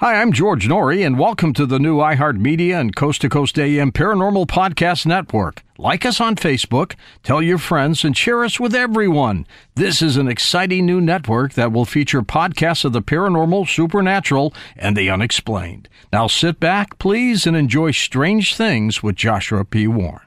Hi, 0.00 0.22
I'm 0.22 0.30
George 0.32 0.68
Noory, 0.68 1.04
and 1.04 1.18
welcome 1.18 1.52
to 1.54 1.66
the 1.66 1.80
new 1.80 1.96
iHeartMedia 1.96 2.78
and 2.78 2.94
Coast 2.94 3.20
to 3.22 3.28
Coast 3.28 3.58
AM 3.58 3.90
Paranormal 3.90 4.46
Podcast 4.46 5.06
Network. 5.06 5.64
Like 5.76 6.06
us 6.06 6.20
on 6.20 6.36
Facebook, 6.36 6.94
tell 7.24 7.42
your 7.42 7.58
friends, 7.58 8.04
and 8.04 8.16
share 8.16 8.44
us 8.44 8.60
with 8.60 8.76
everyone. 8.76 9.44
This 9.74 10.00
is 10.00 10.16
an 10.16 10.28
exciting 10.28 10.86
new 10.86 11.00
network 11.00 11.54
that 11.54 11.72
will 11.72 11.84
feature 11.84 12.22
podcasts 12.22 12.84
of 12.84 12.92
the 12.92 13.02
paranormal, 13.02 13.66
supernatural, 13.66 14.54
and 14.76 14.96
the 14.96 15.10
unexplained. 15.10 15.88
Now 16.12 16.28
sit 16.28 16.60
back, 16.60 17.00
please, 17.00 17.44
and 17.44 17.56
enjoy 17.56 17.90
Strange 17.90 18.54
Things 18.54 19.02
with 19.02 19.16
Joshua 19.16 19.64
P. 19.64 19.88
Warren. 19.88 20.20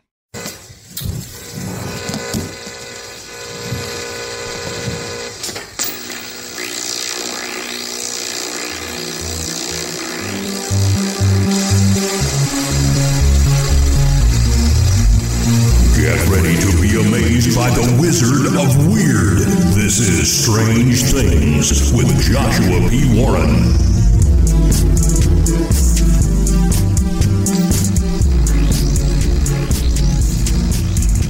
Get 16.11 16.27
ready 16.27 16.57
to 16.57 16.81
be 16.81 17.07
amazed 17.07 17.55
by 17.55 17.69
the 17.69 17.97
Wizard 17.97 18.47
of 18.59 18.91
Weird. 18.91 19.47
This 19.73 19.97
is 19.97 20.43
Strange 20.43 21.03
Things 21.03 21.93
with 21.93 22.09
Joshua 22.29 22.89
P. 22.89 23.17
Warren. 23.17 23.55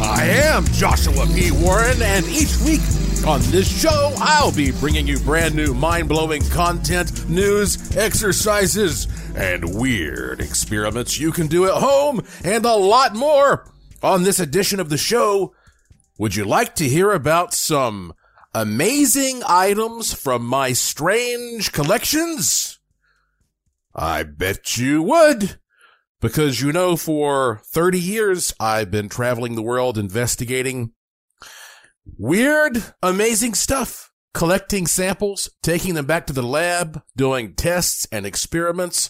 I 0.02 0.26
am 0.26 0.66
Joshua 0.74 1.28
P. 1.28 1.52
Warren, 1.52 2.02
and 2.02 2.26
each 2.26 2.58
week 2.62 2.82
on 3.28 3.40
this 3.52 3.70
show, 3.70 4.16
I'll 4.18 4.52
be 4.52 4.72
bringing 4.72 5.06
you 5.06 5.20
brand 5.20 5.54
new, 5.54 5.76
mind 5.76 6.10
blowing 6.10 6.42
content, 6.50 7.30
news, 7.30 7.96
exercises, 7.96 9.08
and 9.36 9.76
weird 9.76 10.42
experiments 10.42 11.20
you 11.20 11.32
can 11.32 11.46
do 11.46 11.66
at 11.66 11.76
home, 11.76 12.26
and 12.44 12.66
a 12.66 12.74
lot 12.74 13.14
more. 13.14 13.68
On 14.04 14.24
this 14.24 14.40
edition 14.40 14.80
of 14.80 14.90
the 14.90 14.98
show, 14.98 15.54
would 16.18 16.36
you 16.36 16.44
like 16.44 16.76
to 16.76 16.90
hear 16.90 17.12
about 17.12 17.54
some 17.54 18.14
amazing 18.54 19.44
items 19.48 20.14
from 20.14 20.44
my 20.44 20.74
strange 20.74 21.72
collections? 21.72 22.80
I 23.94 24.24
bet 24.24 24.78
you 24.78 25.04
would. 25.04 25.60
Because 26.20 26.62
you 26.62 26.72
know, 26.72 26.96
for 26.96 27.62
30 27.66 28.00
years, 28.00 28.54
I've 28.60 28.92
been 28.92 29.10
traveling 29.10 29.56
the 29.56 29.62
world 29.62 29.98
investigating 29.98 30.94
weird, 32.18 32.84
amazing 33.02 33.54
stuff, 33.54 34.12
collecting 34.34 34.88
samples, 34.88 35.50
taking 35.62 35.96
them 35.96 36.06
back 36.06 36.28
to 36.28 36.34
the 36.34 36.44
lab, 36.44 37.02
doing 37.16 37.56
tests 37.56 38.08
and 38.12 38.26
experiments. 38.26 39.10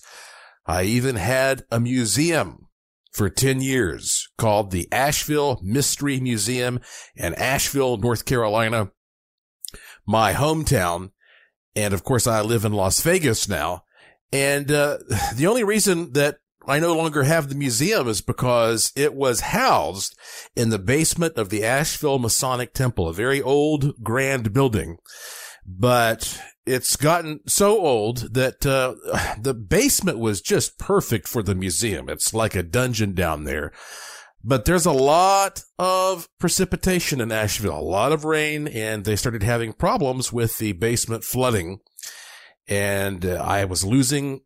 I 0.65 0.83
even 0.83 1.15
had 1.15 1.63
a 1.71 1.79
museum 1.79 2.60
for 3.11 3.29
10 3.29 3.61
years 3.61 4.27
called 4.37 4.71
the 4.71 4.87
Asheville 4.91 5.59
Mystery 5.61 6.19
Museum 6.19 6.79
in 7.15 7.33
Asheville, 7.35 7.97
North 7.97 8.25
Carolina, 8.25 8.91
my 10.05 10.33
hometown. 10.33 11.11
And 11.75 11.93
of 11.93 12.03
course, 12.03 12.27
I 12.27 12.41
live 12.41 12.65
in 12.65 12.73
Las 12.73 13.01
Vegas 13.01 13.47
now. 13.47 13.83
And 14.31 14.71
uh, 14.71 14.97
the 15.35 15.47
only 15.47 15.63
reason 15.63 16.13
that 16.13 16.37
I 16.67 16.79
no 16.79 16.95
longer 16.95 17.23
have 17.23 17.49
the 17.49 17.55
museum 17.55 18.07
is 18.07 18.21
because 18.21 18.91
it 18.95 19.13
was 19.13 19.39
housed 19.41 20.17
in 20.55 20.69
the 20.69 20.79
basement 20.79 21.37
of 21.37 21.49
the 21.49 21.63
Asheville 21.63 22.19
Masonic 22.19 22.73
Temple, 22.73 23.09
a 23.09 23.13
very 23.13 23.41
old, 23.41 24.03
grand 24.03 24.53
building. 24.53 24.97
But 25.65 26.39
it's 26.65 26.95
gotten 26.95 27.39
so 27.47 27.79
old 27.79 28.33
that 28.33 28.65
uh, 28.65 28.95
the 29.41 29.53
basement 29.53 30.19
was 30.19 30.41
just 30.41 30.77
perfect 30.77 31.27
for 31.27 31.43
the 31.43 31.55
museum. 31.55 32.09
It's 32.09 32.33
like 32.33 32.55
a 32.55 32.63
dungeon 32.63 33.13
down 33.13 33.43
there. 33.43 33.71
But 34.43 34.65
there's 34.65 34.87
a 34.87 34.91
lot 34.91 35.63
of 35.77 36.27
precipitation 36.39 37.21
in 37.21 37.31
Asheville, 37.31 37.77
a 37.77 37.79
lot 37.79 38.11
of 38.11 38.25
rain, 38.25 38.67
and 38.67 39.05
they 39.05 39.15
started 39.15 39.43
having 39.43 39.71
problems 39.71 40.33
with 40.33 40.57
the 40.57 40.71
basement 40.71 41.23
flooding. 41.23 41.79
And 42.67 43.23
uh, 43.23 43.43
I 43.45 43.65
was 43.65 43.85
losing 43.85 44.41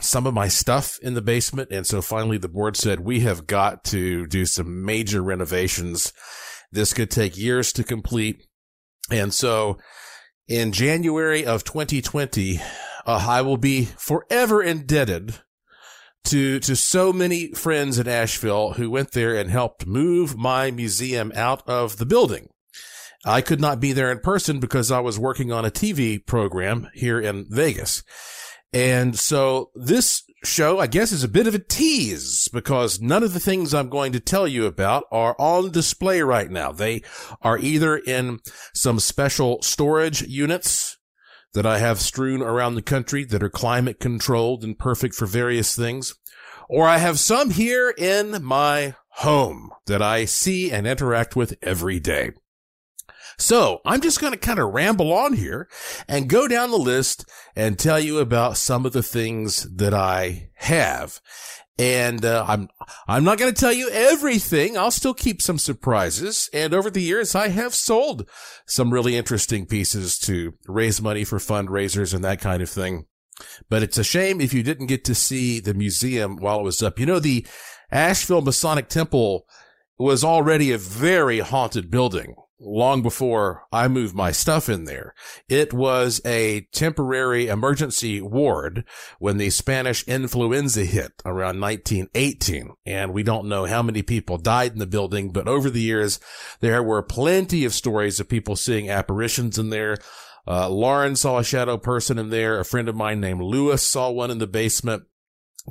some 0.00 0.26
of 0.26 0.34
my 0.34 0.48
stuff 0.48 0.98
in 1.00 1.14
the 1.14 1.22
basement. 1.22 1.70
And 1.70 1.86
so 1.86 2.02
finally 2.02 2.38
the 2.38 2.48
board 2.48 2.76
said, 2.76 3.00
we 3.00 3.20
have 3.20 3.46
got 3.46 3.84
to 3.84 4.26
do 4.26 4.46
some 4.46 4.84
major 4.84 5.22
renovations. 5.22 6.12
This 6.72 6.92
could 6.92 7.10
take 7.10 7.36
years 7.36 7.72
to 7.74 7.84
complete. 7.84 8.46
And 9.10 9.32
so 9.32 9.78
in 10.48 10.72
January 10.72 11.44
of 11.44 11.64
2020, 11.64 12.58
uh, 12.58 12.62
I 13.06 13.42
will 13.42 13.56
be 13.56 13.84
forever 13.84 14.62
indebted 14.62 15.36
to, 16.24 16.58
to 16.60 16.76
so 16.76 17.12
many 17.12 17.52
friends 17.52 17.98
in 17.98 18.08
Asheville 18.08 18.72
who 18.72 18.90
went 18.90 19.12
there 19.12 19.36
and 19.36 19.50
helped 19.50 19.86
move 19.86 20.36
my 20.36 20.70
museum 20.70 21.32
out 21.34 21.66
of 21.68 21.98
the 21.98 22.06
building. 22.06 22.48
I 23.24 23.40
could 23.40 23.60
not 23.60 23.80
be 23.80 23.92
there 23.92 24.12
in 24.12 24.20
person 24.20 24.60
because 24.60 24.90
I 24.90 25.00
was 25.00 25.18
working 25.18 25.50
on 25.50 25.64
a 25.64 25.70
TV 25.70 26.24
program 26.24 26.88
here 26.94 27.20
in 27.20 27.46
Vegas. 27.48 28.04
And 28.72 29.18
so 29.18 29.70
this 29.74 30.22
show, 30.44 30.78
I 30.78 30.86
guess, 30.86 31.12
is 31.12 31.24
a 31.24 31.28
bit 31.28 31.46
of 31.46 31.54
a 31.54 31.58
tease 31.58 32.48
because 32.52 33.00
none 33.00 33.22
of 33.22 33.32
the 33.32 33.40
things 33.40 33.74
I'm 33.74 33.88
going 33.88 34.12
to 34.12 34.20
tell 34.20 34.46
you 34.46 34.66
about 34.66 35.04
are 35.10 35.36
on 35.38 35.70
display 35.70 36.20
right 36.22 36.50
now. 36.50 36.72
They 36.72 37.02
are 37.42 37.58
either 37.58 37.96
in 37.96 38.40
some 38.74 39.00
special 39.00 39.62
storage 39.62 40.22
units 40.22 40.98
that 41.54 41.66
I 41.66 41.78
have 41.78 42.00
strewn 42.00 42.42
around 42.42 42.74
the 42.74 42.82
country 42.82 43.24
that 43.24 43.42
are 43.42 43.50
climate 43.50 43.98
controlled 43.98 44.62
and 44.62 44.78
perfect 44.78 45.14
for 45.14 45.26
various 45.26 45.74
things, 45.74 46.14
or 46.68 46.86
I 46.86 46.98
have 46.98 47.18
some 47.18 47.50
here 47.50 47.94
in 47.96 48.44
my 48.44 48.94
home 49.08 49.70
that 49.86 50.02
I 50.02 50.26
see 50.26 50.70
and 50.70 50.86
interact 50.86 51.34
with 51.34 51.56
every 51.62 51.98
day. 51.98 52.32
So 53.38 53.80
I'm 53.84 54.00
just 54.00 54.20
going 54.20 54.32
to 54.32 54.38
kind 54.38 54.58
of 54.58 54.72
ramble 54.72 55.12
on 55.12 55.34
here 55.34 55.68
and 56.08 56.28
go 56.28 56.48
down 56.48 56.70
the 56.70 56.78
list 56.78 57.28
and 57.54 57.78
tell 57.78 58.00
you 58.00 58.18
about 58.18 58.56
some 58.56 58.86
of 58.86 58.92
the 58.92 59.02
things 59.02 59.64
that 59.74 59.92
I 59.92 60.50
have. 60.54 61.20
And 61.78 62.24
uh, 62.24 62.44
I'm 62.48 62.68
I'm 63.06 63.24
not 63.24 63.36
going 63.36 63.52
to 63.52 63.60
tell 63.60 63.72
you 63.72 63.90
everything. 63.90 64.78
I'll 64.78 64.90
still 64.90 65.12
keep 65.12 65.42
some 65.42 65.58
surprises. 65.58 66.48
And 66.54 66.72
over 66.72 66.90
the 66.90 67.02
years, 67.02 67.34
I 67.34 67.48
have 67.48 67.74
sold 67.74 68.26
some 68.66 68.94
really 68.94 69.14
interesting 69.14 69.66
pieces 69.66 70.18
to 70.20 70.54
raise 70.66 71.02
money 71.02 71.22
for 71.24 71.38
fundraisers 71.38 72.14
and 72.14 72.24
that 72.24 72.40
kind 72.40 72.62
of 72.62 72.70
thing. 72.70 73.04
But 73.68 73.82
it's 73.82 73.98
a 73.98 74.04
shame 74.04 74.40
if 74.40 74.54
you 74.54 74.62
didn't 74.62 74.86
get 74.86 75.04
to 75.04 75.14
see 75.14 75.60
the 75.60 75.74
museum 75.74 76.36
while 76.36 76.60
it 76.60 76.64
was 76.64 76.82
up. 76.82 76.98
You 76.98 77.04
know, 77.04 77.18
the 77.18 77.46
Asheville 77.90 78.40
Masonic 78.40 78.88
Temple 78.88 79.46
was 79.98 80.24
already 80.24 80.72
a 80.72 80.78
very 80.78 81.40
haunted 81.40 81.90
building 81.90 82.36
long 82.58 83.02
before 83.02 83.64
I 83.70 83.88
moved 83.88 84.14
my 84.14 84.32
stuff 84.32 84.68
in 84.68 84.84
there. 84.84 85.14
It 85.48 85.72
was 85.72 86.20
a 86.24 86.62
temporary 86.72 87.48
emergency 87.48 88.20
ward 88.20 88.84
when 89.18 89.36
the 89.36 89.50
Spanish 89.50 90.06
influenza 90.08 90.84
hit 90.84 91.12
around 91.24 91.60
1918. 91.60 92.74
And 92.86 93.12
we 93.12 93.22
don't 93.22 93.48
know 93.48 93.66
how 93.66 93.82
many 93.82 94.02
people 94.02 94.38
died 94.38 94.72
in 94.72 94.78
the 94.78 94.86
building, 94.86 95.30
but 95.30 95.48
over 95.48 95.68
the 95.68 95.80
years, 95.80 96.18
there 96.60 96.82
were 96.82 97.02
plenty 97.02 97.64
of 97.64 97.74
stories 97.74 98.20
of 98.20 98.28
people 98.28 98.56
seeing 98.56 98.88
apparitions 98.88 99.58
in 99.58 99.70
there. 99.70 99.98
Uh, 100.48 100.68
Lauren 100.68 101.16
saw 101.16 101.38
a 101.38 101.44
shadow 101.44 101.76
person 101.76 102.18
in 102.18 102.30
there. 102.30 102.58
A 102.58 102.64
friend 102.64 102.88
of 102.88 102.94
mine 102.94 103.20
named 103.20 103.42
Lewis 103.42 103.82
saw 103.82 104.10
one 104.10 104.30
in 104.30 104.38
the 104.38 104.46
basement 104.46 105.04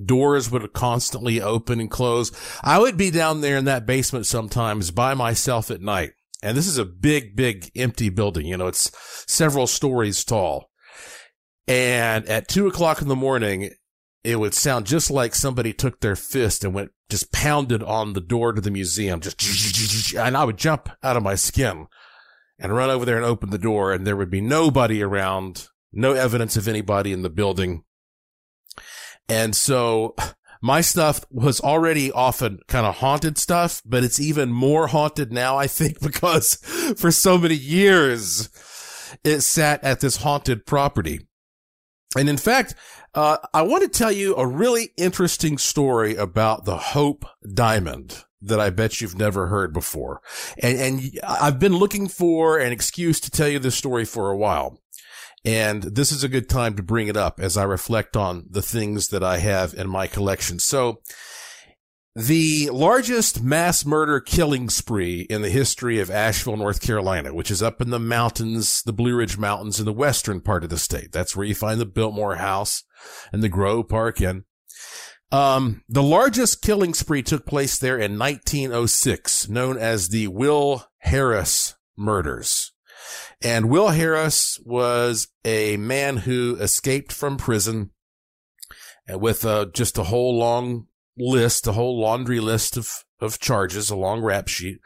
doors 0.03 0.51
would 0.51 0.73
constantly 0.73 1.41
open 1.41 1.79
and 1.79 1.89
close. 1.89 2.29
I 2.61 2.79
would 2.79 2.97
be 2.97 3.11
down 3.11 3.39
there 3.39 3.55
in 3.55 3.63
that 3.65 3.85
basement 3.85 4.25
sometimes 4.25 4.91
by 4.91 5.13
myself 5.13 5.71
at 5.71 5.79
night 5.79 6.11
and 6.41 6.57
this 6.57 6.67
is 6.67 6.77
a 6.77 6.85
big, 6.85 7.35
big 7.35 7.71
empty 7.75 8.09
building. 8.09 8.45
You 8.45 8.57
know, 8.57 8.67
it's 8.67 8.91
several 9.27 9.67
stories 9.67 10.23
tall. 10.23 10.69
And 11.67 12.27
at 12.27 12.47
two 12.47 12.67
o'clock 12.67 13.01
in 13.01 13.07
the 13.07 13.15
morning, 13.15 13.71
it 14.23 14.39
would 14.39 14.53
sound 14.53 14.85
just 14.85 15.09
like 15.09 15.35
somebody 15.35 15.73
took 15.73 15.99
their 15.99 16.15
fist 16.15 16.63
and 16.63 16.73
went 16.73 16.91
just 17.09 17.31
pounded 17.31 17.83
on 17.83 18.13
the 18.13 18.21
door 18.21 18.51
to 18.51 18.61
the 18.61 18.71
museum. 18.71 19.19
Just, 19.19 20.13
and 20.15 20.35
I 20.35 20.43
would 20.43 20.57
jump 20.57 20.89
out 21.03 21.17
of 21.17 21.23
my 21.23 21.35
skin 21.35 21.87
and 22.57 22.75
run 22.75 22.89
over 22.89 23.05
there 23.05 23.17
and 23.17 23.25
open 23.25 23.49
the 23.49 23.57
door 23.57 23.93
and 23.93 24.05
there 24.05 24.15
would 24.15 24.31
be 24.31 24.41
nobody 24.41 25.03
around, 25.03 25.67
no 25.93 26.13
evidence 26.13 26.57
of 26.57 26.67
anybody 26.67 27.11
in 27.11 27.21
the 27.21 27.29
building. 27.29 27.83
And 29.29 29.55
so 29.55 30.15
my 30.65 30.81
stuff 30.81 31.23
was 31.29 31.61
already 31.61 32.11
often 32.11 32.59
kind 32.67 32.87
of 32.87 32.95
haunted 32.95 33.37
stuff, 33.37 33.83
but 33.85 34.03
it's 34.03 34.19
even 34.19 34.51
more 34.51 34.87
haunted 34.87 35.31
now, 35.31 35.57
I 35.57 35.67
think, 35.67 35.99
because 36.01 36.55
for 36.97 37.11
so 37.11 37.37
many 37.37 37.53
years 37.53 38.49
it 39.23 39.41
sat 39.41 39.83
at 39.83 39.99
this 39.99 40.17
haunted 40.17 40.65
property. 40.65 41.19
And 42.17 42.27
in 42.27 42.37
fact, 42.37 42.73
uh, 43.13 43.37
I 43.53 43.61
want 43.61 43.83
to 43.83 43.89
tell 43.89 44.11
you 44.11 44.35
a 44.37 44.47
really 44.47 44.89
interesting 44.97 45.59
story 45.59 46.15
about 46.15 46.65
the 46.65 46.77
Hope 46.77 47.25
Diamond 47.53 48.23
that 48.41 48.59
I 48.59 48.71
bet 48.71 49.01
you've 49.01 49.17
never 49.17 49.47
heard 49.47 49.71
before. 49.71 50.19
And, 50.63 50.79
and 50.79 51.19
I've 51.23 51.59
been 51.59 51.75
looking 51.75 52.07
for 52.07 52.57
an 52.57 52.71
excuse 52.71 53.19
to 53.19 53.29
tell 53.29 53.47
you 53.47 53.59
this 53.59 53.75
story 53.75 54.05
for 54.05 54.31
a 54.31 54.37
while. 54.37 54.79
And 55.45 55.83
this 55.83 56.11
is 56.11 56.23
a 56.23 56.29
good 56.29 56.49
time 56.49 56.75
to 56.75 56.83
bring 56.83 57.07
it 57.07 57.15
up 57.15 57.39
as 57.39 57.55
I 57.55 57.63
reflect 57.63 58.17
on 58.17 58.47
the 58.49 58.63
things 58.63 59.09
that 59.09 59.23
I 59.23 59.37
have 59.37 59.75
in 59.75 59.87
my 59.87 60.07
collection. 60.07 60.57
So 60.57 61.01
the 62.15 62.69
largest 62.71 63.43
mass 63.43 63.85
murder 63.85 64.19
killing 64.19 64.69
spree 64.69 65.27
in 65.29 65.43
the 65.43 65.49
history 65.49 65.99
of 65.99 66.09
Asheville, 66.09 66.57
North 66.57 66.81
Carolina, 66.81 67.33
which 67.33 67.51
is 67.51 67.61
up 67.61 67.79
in 67.79 67.91
the 67.91 67.99
mountains, 67.99 68.81
the 68.83 68.93
Blue 68.93 69.15
Ridge 69.15 69.37
Mountains 69.37 69.79
in 69.79 69.85
the 69.85 69.93
western 69.93 70.41
part 70.41 70.63
of 70.63 70.69
the 70.69 70.79
state. 70.79 71.11
That's 71.11 71.35
where 71.35 71.45
you 71.45 71.53
find 71.53 71.79
the 71.79 71.85
Biltmore 71.85 72.37
House 72.37 72.83
and 73.31 73.43
the 73.43 73.49
Grove 73.49 73.87
Park 73.87 74.21
Inn. 74.21 74.45
Um, 75.31 75.83
the 75.89 76.03
largest 76.03 76.61
killing 76.61 76.93
spree 76.93 77.21
took 77.21 77.45
place 77.45 77.77
there 77.77 77.97
in 77.97 78.17
1906, 78.17 79.49
known 79.49 79.77
as 79.77 80.09
the 80.09 80.27
Will 80.27 80.85
Harris 80.99 81.75
murders. 81.97 82.71
And 83.41 83.69
Will 83.69 83.89
Harris 83.89 84.59
was 84.65 85.27
a 85.43 85.77
man 85.77 86.17
who 86.17 86.57
escaped 86.59 87.11
from 87.11 87.37
prison 87.37 87.91
with 89.09 89.45
uh, 89.45 89.65
just 89.73 89.97
a 89.97 90.03
whole 90.03 90.37
long 90.37 90.87
list, 91.17 91.67
a 91.67 91.73
whole 91.73 91.99
laundry 91.99 92.39
list 92.39 92.77
of, 92.77 93.03
of 93.19 93.39
charges, 93.39 93.89
a 93.89 93.95
long 93.95 94.21
rap 94.21 94.47
sheet. 94.47 94.79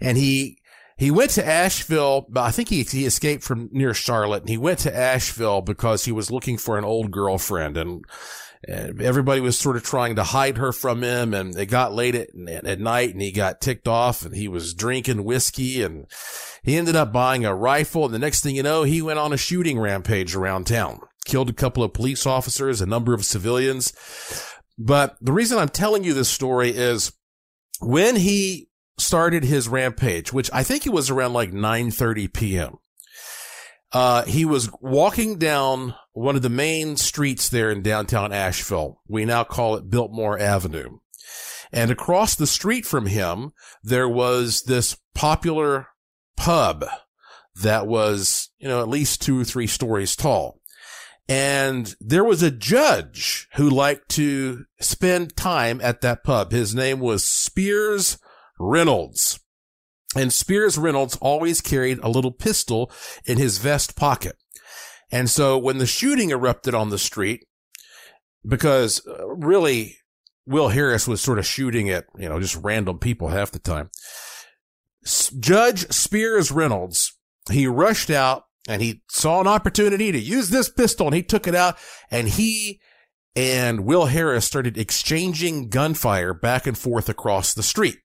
And 0.00 0.18
he, 0.18 0.58
he 0.96 1.10
went 1.10 1.30
to 1.32 1.46
Asheville. 1.46 2.26
but 2.28 2.42
I 2.42 2.50
think 2.50 2.68
he, 2.68 2.82
he 2.82 3.06
escaped 3.06 3.42
from 3.42 3.68
near 3.72 3.94
Charlotte 3.94 4.42
and 4.42 4.50
he 4.50 4.58
went 4.58 4.80
to 4.80 4.96
Asheville 4.96 5.62
because 5.62 6.04
he 6.04 6.12
was 6.12 6.30
looking 6.30 6.58
for 6.58 6.78
an 6.78 6.84
old 6.84 7.10
girlfriend 7.10 7.76
and, 7.76 8.04
and 8.68 9.00
everybody 9.02 9.40
was 9.40 9.58
sort 9.58 9.76
of 9.76 9.82
trying 9.82 10.16
to 10.16 10.22
hide 10.22 10.58
her 10.58 10.70
from 10.72 11.02
him 11.02 11.34
and 11.34 11.56
it 11.56 11.66
got 11.66 11.94
late 11.94 12.14
at, 12.14 12.28
at 12.64 12.78
night 12.78 13.10
and 13.10 13.22
he 13.22 13.32
got 13.32 13.60
ticked 13.60 13.88
off 13.88 14.24
and 14.24 14.36
he 14.36 14.46
was 14.46 14.74
drinking 14.74 15.24
whiskey 15.24 15.82
and 15.82 16.06
he 16.62 16.76
ended 16.76 16.96
up 16.96 17.12
buying 17.12 17.44
a 17.44 17.54
rifle. 17.54 18.04
And 18.04 18.14
the 18.14 18.18
next 18.18 18.42
thing 18.42 18.56
you 18.56 18.62
know, 18.62 18.84
he 18.84 19.02
went 19.02 19.18
on 19.18 19.32
a 19.32 19.36
shooting 19.36 19.78
rampage 19.78 20.34
around 20.34 20.66
town, 20.66 21.00
killed 21.24 21.50
a 21.50 21.54
couple 21.54 21.82
of 21.82 21.92
police 21.92 22.26
officers, 22.26 22.80
a 22.80 22.86
number 22.86 23.14
of 23.14 23.24
civilians. 23.24 23.92
But 24.78 25.16
the 25.20 25.32
reason 25.32 25.58
I'm 25.58 25.68
telling 25.68 26.04
you 26.04 26.14
this 26.14 26.28
story 26.28 26.70
is 26.70 27.12
when 27.80 28.16
he 28.16 28.68
started 28.98 29.44
his 29.44 29.68
rampage, 29.68 30.32
which 30.32 30.50
I 30.52 30.62
think 30.62 30.86
it 30.86 30.92
was 30.92 31.10
around 31.10 31.32
like 31.32 31.52
9:30 31.52 32.32
p.m. 32.32 32.78
Uh, 33.92 34.24
he 34.24 34.44
was 34.44 34.70
walking 34.80 35.38
down 35.38 35.94
one 36.12 36.36
of 36.36 36.42
the 36.42 36.48
main 36.48 36.96
streets 36.96 37.48
there 37.48 37.70
in 37.70 37.82
downtown 37.82 38.32
Asheville. 38.32 39.00
We 39.06 39.24
now 39.24 39.44
call 39.44 39.76
it 39.76 39.90
Biltmore 39.90 40.38
Avenue. 40.38 40.98
And 41.72 41.90
across 41.90 42.34
the 42.34 42.46
street 42.46 42.84
from 42.84 43.06
him, 43.06 43.52
there 43.82 44.08
was 44.08 44.62
this 44.62 44.96
popular 45.14 45.88
pub 46.36 46.84
that 47.56 47.86
was, 47.86 48.50
you 48.58 48.68
know, 48.68 48.80
at 48.80 48.88
least 48.88 49.22
two 49.22 49.40
or 49.40 49.44
three 49.44 49.66
stories 49.66 50.16
tall. 50.16 50.60
And 51.28 51.94
there 52.00 52.24
was 52.24 52.42
a 52.42 52.50
judge 52.50 53.48
who 53.54 53.70
liked 53.70 54.08
to 54.10 54.64
spend 54.80 55.36
time 55.36 55.80
at 55.80 56.00
that 56.00 56.24
pub. 56.24 56.50
His 56.50 56.74
name 56.74 56.98
was 57.00 57.28
Spears 57.28 58.18
Reynolds. 58.58 59.38
And 60.16 60.32
Spears 60.32 60.76
Reynolds 60.76 61.16
always 61.20 61.60
carried 61.60 61.98
a 62.00 62.08
little 62.08 62.32
pistol 62.32 62.90
in 63.24 63.38
his 63.38 63.58
vest 63.58 63.96
pocket. 63.96 64.36
And 65.10 65.30
so 65.30 65.56
when 65.58 65.78
the 65.78 65.86
shooting 65.86 66.30
erupted 66.30 66.74
on 66.74 66.90
the 66.90 66.98
street, 66.98 67.46
because 68.46 69.06
uh, 69.06 69.28
really 69.28 69.98
Will 70.46 70.68
Harris 70.68 71.06
was 71.06 71.20
sort 71.20 71.38
of 71.38 71.46
shooting 71.46 71.88
at, 71.88 72.06
you 72.18 72.28
know, 72.28 72.40
just 72.40 72.56
random 72.56 72.98
people 72.98 73.28
half 73.28 73.52
the 73.52 73.58
time. 73.58 73.90
Judge 75.04 75.90
Spears 75.92 76.52
Reynolds, 76.52 77.16
he 77.50 77.66
rushed 77.66 78.10
out 78.10 78.44
and 78.68 78.80
he 78.80 79.02
saw 79.08 79.40
an 79.40 79.46
opportunity 79.46 80.12
to 80.12 80.18
use 80.18 80.50
this 80.50 80.68
pistol 80.68 81.06
and 81.06 81.16
he 81.16 81.22
took 81.22 81.46
it 81.46 81.54
out 81.54 81.76
and 82.10 82.28
he 82.28 82.80
and 83.34 83.84
Will 83.84 84.06
Harris 84.06 84.44
started 84.44 84.76
exchanging 84.76 85.68
gunfire 85.68 86.34
back 86.34 86.66
and 86.66 86.76
forth 86.76 87.08
across 87.08 87.54
the 87.54 87.62
street. 87.62 87.98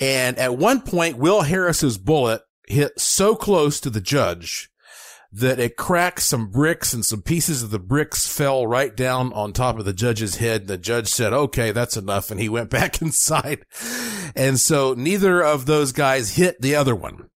And 0.00 0.38
at 0.38 0.56
one 0.56 0.80
point, 0.80 1.18
Will 1.18 1.42
Harris's 1.42 1.98
bullet 1.98 2.42
hit 2.66 2.98
so 2.98 3.34
close 3.34 3.80
to 3.80 3.90
the 3.90 4.00
judge 4.00 4.70
that 5.34 5.58
it 5.58 5.76
cracked 5.76 6.22
some 6.22 6.48
bricks 6.48 6.94
and 6.94 7.04
some 7.04 7.20
pieces 7.20 7.62
of 7.62 7.70
the 7.70 7.78
bricks 7.80 8.26
fell 8.26 8.68
right 8.68 8.94
down 8.94 9.32
on 9.32 9.52
top 9.52 9.78
of 9.78 9.84
the 9.84 9.92
judge's 9.92 10.36
head. 10.36 10.68
The 10.68 10.78
judge 10.78 11.08
said, 11.08 11.32
okay, 11.32 11.72
that's 11.72 11.96
enough. 11.96 12.30
And 12.30 12.40
he 12.40 12.48
went 12.48 12.70
back 12.70 13.02
inside. 13.02 13.64
And 14.36 14.60
so 14.60 14.94
neither 14.94 15.42
of 15.42 15.66
those 15.66 15.90
guys 15.90 16.36
hit 16.36 16.60
the 16.60 16.76
other 16.76 16.94
one 16.94 17.28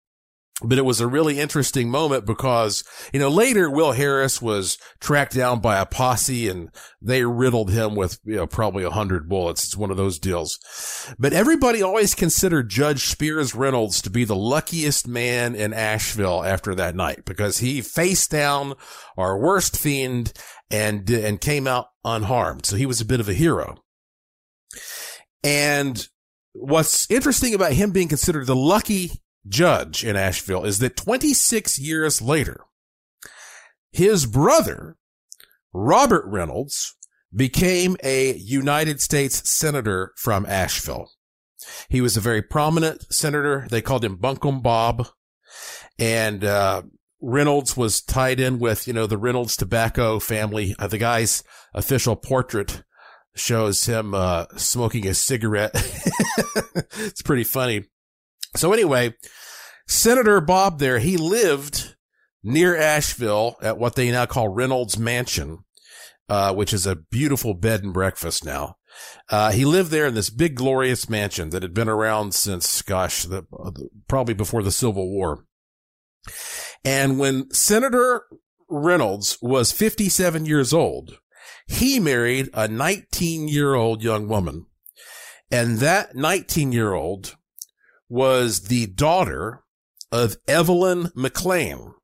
but 0.62 0.78
it 0.78 0.86
was 0.86 1.02
a 1.02 1.06
really 1.06 1.38
interesting 1.38 1.90
moment 1.90 2.24
because, 2.24 2.82
you 3.12 3.20
know, 3.20 3.28
later 3.28 3.70
Will 3.70 3.92
Harris 3.92 4.40
was 4.40 4.78
tracked 5.00 5.34
down 5.34 5.60
by 5.60 5.78
a 5.78 5.84
posse 5.84 6.48
and 6.48 6.70
they 7.02 7.24
riddled 7.24 7.70
him 7.70 7.94
with, 7.94 8.18
you 8.24 8.36
know, 8.36 8.46
probably 8.46 8.82
a 8.82 8.90
hundred 8.90 9.28
bullets. 9.28 9.64
It's 9.64 9.76
one 9.76 9.90
of 9.90 9.98
those 9.98 10.18
deals. 10.18 10.58
But 11.18 11.34
everybody 11.34 11.82
always 11.82 12.14
considered 12.14 12.70
Judge 12.70 13.04
Spears 13.04 13.54
Reynolds 13.54 14.00
to 14.02 14.10
be 14.10 14.24
the 14.24 14.34
luckiest 14.34 15.06
man 15.06 15.54
in 15.54 15.74
Asheville 15.74 16.42
after 16.42 16.74
that 16.74 16.96
night 16.96 17.26
because 17.26 17.58
he 17.58 17.82
faced 17.82 18.30
down 18.30 18.74
our 19.18 19.38
worst 19.38 19.76
fiend 19.76 20.32
and, 20.70 21.08
and 21.10 21.38
came 21.38 21.66
out 21.66 21.88
unharmed. 22.02 22.64
So 22.64 22.76
he 22.76 22.86
was 22.86 23.02
a 23.02 23.06
bit 23.06 23.20
of 23.20 23.28
a 23.28 23.34
hero. 23.34 23.76
And 25.44 26.08
what's 26.54 27.10
interesting 27.10 27.52
about 27.52 27.72
him 27.72 27.90
being 27.90 28.08
considered 28.08 28.46
the 28.46 28.56
lucky 28.56 29.20
judge 29.48 30.04
in 30.04 30.16
Asheville 30.16 30.64
is 30.64 30.78
that 30.80 30.96
26 30.96 31.78
years 31.78 32.20
later, 32.20 32.62
his 33.90 34.26
brother, 34.26 34.96
Robert 35.72 36.24
Reynolds, 36.26 36.94
became 37.34 37.96
a 38.02 38.34
United 38.34 39.00
States 39.00 39.48
Senator 39.48 40.12
from 40.16 40.46
Asheville. 40.46 41.10
He 41.88 42.00
was 42.00 42.16
a 42.16 42.20
very 42.20 42.42
prominent 42.42 43.12
senator. 43.12 43.66
They 43.70 43.82
called 43.82 44.04
him 44.04 44.16
Buncombe 44.16 44.60
Bob. 44.60 45.08
And, 45.98 46.44
uh, 46.44 46.82
Reynolds 47.20 47.76
was 47.76 48.02
tied 48.02 48.40
in 48.40 48.58
with, 48.58 48.86
you 48.86 48.92
know, 48.92 49.06
the 49.06 49.16
Reynolds 49.16 49.56
tobacco 49.56 50.18
family. 50.18 50.76
Uh, 50.78 50.86
the 50.86 50.98
guy's 50.98 51.42
official 51.72 52.14
portrait 52.14 52.82
shows 53.34 53.86
him, 53.86 54.14
uh, 54.14 54.46
smoking 54.56 55.06
a 55.06 55.14
cigarette. 55.14 55.70
it's 56.98 57.22
pretty 57.22 57.44
funny. 57.44 57.84
So 58.56 58.72
anyway, 58.72 59.14
Senator 59.86 60.40
Bob 60.40 60.78
there, 60.78 60.98
he 60.98 61.16
lived 61.16 61.96
near 62.42 62.76
Asheville 62.76 63.56
at 63.62 63.78
what 63.78 63.94
they 63.94 64.10
now 64.10 64.26
call 64.26 64.48
Reynolds 64.48 64.98
Mansion, 64.98 65.58
uh, 66.28 66.54
which 66.54 66.72
is 66.72 66.86
a 66.86 66.96
beautiful 66.96 67.54
bed 67.54 67.82
and 67.82 67.92
breakfast 67.92 68.44
now. 68.44 68.76
Uh, 69.28 69.52
he 69.52 69.64
lived 69.64 69.90
there 69.90 70.06
in 70.06 70.14
this 70.14 70.30
big 70.30 70.54
glorious 70.54 71.08
mansion 71.08 71.50
that 71.50 71.62
had 71.62 71.74
been 71.74 71.88
around 71.88 72.34
since, 72.34 72.82
gosh, 72.82 73.24
the, 73.24 73.44
probably 74.08 74.34
before 74.34 74.62
the 74.62 74.70
Civil 74.70 75.10
War. 75.10 75.44
And 76.84 77.18
when 77.18 77.50
Senator 77.52 78.24
Reynolds 78.68 79.38
was 79.42 79.72
57 79.72 80.46
years 80.46 80.72
old, 80.72 81.18
he 81.66 82.00
married 82.00 82.48
a 82.54 82.68
19 82.68 83.48
year 83.48 83.74
old 83.74 84.02
young 84.02 84.28
woman. 84.28 84.66
And 85.50 85.78
that 85.78 86.14
19 86.16 86.72
year 86.72 86.94
old 86.94 87.35
was 88.08 88.62
the 88.62 88.86
daughter 88.86 89.62
of 90.12 90.36
Evalyn 90.46 91.10
McLean. 91.14 91.94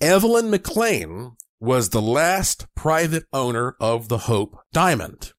Evalyn 0.00 0.48
McLean 0.50 1.32
was 1.60 1.90
the 1.90 2.02
last 2.02 2.66
private 2.74 3.24
owner 3.32 3.76
of 3.80 4.08
the 4.08 4.18
Hope 4.18 4.56
Diamond. 4.72 5.32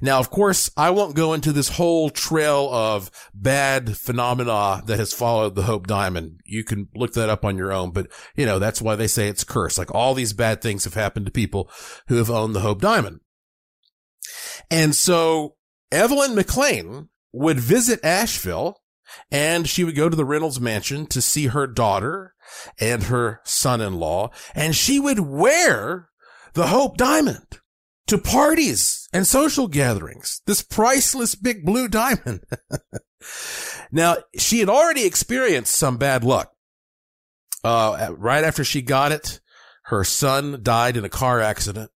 Now, 0.00 0.18
of 0.18 0.30
course, 0.30 0.70
I 0.76 0.90
won't 0.90 1.14
go 1.14 1.34
into 1.34 1.52
this 1.52 1.70
whole 1.70 2.08
trail 2.08 2.70
of 2.72 3.10
bad 3.34 3.96
phenomena 3.96 4.82
that 4.86 4.98
has 4.98 5.12
followed 5.12 5.54
the 5.54 5.64
Hope 5.64 5.86
Diamond. 5.86 6.40
You 6.44 6.64
can 6.64 6.88
look 6.94 7.12
that 7.12 7.28
up 7.28 7.44
on 7.44 7.58
your 7.58 7.72
own, 7.72 7.90
but 7.90 8.06
you 8.34 8.46
know, 8.46 8.58
that's 8.58 8.80
why 8.80 8.96
they 8.96 9.06
say 9.06 9.28
it's 9.28 9.44
cursed. 9.44 9.76
Like 9.76 9.94
all 9.94 10.14
these 10.14 10.32
bad 10.32 10.62
things 10.62 10.84
have 10.84 10.94
happened 10.94 11.26
to 11.26 11.32
people 11.32 11.70
who 12.08 12.16
have 12.16 12.30
owned 12.30 12.54
the 12.54 12.60
Hope 12.60 12.80
Diamond. 12.80 13.20
And 14.70 14.94
so 14.94 15.56
Evalyn 15.92 16.34
McLean 16.34 17.08
would 17.32 17.60
visit 17.60 18.00
Asheville 18.02 18.80
and 19.30 19.68
she 19.68 19.84
would 19.84 19.96
go 19.96 20.08
to 20.08 20.16
the 20.16 20.24
Reynolds 20.24 20.60
mansion 20.60 21.06
to 21.06 21.20
see 21.20 21.46
her 21.46 21.66
daughter 21.66 22.34
and 22.80 23.04
her 23.04 23.40
son-in-law, 23.44 24.30
and 24.54 24.74
she 24.74 25.00
would 25.00 25.20
wear 25.20 26.10
the 26.54 26.68
Hope 26.68 26.96
Diamond 26.96 27.60
to 28.06 28.18
parties 28.18 29.08
and 29.12 29.26
social 29.26 29.68
gatherings. 29.68 30.40
This 30.46 30.62
priceless 30.62 31.34
big 31.34 31.64
blue 31.64 31.88
diamond. 31.88 32.44
now, 33.92 34.16
she 34.38 34.60
had 34.60 34.68
already 34.68 35.04
experienced 35.04 35.74
some 35.74 35.96
bad 35.96 36.24
luck. 36.24 36.52
Uh, 37.64 38.14
right 38.16 38.44
after 38.44 38.62
she 38.62 38.80
got 38.80 39.10
it, 39.12 39.40
her 39.84 40.04
son 40.04 40.60
died 40.62 40.96
in 40.96 41.04
a 41.04 41.08
car 41.08 41.40
accident. 41.40 41.90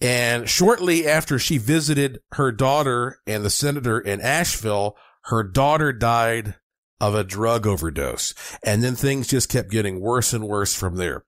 And 0.00 0.48
shortly 0.48 1.06
after 1.06 1.38
she 1.38 1.58
visited 1.58 2.20
her 2.32 2.52
daughter 2.52 3.18
and 3.26 3.44
the 3.44 3.50
senator 3.50 4.00
in 4.00 4.20
Asheville, 4.20 4.96
her 5.30 5.44
daughter 5.44 5.92
died 5.92 6.56
of 7.00 7.14
a 7.14 7.24
drug 7.24 7.66
overdose. 7.66 8.34
And 8.64 8.82
then 8.82 8.94
things 8.94 9.28
just 9.28 9.48
kept 9.48 9.70
getting 9.70 10.00
worse 10.00 10.32
and 10.32 10.46
worse 10.46 10.74
from 10.74 10.96
there. 10.96 11.24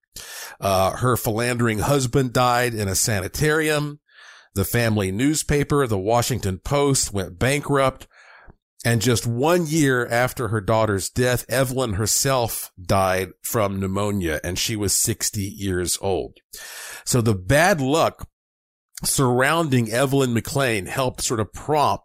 Uh, 0.61 0.97
her 0.97 1.17
philandering 1.17 1.79
husband 1.79 2.33
died 2.33 2.75
in 2.75 2.89
a 2.89 2.95
sanitarium. 2.95 4.01
The 4.55 4.67
family 4.67 5.11
newspaper, 5.11 5.87
the 5.87 5.99
Washington 5.99 6.59
Post, 6.59 7.15
went 7.15 7.39
bankrupt. 7.39 8.07
And 8.85 9.01
just 9.01 9.27
one 9.27 9.67
year 9.67 10.07
after 10.09 10.49
her 10.49 10.61
daughter's 10.61 11.09
death, 11.09 11.47
Evalyn 11.47 11.95
herself 11.95 12.73
died 12.81 13.29
from 13.41 13.79
pneumonia 13.79 14.41
and 14.43 14.59
she 14.59 14.75
was 14.75 14.93
60 14.93 15.41
years 15.41 15.97
old. 16.03 16.39
So 17.05 17.21
the 17.21 17.35
bad 17.35 17.81
luck 17.81 18.29
surrounding 19.05 19.87
Evalyn 19.87 20.33
McLean 20.33 20.87
helped 20.87 21.23
sort 21.23 21.41
of 21.41 21.53
prompt 21.53 22.05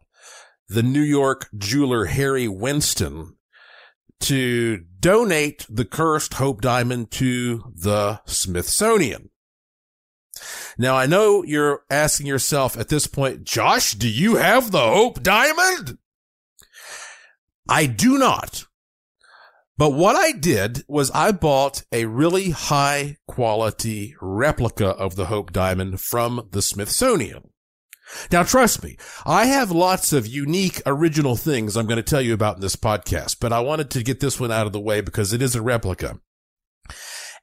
the 0.69 0.83
New 0.83 1.01
York 1.01 1.49
jeweler 1.57 2.05
Harry 2.05 2.47
Winston 2.47 3.35
to 4.19 4.79
donate 4.99 5.65
the 5.69 5.85
cursed 5.85 6.35
Hope 6.35 6.61
Diamond 6.61 7.11
to 7.11 7.71
the 7.75 8.21
Smithsonian. 8.25 9.29
Now 10.77 10.95
I 10.95 11.05
know 11.05 11.43
you're 11.43 11.83
asking 11.89 12.27
yourself 12.27 12.77
at 12.77 12.89
this 12.89 13.07
point, 13.07 13.43
Josh, 13.43 13.93
do 13.93 14.09
you 14.09 14.35
have 14.35 14.71
the 14.71 14.79
Hope 14.79 15.23
Diamond? 15.23 15.97
I 17.69 17.85
do 17.85 18.17
not. 18.17 18.65
But 19.77 19.91
what 19.91 20.15
I 20.15 20.31
did 20.31 20.83
was 20.87 21.11
I 21.11 21.31
bought 21.31 21.83
a 21.91 22.05
really 22.05 22.49
high 22.49 23.17
quality 23.27 24.15
replica 24.19 24.87
of 24.87 25.15
the 25.15 25.27
Hope 25.27 25.51
Diamond 25.51 26.01
from 26.01 26.47
the 26.51 26.63
Smithsonian. 26.63 27.51
Now, 28.31 28.43
trust 28.43 28.83
me, 28.83 28.97
I 29.25 29.45
have 29.45 29.71
lots 29.71 30.13
of 30.13 30.27
unique 30.27 30.81
original 30.85 31.35
things 31.35 31.75
I'm 31.75 31.87
going 31.87 31.97
to 31.97 32.03
tell 32.03 32.21
you 32.21 32.33
about 32.33 32.55
in 32.55 32.61
this 32.61 32.75
podcast, 32.75 33.37
but 33.39 33.53
I 33.53 33.59
wanted 33.59 33.89
to 33.91 34.03
get 34.03 34.19
this 34.19 34.39
one 34.39 34.51
out 34.51 34.67
of 34.67 34.73
the 34.73 34.79
way 34.79 35.01
because 35.01 35.33
it 35.33 35.41
is 35.41 35.55
a 35.55 35.61
replica. 35.61 36.19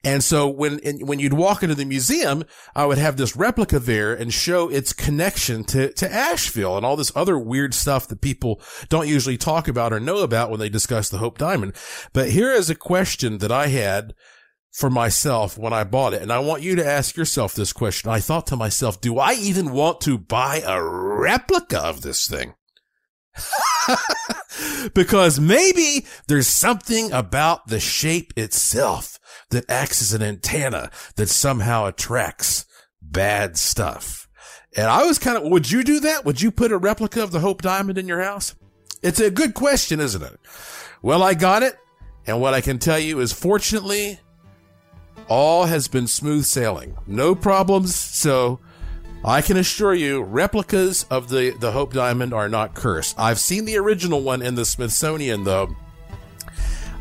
And 0.04 0.22
so 0.22 0.46
when, 0.48 0.80
when 1.00 1.18
you'd 1.18 1.32
walk 1.32 1.62
into 1.62 1.74
the 1.74 1.86
museum, 1.86 2.44
I 2.76 2.84
would 2.84 2.98
have 2.98 3.16
this 3.16 3.34
replica 3.34 3.78
there 3.78 4.12
and 4.12 4.32
show 4.32 4.68
its 4.68 4.92
connection 4.92 5.64
to, 5.64 5.92
to 5.94 6.12
Asheville 6.12 6.76
and 6.76 6.84
all 6.84 6.96
this 6.96 7.12
other 7.16 7.38
weird 7.38 7.72
stuff 7.72 8.06
that 8.08 8.20
people 8.20 8.60
don't 8.90 9.08
usually 9.08 9.38
talk 9.38 9.66
about 9.66 9.94
or 9.94 10.00
know 10.00 10.18
about 10.18 10.50
when 10.50 10.60
they 10.60 10.68
discuss 10.68 11.08
the 11.08 11.18
Hope 11.18 11.38
Diamond. 11.38 11.74
But 12.12 12.30
here 12.30 12.52
is 12.52 12.68
a 12.68 12.74
question 12.74 13.38
that 13.38 13.50
I 13.50 13.68
had 13.68 14.14
for 14.74 14.90
myself 14.90 15.56
when 15.56 15.72
I 15.72 15.84
bought 15.84 16.14
it. 16.14 16.22
And 16.22 16.32
I 16.32 16.40
want 16.40 16.64
you 16.64 16.74
to 16.74 16.84
ask 16.84 17.16
yourself 17.16 17.54
this 17.54 17.72
question. 17.72 18.10
I 18.10 18.18
thought 18.18 18.48
to 18.48 18.56
myself, 18.56 19.00
do 19.00 19.18
I 19.20 19.34
even 19.34 19.70
want 19.70 20.00
to 20.00 20.18
buy 20.18 20.62
a 20.66 20.82
replica 20.82 21.78
of 21.78 22.02
this 22.02 22.26
thing? 22.26 22.54
because 24.94 25.38
maybe 25.38 26.06
there's 26.26 26.48
something 26.48 27.12
about 27.12 27.68
the 27.68 27.78
shape 27.78 28.32
itself 28.36 29.20
that 29.50 29.70
acts 29.70 30.02
as 30.02 30.12
an 30.12 30.22
antenna 30.22 30.90
that 31.14 31.28
somehow 31.28 31.86
attracts 31.86 32.66
bad 33.00 33.56
stuff. 33.56 34.28
And 34.76 34.88
I 34.88 35.04
was 35.04 35.20
kind 35.20 35.36
of, 35.36 35.44
would 35.44 35.70
you 35.70 35.84
do 35.84 36.00
that? 36.00 36.24
Would 36.24 36.42
you 36.42 36.50
put 36.50 36.72
a 36.72 36.78
replica 36.78 37.22
of 37.22 37.30
the 37.30 37.38
Hope 37.38 37.62
Diamond 37.62 37.96
in 37.96 38.08
your 38.08 38.22
house? 38.22 38.56
It's 39.02 39.20
a 39.20 39.30
good 39.30 39.54
question, 39.54 40.00
isn't 40.00 40.22
it? 40.22 40.40
Well, 41.00 41.22
I 41.22 41.34
got 41.34 41.62
it. 41.62 41.78
And 42.26 42.40
what 42.40 42.54
I 42.54 42.60
can 42.60 42.80
tell 42.80 42.98
you 42.98 43.20
is 43.20 43.32
fortunately, 43.32 44.18
all 45.28 45.66
has 45.66 45.88
been 45.88 46.06
smooth 46.06 46.44
sailing. 46.44 46.96
No 47.06 47.34
problems. 47.34 47.94
So 47.94 48.60
I 49.24 49.40
can 49.40 49.56
assure 49.56 49.94
you, 49.94 50.22
replicas 50.22 51.04
of 51.04 51.28
the, 51.28 51.56
the 51.58 51.72
Hope 51.72 51.92
Diamond 51.92 52.34
are 52.34 52.48
not 52.48 52.74
cursed. 52.74 53.18
I've 53.18 53.38
seen 53.38 53.64
the 53.64 53.76
original 53.78 54.20
one 54.20 54.42
in 54.42 54.54
the 54.54 54.64
Smithsonian, 54.64 55.44
though. 55.44 55.74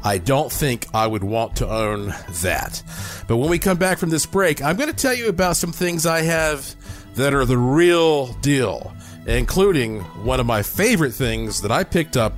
I 0.05 0.17
don't 0.17 0.51
think 0.51 0.87
I 0.93 1.07
would 1.07 1.23
want 1.23 1.57
to 1.57 1.69
own 1.69 2.13
that. 2.41 2.83
But 3.27 3.37
when 3.37 3.49
we 3.49 3.59
come 3.59 3.77
back 3.77 3.97
from 3.97 4.09
this 4.09 4.25
break, 4.25 4.61
I'm 4.61 4.75
going 4.75 4.89
to 4.89 4.95
tell 4.95 5.13
you 5.13 5.29
about 5.29 5.55
some 5.55 5.71
things 5.71 6.05
I 6.05 6.21
have 6.21 6.75
that 7.15 7.33
are 7.33 7.45
the 7.45 7.57
real 7.57 8.33
deal, 8.35 8.93
including 9.27 10.01
one 10.25 10.39
of 10.39 10.45
my 10.45 10.61
favorite 10.61 11.13
things 11.13 11.61
that 11.61 11.71
I 11.71 11.83
picked 11.83 12.17
up 12.17 12.33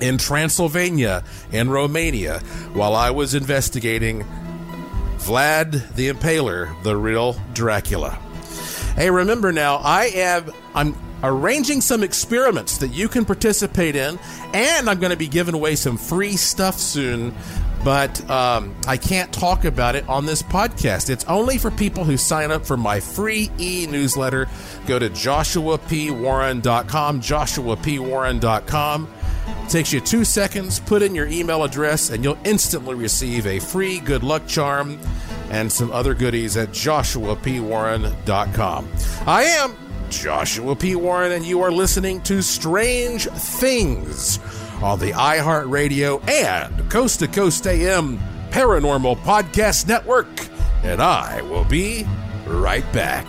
in 0.00 0.18
Transylvania 0.18 1.24
and 1.52 1.70
Romania 1.70 2.40
while 2.74 2.94
I 2.94 3.10
was 3.10 3.34
investigating 3.34 4.24
Vlad 5.24 5.94
the 5.94 6.10
Impaler, 6.10 6.74
the 6.82 6.96
real 6.96 7.36
Dracula. 7.54 8.10
Hey, 8.94 9.10
remember 9.10 9.52
now, 9.52 9.78
I 9.78 10.10
have 10.10 10.54
I'm 10.74 10.94
arranging 11.22 11.80
some 11.80 12.02
experiments 12.02 12.76
that 12.78 12.88
you 12.88 13.08
can 13.08 13.24
participate 13.24 13.94
in, 13.96 14.18
and 14.52 14.90
I'm 14.90 15.00
going 15.00 15.10
to 15.10 15.16
be 15.16 15.28
giving 15.28 15.54
away 15.54 15.76
some 15.76 15.96
free 15.96 16.36
stuff 16.36 16.78
soon. 16.78 17.34
But 17.82 18.28
um, 18.30 18.74
I 18.86 18.96
can't 18.96 19.32
talk 19.32 19.64
about 19.64 19.94
it 19.94 20.08
on 20.08 20.26
this 20.26 20.42
podcast. 20.42 21.10
It's 21.10 21.24
only 21.24 21.58
for 21.58 21.70
people 21.70 22.04
who 22.04 22.16
sign 22.16 22.50
up 22.50 22.64
for 22.64 22.78
my 22.78 22.98
free 23.00 23.50
e 23.58 23.86
newsletter. 23.86 24.48
Go 24.86 24.98
to 24.98 25.10
joshuapwarren.com, 25.10 27.20
joshuapwarren.com. 27.20 29.08
It 29.46 29.68
takes 29.68 29.92
you 29.92 30.00
two 30.00 30.24
seconds, 30.24 30.80
put 30.80 31.02
in 31.02 31.14
your 31.14 31.26
email 31.26 31.64
address, 31.64 32.08
and 32.10 32.24
you'll 32.24 32.38
instantly 32.44 32.94
receive 32.94 33.46
a 33.46 33.58
free 33.58 34.00
good 34.00 34.22
luck 34.22 34.46
charm 34.46 34.98
and 35.50 35.70
some 35.70 35.92
other 35.92 36.14
goodies 36.14 36.56
at 36.56 36.70
joshuapwarren.com. 36.70 38.88
I 39.26 39.42
am 39.44 39.76
Joshua 40.10 40.76
P. 40.76 40.96
Warren, 40.96 41.32
and 41.32 41.44
you 41.44 41.60
are 41.62 41.72
listening 41.72 42.20
to 42.22 42.42
Strange 42.42 43.26
Things 43.26 44.38
on 44.82 44.98
the 44.98 45.12
iHeartRadio 45.12 46.26
and 46.28 46.90
Coast 46.90 47.20
to 47.20 47.28
Coast 47.28 47.66
AM 47.66 48.18
Paranormal 48.50 49.16
Podcast 49.18 49.88
Network. 49.88 50.28
And 50.82 51.02
I 51.02 51.42
will 51.42 51.64
be 51.64 52.06
right 52.46 52.84
back. 52.92 53.26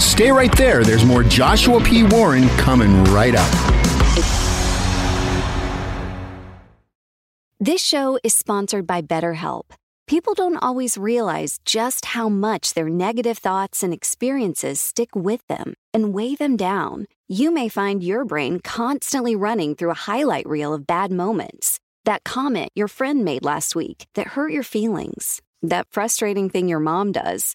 Stay 0.00 0.32
right 0.32 0.54
there. 0.56 0.82
There's 0.82 1.04
more 1.04 1.22
Joshua 1.22 1.80
P. 1.80 2.02
Warren 2.02 2.48
coming 2.58 3.04
right 3.04 3.34
up. 3.36 3.50
This 7.62 7.84
show 7.84 8.18
is 8.24 8.34
sponsored 8.34 8.86
by 8.86 9.02
BetterHelp. 9.02 9.72
People 10.06 10.32
don't 10.34 10.56
always 10.56 10.96
realize 10.96 11.60
just 11.64 12.06
how 12.06 12.28
much 12.28 12.72
their 12.72 12.88
negative 12.88 13.38
thoughts 13.38 13.82
and 13.82 13.92
experiences 13.92 14.80
stick 14.80 15.14
with 15.14 15.46
them 15.46 15.74
and 15.92 16.14
weigh 16.14 16.34
them 16.34 16.56
down. 16.56 17.06
You 17.28 17.52
may 17.52 17.68
find 17.68 18.02
your 18.02 18.24
brain 18.24 18.60
constantly 18.60 19.36
running 19.36 19.74
through 19.74 19.90
a 19.90 20.04
highlight 20.08 20.48
reel 20.48 20.72
of 20.72 20.86
bad 20.86 21.12
moments. 21.12 21.78
That 22.06 22.24
comment 22.24 22.70
your 22.74 22.88
friend 22.88 23.24
made 23.24 23.44
last 23.44 23.76
week 23.76 24.06
that 24.14 24.28
hurt 24.28 24.52
your 24.52 24.62
feelings, 24.62 25.42
that 25.62 25.86
frustrating 25.90 26.48
thing 26.48 26.66
your 26.66 26.80
mom 26.80 27.12
does, 27.12 27.54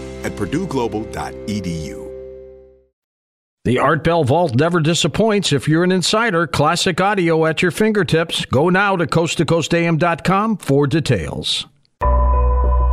at 0.23 0.33
purdueglobal.edu. 0.33 2.01
The 3.63 3.77
Art 3.77 4.03
Bell 4.03 4.23
Vault 4.23 4.55
never 4.55 4.79
disappoints. 4.79 5.53
If 5.53 5.67
you're 5.67 5.83
an 5.83 5.91
insider, 5.91 6.47
classic 6.47 6.99
audio 6.99 7.45
at 7.45 7.61
your 7.61 7.69
fingertips. 7.69 8.43
Go 8.45 8.69
now 8.69 8.95
to 8.95 9.05
coasttocoastam.com 9.05 10.57
for 10.57 10.87
details. 10.87 11.67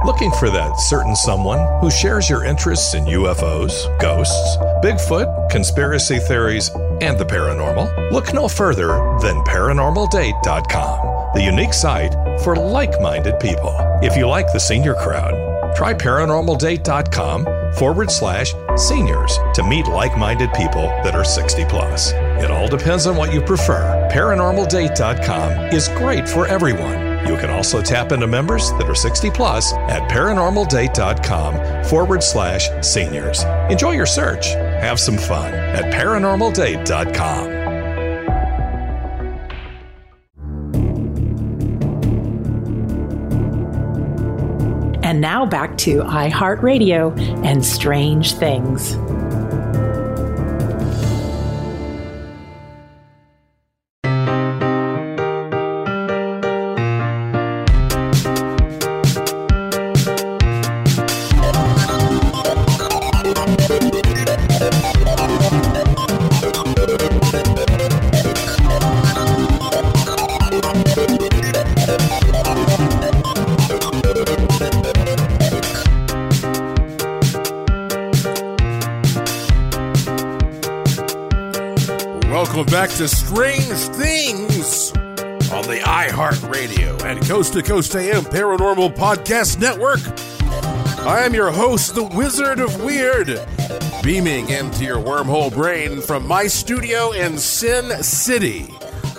Looking 0.04 0.30
for 0.32 0.50
that 0.50 0.78
certain 0.78 1.16
someone 1.16 1.80
who 1.80 1.90
shares 1.90 2.28
your 2.30 2.44
interests 2.44 2.94
in 2.94 3.04
UFOs, 3.04 3.98
ghosts, 3.98 4.56
Bigfoot, 4.82 5.50
conspiracy 5.50 6.18
theories, 6.18 6.68
and 7.00 7.18
the 7.18 7.24
paranormal? 7.24 8.12
Look 8.12 8.32
no 8.34 8.46
further 8.46 8.88
than 9.20 9.42
ParanormalDate.com, 9.44 11.32
the 11.34 11.42
unique 11.42 11.72
site 11.72 12.14
for 12.42 12.54
like 12.54 13.00
minded 13.00 13.40
people. 13.40 13.74
If 14.02 14.16
you 14.16 14.28
like 14.28 14.52
the 14.52 14.60
senior 14.60 14.94
crowd, 14.94 15.32
try 15.78 15.94
ParanormalDate.com 15.94 17.72
forward 17.74 18.10
slash 18.10 18.52
seniors 18.76 19.38
to 19.54 19.62
meet 19.62 19.86
like 19.86 20.18
minded 20.18 20.52
people 20.52 20.88
that 21.04 21.14
are 21.14 21.22
60 21.22 21.64
plus. 21.66 22.10
It 22.42 22.50
all 22.50 22.66
depends 22.66 23.06
on 23.06 23.16
what 23.16 23.32
you 23.32 23.40
prefer. 23.40 24.08
ParanormalDate.com 24.12 25.72
is 25.72 25.86
great 25.90 26.28
for 26.28 26.48
everyone. 26.48 27.06
You 27.28 27.36
can 27.36 27.50
also 27.50 27.80
tap 27.80 28.10
into 28.10 28.26
members 28.26 28.72
that 28.72 28.90
are 28.90 28.94
60 28.96 29.30
plus 29.30 29.72
at 29.72 30.10
paranormaldate.com 30.10 31.84
forward 31.84 32.24
slash 32.24 32.68
seniors. 32.84 33.44
Enjoy 33.70 33.92
your 33.92 34.06
search. 34.06 34.46
Have 34.82 34.98
some 34.98 35.16
fun 35.16 35.54
at 35.54 35.94
paranormaldate.com. 35.94 37.57
And 45.18 45.22
now 45.24 45.44
back 45.44 45.76
to 45.78 46.04
iHeartRadio 46.04 47.44
and 47.44 47.66
Strange 47.66 48.34
Things. 48.34 48.96
On 85.58 85.64
the 85.64 85.80
iHeartRadio 85.80 87.02
and 87.02 87.20
Coast 87.26 87.54
to 87.54 87.64
Coast 87.64 87.96
AM 87.96 88.22
Paranormal 88.22 88.94
Podcast 88.94 89.58
Network. 89.58 89.98
I 91.04 91.24
am 91.24 91.34
your 91.34 91.50
host, 91.50 91.96
the 91.96 92.04
Wizard 92.04 92.60
of 92.60 92.80
Weird, 92.80 93.44
beaming 94.04 94.50
into 94.50 94.84
your 94.84 94.98
wormhole 94.98 95.52
brain 95.52 96.00
from 96.00 96.28
my 96.28 96.46
studio 96.46 97.10
in 97.10 97.38
Sin 97.38 98.04
City, 98.04 98.68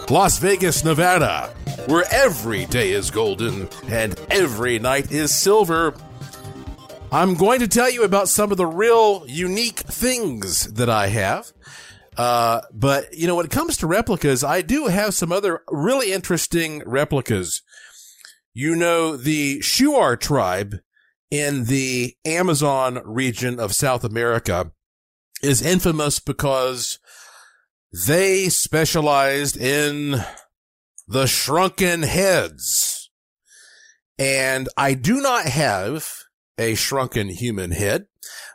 Las 0.09 0.37
Vegas, 0.39 0.85
Nevada, 0.85 1.53
where 1.87 2.05
every 2.09 2.65
day 2.67 2.91
is 2.91 3.11
golden 3.11 3.67
and 3.89 4.17
every 4.29 4.79
night 4.79 5.11
is 5.11 5.35
silver. 5.35 5.93
I'm 7.11 7.33
going 7.33 7.59
to 7.59 7.67
tell 7.67 7.91
you 7.91 8.03
about 8.03 8.29
some 8.29 8.49
of 8.51 8.57
the 8.57 8.65
real 8.65 9.25
unique 9.27 9.79
things 9.79 10.71
that 10.71 10.89
I 10.89 11.07
have. 11.07 11.51
Uh, 12.19 12.59
but 12.73 13.13
you 13.13 13.27
know, 13.27 13.35
when 13.35 13.45
it 13.45 13.51
comes 13.51 13.77
to 13.77 13.87
replicas, 13.87 14.43
I 14.43 14.61
do 14.61 14.87
have 14.87 15.13
some 15.13 15.31
other 15.31 15.61
really 15.69 16.11
interesting 16.11 16.83
replicas. 16.85 17.61
You 18.53 18.75
know, 18.75 19.15
the 19.15 19.59
Shuar 19.59 20.19
tribe 20.19 20.79
in 21.31 21.63
the 21.63 22.17
Amazon 22.25 22.99
region 23.05 23.57
of 23.57 23.73
South 23.73 24.03
America 24.03 24.73
is 25.41 25.61
infamous 25.61 26.19
because 26.19 26.99
they 28.05 28.49
specialized 28.49 29.55
in 29.55 30.21
the 31.07 31.25
shrunken 31.25 32.03
heads. 32.03 33.09
And 34.17 34.67
I 34.75 34.93
do 34.93 35.21
not 35.21 35.45
have 35.45 36.05
a 36.57 36.75
shrunken 36.75 37.29
human 37.29 37.71
head, 37.71 38.07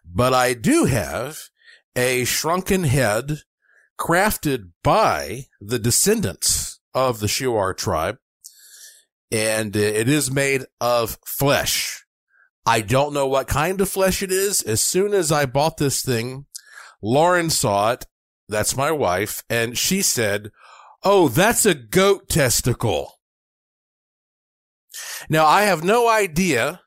but 0.05 0.35
I 0.35 0.53
do 0.53 0.85
have 0.85 1.39
a 1.97 2.27
shrunken 2.27 2.85
head 2.85 3.39
crafted 3.99 4.71
by 4.83 5.47
the 5.61 5.79
descendants 5.79 6.81
of 6.95 7.21
the 7.21 7.27
Shuar 7.27 7.77
tribe. 7.77 8.19
And 9.31 9.77
uh, 9.77 9.81
it 9.81 10.09
is 10.09 10.31
made 10.31 10.65
of 10.81 11.19
flesh. 11.27 12.05
I 12.67 12.81
don't 12.81 13.13
know 13.13 13.27
what 13.27 13.49
kind 13.49 13.81
of 13.81 13.89
flesh 13.89 14.23
it 14.23 14.33
is. 14.33 14.63
As 14.63 14.81
soon 14.81 15.13
as 15.13 15.31
I 15.31 15.47
bought 15.47 15.77
this 15.77 16.03
thing, 16.03 16.47
Lauren 17.03 17.51
saw 17.51 17.93
it. 17.93 18.07
That's 18.49 18.77
my 18.77 18.91
wife. 18.91 19.43
And 19.51 19.77
she 19.77 20.03
said, 20.03 20.51
Oh, 21.03 21.29
that's 21.29 21.67
a 21.67 21.75
goat 21.75 22.29
testicle. 22.29 23.21
Now 25.29 25.47
I 25.47 25.63
have 25.63 25.85
no 25.85 26.09
idea 26.09 26.81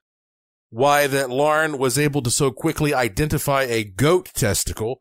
why 0.70 1.08
that 1.08 1.30
Lauren 1.30 1.78
was 1.78 1.98
able 1.98 2.22
to 2.24 2.32
so 2.32 2.52
quickly 2.52 2.94
identify 2.94 3.64
a 3.64 3.84
goat 3.84 4.32
testicle. 4.34 5.00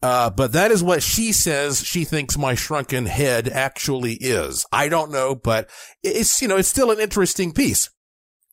Uh, 0.00 0.30
but 0.30 0.52
that 0.52 0.70
is 0.70 0.82
what 0.82 1.02
she 1.02 1.32
says 1.32 1.84
she 1.84 2.04
thinks 2.04 2.38
my 2.38 2.54
shrunken 2.54 3.06
head 3.06 3.48
actually 3.48 4.14
is. 4.14 4.64
I 4.70 4.88
don't 4.88 5.10
know, 5.10 5.34
but 5.34 5.68
it's, 6.02 6.40
you 6.40 6.46
know, 6.46 6.56
it's 6.56 6.68
still 6.68 6.90
an 6.92 7.00
interesting 7.00 7.52
piece 7.52 7.90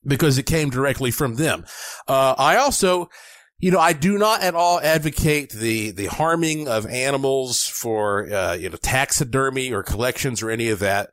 because 0.03 0.37
it 0.37 0.47
came 0.47 0.69
directly 0.69 1.11
from 1.11 1.35
them. 1.35 1.65
Uh, 2.07 2.33
I 2.37 2.57
also, 2.57 3.09
you 3.59 3.69
know, 3.69 3.79
I 3.79 3.93
do 3.93 4.17
not 4.17 4.41
at 4.41 4.55
all 4.55 4.79
advocate 4.79 5.51
the, 5.51 5.91
the 5.91 6.07
harming 6.07 6.67
of 6.67 6.87
animals 6.87 7.67
for, 7.67 8.31
uh, 8.31 8.53
you 8.53 8.69
know, 8.69 8.77
taxidermy 8.77 9.71
or 9.71 9.83
collections 9.83 10.41
or 10.41 10.49
any 10.49 10.69
of 10.69 10.79
that. 10.79 11.11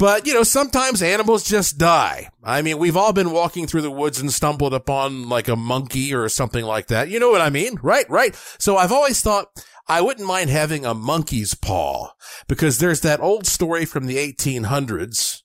But, 0.00 0.26
you 0.26 0.32
know, 0.32 0.44
sometimes 0.44 1.02
animals 1.02 1.44
just 1.44 1.76
die. 1.76 2.30
I 2.42 2.62
mean, 2.62 2.78
we've 2.78 2.96
all 2.96 3.12
been 3.12 3.32
walking 3.32 3.66
through 3.66 3.82
the 3.82 3.90
woods 3.90 4.18
and 4.18 4.32
stumbled 4.32 4.72
upon 4.72 5.28
like 5.28 5.46
a 5.46 5.56
monkey 5.56 6.14
or 6.14 6.26
something 6.30 6.64
like 6.64 6.86
that. 6.86 7.10
You 7.10 7.20
know 7.20 7.28
what 7.28 7.42
I 7.42 7.50
mean? 7.50 7.78
Right, 7.82 8.08
right. 8.08 8.34
So 8.58 8.78
I've 8.78 8.92
always 8.92 9.20
thought 9.20 9.48
I 9.88 10.00
wouldn't 10.00 10.26
mind 10.26 10.48
having 10.48 10.86
a 10.86 10.94
monkey's 10.94 11.52
paw 11.52 12.12
because 12.48 12.78
there's 12.78 13.02
that 13.02 13.20
old 13.20 13.46
story 13.46 13.84
from 13.84 14.06
the 14.06 14.16
1800s 14.16 15.42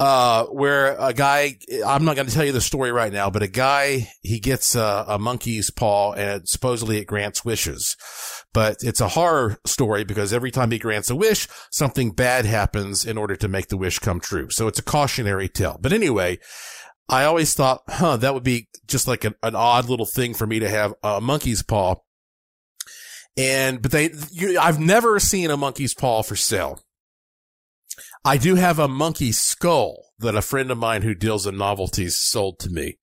uh, 0.00 0.44
where 0.46 0.96
a 0.98 1.12
guy, 1.12 1.58
I'm 1.86 2.06
not 2.06 2.16
going 2.16 2.26
to 2.26 2.34
tell 2.34 2.44
you 2.44 2.52
the 2.52 2.60
story 2.62 2.90
right 2.90 3.12
now, 3.12 3.28
but 3.28 3.42
a 3.42 3.48
guy, 3.48 4.10
he 4.22 4.40
gets 4.40 4.74
a, 4.74 5.04
a, 5.06 5.18
monkey's 5.18 5.70
paw 5.70 6.12
and 6.12 6.48
supposedly 6.48 6.96
it 6.96 7.06
grants 7.06 7.44
wishes. 7.44 7.96
But 8.52 8.78
it's 8.82 9.00
a 9.00 9.08
horror 9.08 9.58
story 9.64 10.02
because 10.02 10.32
every 10.32 10.50
time 10.50 10.72
he 10.72 10.78
grants 10.78 11.08
a 11.08 11.14
wish, 11.14 11.46
something 11.70 12.10
bad 12.10 12.46
happens 12.46 13.04
in 13.04 13.16
order 13.16 13.36
to 13.36 13.48
make 13.48 13.68
the 13.68 13.76
wish 13.76 14.00
come 14.00 14.18
true. 14.18 14.50
So 14.50 14.66
it's 14.66 14.80
a 14.80 14.84
cautionary 14.84 15.48
tale. 15.48 15.78
But 15.80 15.92
anyway, 15.92 16.38
I 17.08 17.24
always 17.24 17.54
thought, 17.54 17.82
huh, 17.88 18.16
that 18.18 18.34
would 18.34 18.42
be 18.42 18.68
just 18.86 19.06
like 19.06 19.24
an, 19.24 19.34
an 19.42 19.54
odd 19.54 19.88
little 19.88 20.06
thing 20.06 20.34
for 20.34 20.46
me 20.46 20.58
to 20.58 20.68
have 20.68 20.94
a 21.02 21.20
monkey's 21.20 21.62
paw. 21.62 21.96
And, 23.36 23.80
but 23.80 23.92
they, 23.92 24.10
you, 24.32 24.58
I've 24.58 24.80
never 24.80 25.20
seen 25.20 25.50
a 25.50 25.56
monkey's 25.56 25.94
paw 25.94 26.22
for 26.22 26.36
sale. 26.36 26.80
I 28.24 28.36
do 28.36 28.56
have 28.56 28.78
a 28.78 28.88
monkey 28.88 29.32
skull 29.32 30.06
that 30.18 30.36
a 30.36 30.42
friend 30.42 30.70
of 30.70 30.78
mine 30.78 31.02
who 31.02 31.14
deals 31.14 31.46
in 31.46 31.56
novelties 31.56 32.18
sold 32.18 32.58
to 32.60 32.70
me. 32.70 32.98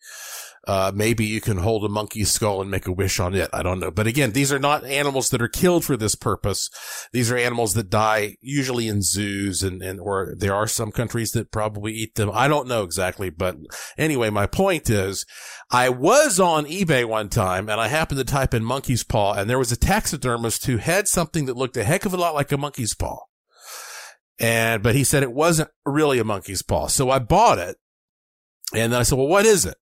Uh, 0.67 0.91
maybe 0.93 1.25
you 1.25 1.39
can 1.39 1.58
hold 1.58 1.86
a 1.86 1.89
monkey's 1.89 2.30
skull 2.30 2.62
and 2.62 2.69
make 2.69 2.88
a 2.88 2.91
wish 2.91 3.21
on 3.21 3.34
it. 3.34 3.49
I 3.53 3.63
don't 3.63 3.80
know. 3.80 3.89
But 3.89 4.06
again, 4.06 4.34
these 4.34 4.51
are 4.51 4.60
not 4.60 4.84
animals 4.84 5.30
that 5.30 5.41
are 5.41 5.47
killed 5.47 5.86
for 5.86 5.95
this 5.95 6.13
purpose. 6.13 6.69
These 7.13 7.32
are 7.32 7.38
animals 7.38 7.73
that 7.75 7.89
die 7.89 8.36
usually 8.41 8.89
in 8.89 9.01
zoos 9.01 9.63
and, 9.63 9.82
and, 9.82 10.01
or 10.01 10.34
there 10.38 10.53
are 10.53 10.67
some 10.67 10.91
countries 10.91 11.32
that 11.32 11.51
probably 11.51 11.93
eat 11.93 12.15
them. 12.15 12.30
I 12.34 12.49
don't 12.49 12.67
know 12.67 12.84
exactly. 12.84 13.30
But 13.30 13.56
anyway, 13.97 14.30
my 14.30 14.45
point 14.45 14.89
is 14.89 15.25
I 15.71 15.88
was 15.88 16.38
on 16.38 16.65
eBay 16.65 17.06
one 17.06 17.30
time 17.30 17.69
and 17.69 17.80
I 17.80 17.88
happened 17.88 18.19
to 18.19 18.25
type 18.25 18.53
in 18.53 18.65
monkey's 18.65 19.06
paw 19.06 19.36
and 19.36 19.49
there 19.49 19.60
was 19.60 19.71
a 19.71 19.77
taxidermist 19.77 20.65
who 20.65 20.77
had 20.77 21.08
something 21.08 21.45
that 21.45 21.56
looked 21.56 21.77
a 21.77 21.86
heck 21.86 22.06
of 22.06 22.13
a 22.13 22.17
lot 22.17 22.36
like 22.36 22.51
a 22.51 22.58
monkey's 22.58 22.93
paw. 22.93 23.19
And, 24.38 24.84
but 24.84 24.95
he 24.95 25.06
said 25.06 25.23
it 25.23 25.32
wasn't 25.32 25.69
really 25.86 26.19
a 26.19 26.25
monkey's 26.25 26.62
paw. 26.62 26.88
So 26.88 27.10
I 27.10 27.19
bought 27.19 27.58
it. 27.58 27.77
And 28.73 28.91
then 28.91 28.99
I 28.99 29.03
said, 29.03 29.17
well, 29.17 29.30
what 29.30 29.45
is 29.45 29.65
it? 29.65 29.77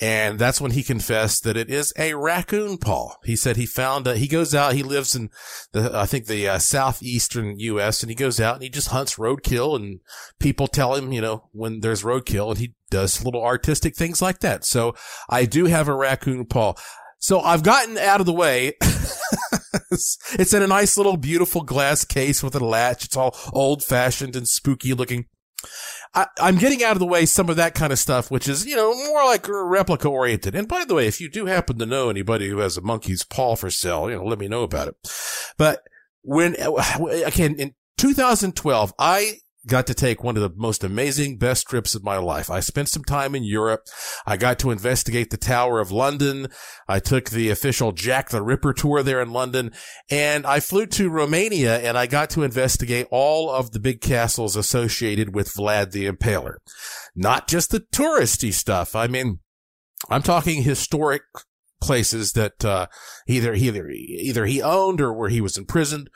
And 0.00 0.38
that's 0.38 0.60
when 0.60 0.70
he 0.70 0.84
confessed 0.84 1.42
that 1.42 1.56
it 1.56 1.68
is 1.68 1.92
a 1.98 2.14
raccoon 2.14 2.78
paw. 2.78 3.14
He 3.24 3.34
said 3.34 3.56
he 3.56 3.66
found, 3.66 4.06
uh, 4.06 4.12
he 4.12 4.28
goes 4.28 4.54
out, 4.54 4.74
he 4.74 4.84
lives 4.84 5.16
in 5.16 5.28
the, 5.72 5.90
I 5.92 6.06
think 6.06 6.26
the 6.26 6.48
uh, 6.48 6.58
southeastern 6.60 7.58
U.S. 7.58 8.02
and 8.02 8.10
he 8.10 8.14
goes 8.14 8.38
out 8.38 8.54
and 8.54 8.62
he 8.62 8.68
just 8.68 8.88
hunts 8.88 9.16
roadkill 9.16 9.74
and 9.74 9.98
people 10.38 10.68
tell 10.68 10.94
him, 10.94 11.12
you 11.12 11.20
know, 11.20 11.48
when 11.50 11.80
there's 11.80 12.04
roadkill 12.04 12.50
and 12.50 12.58
he 12.58 12.74
does 12.90 13.24
little 13.24 13.42
artistic 13.42 13.96
things 13.96 14.22
like 14.22 14.38
that. 14.38 14.64
So 14.64 14.94
I 15.28 15.46
do 15.46 15.64
have 15.66 15.88
a 15.88 15.94
raccoon 15.94 16.46
paw. 16.46 16.74
So 17.18 17.40
I've 17.40 17.64
gotten 17.64 17.98
out 17.98 18.20
of 18.20 18.26
the 18.26 18.32
way. 18.32 18.74
it's 19.90 20.54
in 20.54 20.62
a 20.62 20.68
nice 20.68 20.96
little 20.96 21.16
beautiful 21.16 21.62
glass 21.62 22.04
case 22.04 22.42
with 22.42 22.54
a 22.54 22.64
latch. 22.64 23.04
It's 23.04 23.16
all 23.16 23.36
old 23.52 23.82
fashioned 23.82 24.36
and 24.36 24.46
spooky 24.46 24.94
looking. 24.94 25.26
I, 26.14 26.26
am 26.38 26.58
getting 26.58 26.82
out 26.82 26.92
of 26.92 26.98
the 26.98 27.06
way 27.06 27.26
some 27.26 27.48
of 27.48 27.56
that 27.56 27.74
kind 27.74 27.92
of 27.92 27.98
stuff, 27.98 28.30
which 28.30 28.48
is, 28.48 28.66
you 28.66 28.76
know, 28.76 28.94
more 28.94 29.24
like 29.24 29.46
replica 29.48 30.08
oriented. 30.08 30.54
And 30.54 30.66
by 30.66 30.84
the 30.84 30.94
way, 30.94 31.06
if 31.06 31.20
you 31.20 31.30
do 31.30 31.46
happen 31.46 31.78
to 31.78 31.86
know 31.86 32.10
anybody 32.10 32.48
who 32.48 32.58
has 32.58 32.76
a 32.76 32.82
monkey's 32.82 33.24
paw 33.24 33.56
for 33.56 33.70
sale, 33.70 34.10
you 34.10 34.16
know, 34.16 34.24
let 34.24 34.38
me 34.38 34.48
know 34.48 34.62
about 34.62 34.88
it. 34.88 34.96
But 35.56 35.82
when, 36.22 36.56
uh, 36.60 36.72
again, 37.24 37.54
in 37.56 37.74
2012, 37.98 38.94
I 38.98 39.38
got 39.68 39.86
to 39.86 39.94
take 39.94 40.24
one 40.24 40.36
of 40.36 40.42
the 40.42 40.52
most 40.56 40.82
amazing, 40.82 41.38
best 41.38 41.68
trips 41.68 41.94
of 41.94 42.02
my 42.02 42.16
life. 42.16 42.50
I 42.50 42.60
spent 42.60 42.88
some 42.88 43.04
time 43.04 43.34
in 43.34 43.44
Europe. 43.44 43.86
I 44.26 44.36
got 44.36 44.58
to 44.60 44.70
investigate 44.70 45.30
the 45.30 45.36
Tower 45.36 45.80
of 45.80 45.92
London. 45.92 46.48
I 46.88 46.98
took 46.98 47.30
the 47.30 47.50
official 47.50 47.92
Jack 47.92 48.30
the 48.30 48.42
Ripper 48.42 48.72
tour 48.72 49.02
there 49.02 49.20
in 49.20 49.32
London 49.32 49.72
and 50.10 50.46
I 50.46 50.60
flew 50.60 50.86
to 50.86 51.10
Romania 51.10 51.78
and 51.78 51.96
I 51.96 52.06
got 52.06 52.30
to 52.30 52.42
investigate 52.42 53.06
all 53.10 53.50
of 53.50 53.70
the 53.70 53.80
big 53.80 54.00
castles 54.00 54.56
associated 54.56 55.34
with 55.34 55.52
Vlad 55.52 55.92
the 55.92 56.10
Impaler. 56.10 56.56
Not 57.14 57.46
just 57.46 57.70
the 57.70 57.80
touristy 57.80 58.52
stuff. 58.52 58.96
I 58.96 59.06
mean, 59.06 59.40
I'm 60.08 60.22
talking 60.22 60.62
historic 60.62 61.22
places 61.80 62.32
that 62.32 62.64
uh, 62.64 62.86
either 63.26 63.54
he 63.54 63.68
either, 63.68 63.88
either 63.88 64.46
he 64.46 64.62
owned 64.62 65.00
or 65.00 65.12
where 65.12 65.28
he 65.28 65.40
was 65.40 65.56
imprisoned. 65.56 66.10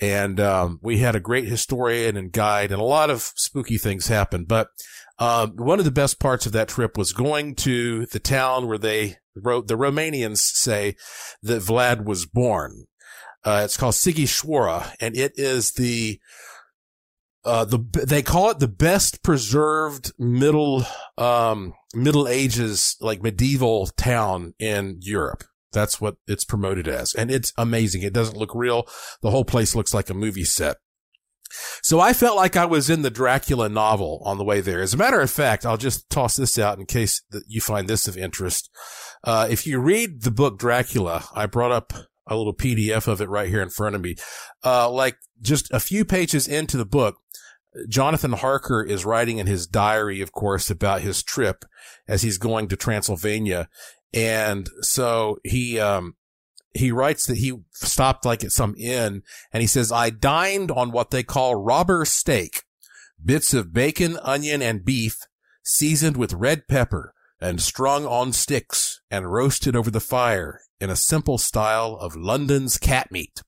And 0.00 0.38
um, 0.40 0.78
we 0.82 0.98
had 0.98 1.14
a 1.14 1.20
great 1.20 1.46
historian 1.46 2.16
and 2.16 2.32
guide, 2.32 2.72
and 2.72 2.80
a 2.80 2.84
lot 2.84 3.10
of 3.10 3.32
spooky 3.36 3.78
things 3.78 4.08
happened. 4.08 4.48
But 4.48 4.68
uh, 5.18 5.46
one 5.48 5.78
of 5.78 5.84
the 5.84 5.90
best 5.90 6.20
parts 6.20 6.46
of 6.46 6.52
that 6.52 6.68
trip 6.68 6.98
was 6.98 7.12
going 7.12 7.54
to 7.56 8.06
the 8.06 8.20
town 8.20 8.66
where 8.66 8.78
they 8.78 9.16
wrote 9.34 9.68
the 9.68 9.76
Romanians 9.76 10.38
say 10.38 10.96
that 11.42 11.62
Vlad 11.62 12.04
was 12.04 12.26
born. 12.26 12.86
Uh, 13.44 13.62
it's 13.64 13.76
called 13.76 13.94
Sighisoara, 13.94 14.94
and 15.00 15.16
it 15.16 15.32
is 15.36 15.72
the 15.72 16.20
uh, 17.44 17.64
the 17.64 17.78
they 18.06 18.22
call 18.22 18.50
it 18.50 18.58
the 18.58 18.66
best 18.66 19.22
preserved 19.22 20.12
middle 20.18 20.84
um, 21.16 21.74
Middle 21.96 22.28
Ages 22.28 22.96
like 23.00 23.22
medieval 23.22 23.86
town 23.86 24.54
in 24.58 24.98
Europe. 25.00 25.44
That's 25.72 26.00
what 26.00 26.16
it's 26.26 26.44
promoted 26.44 26.88
as, 26.88 27.14
and 27.14 27.30
it's 27.30 27.52
amazing. 27.58 28.02
It 28.02 28.12
doesn't 28.12 28.36
look 28.36 28.54
real. 28.54 28.86
The 29.22 29.30
whole 29.30 29.44
place 29.44 29.74
looks 29.74 29.92
like 29.92 30.08
a 30.08 30.14
movie 30.14 30.44
set. 30.44 30.76
So 31.82 32.00
I 32.00 32.12
felt 32.12 32.36
like 32.36 32.56
I 32.56 32.64
was 32.64 32.90
in 32.90 33.02
the 33.02 33.10
Dracula 33.10 33.68
novel 33.68 34.20
on 34.24 34.38
the 34.38 34.44
way 34.44 34.60
there. 34.60 34.80
As 34.80 34.94
a 34.94 34.98
matter 34.98 35.20
of 35.20 35.30
fact, 35.30 35.64
I'll 35.64 35.76
just 35.76 36.08
toss 36.10 36.36
this 36.36 36.58
out 36.58 36.78
in 36.78 36.86
case 36.86 37.22
that 37.30 37.44
you 37.46 37.60
find 37.60 37.88
this 37.88 38.08
of 38.08 38.16
interest. 38.16 38.70
Uh, 39.24 39.46
if 39.50 39.66
you 39.66 39.78
read 39.78 40.22
the 40.22 40.30
book 40.30 40.58
Dracula, 40.58 41.24
I 41.34 41.46
brought 41.46 41.72
up 41.72 41.92
a 42.26 42.36
little 42.36 42.54
PDF 42.54 43.06
of 43.06 43.20
it 43.20 43.28
right 43.28 43.48
here 43.48 43.62
in 43.62 43.70
front 43.70 43.94
of 43.94 44.02
me. 44.02 44.16
Uh, 44.64 44.90
like 44.90 45.16
just 45.40 45.70
a 45.72 45.80
few 45.80 46.04
pages 46.04 46.48
into 46.48 46.76
the 46.76 46.84
book, 46.84 47.16
Jonathan 47.88 48.32
Harker 48.32 48.82
is 48.82 49.04
writing 49.04 49.38
in 49.38 49.46
his 49.46 49.66
diary, 49.66 50.20
of 50.20 50.32
course, 50.32 50.70
about 50.70 51.02
his 51.02 51.22
trip 51.22 51.64
as 52.08 52.22
he's 52.22 52.38
going 52.38 52.68
to 52.68 52.76
Transylvania. 52.76 53.68
And 54.12 54.68
so 54.80 55.38
he, 55.44 55.78
um, 55.78 56.16
he 56.72 56.90
writes 56.92 57.26
that 57.26 57.38
he 57.38 57.52
stopped 57.72 58.24
like 58.24 58.44
at 58.44 58.52
some 58.52 58.74
inn 58.78 59.22
and 59.52 59.60
he 59.60 59.66
says, 59.66 59.92
I 59.92 60.10
dined 60.10 60.70
on 60.70 60.92
what 60.92 61.10
they 61.10 61.22
call 61.22 61.54
robber 61.54 62.04
steak, 62.04 62.62
bits 63.22 63.52
of 63.54 63.72
bacon, 63.72 64.18
onion, 64.22 64.62
and 64.62 64.84
beef 64.84 65.18
seasoned 65.62 66.16
with 66.16 66.32
red 66.32 66.68
pepper 66.68 67.12
and 67.40 67.60
strung 67.60 68.06
on 68.06 68.32
sticks 68.32 69.00
and 69.10 69.32
roasted 69.32 69.76
over 69.76 69.90
the 69.90 70.00
fire 70.00 70.60
in 70.80 70.90
a 70.90 70.96
simple 70.96 71.38
style 71.38 71.96
of 72.00 72.16
London's 72.16 72.78
cat 72.78 73.10
meat. 73.10 73.42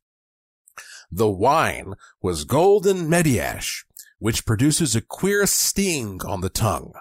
The 1.11 1.31
wine 1.31 1.95
was 2.21 2.45
golden 2.45 3.09
Mediasch, 3.09 3.85
which 4.19 4.47
produces 4.47 4.95
a 4.97 5.01
queer 5.01 5.47
sting 5.47 6.21
on 6.27 6.41
the 6.41 6.49
tongue, 6.49 6.93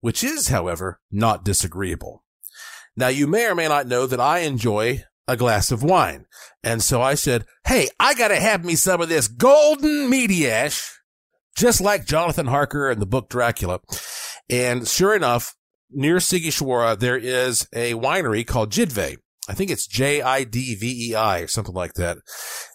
which 0.00 0.22
is, 0.22 0.48
however, 0.48 1.00
not 1.10 1.44
disagreeable. 1.44 2.24
Now 2.96 3.08
you 3.08 3.26
may 3.26 3.46
or 3.46 3.54
may 3.54 3.68
not 3.68 3.86
know 3.86 4.06
that 4.06 4.20
I 4.20 4.40
enjoy 4.40 5.04
a 5.26 5.36
glass 5.36 5.70
of 5.70 5.82
wine. 5.82 6.26
And 6.62 6.82
so 6.82 7.00
I 7.00 7.14
said, 7.14 7.46
Hey, 7.66 7.88
I 7.98 8.14
gotta 8.14 8.40
have 8.40 8.64
me 8.64 8.74
some 8.74 9.00
of 9.00 9.08
this 9.08 9.28
golden 9.28 10.10
Mediasch, 10.10 10.90
just 11.56 11.80
like 11.80 12.04
Jonathan 12.04 12.46
Harker 12.46 12.90
in 12.90 12.98
the 12.98 13.06
book 13.06 13.28
Dracula. 13.28 13.80
And 14.48 14.86
sure 14.88 15.14
enough, 15.14 15.54
near 15.90 16.16
Sighisoara, 16.16 16.98
there 16.98 17.16
is 17.16 17.68
a 17.72 17.94
winery 17.94 18.46
called 18.46 18.70
Jidvei. 18.70 19.18
I 19.50 19.52
think 19.52 19.72
it's 19.72 19.88
J-I-D-V-E-I 19.88 21.40
or 21.40 21.48
something 21.48 21.74
like 21.74 21.94
that. 21.94 22.18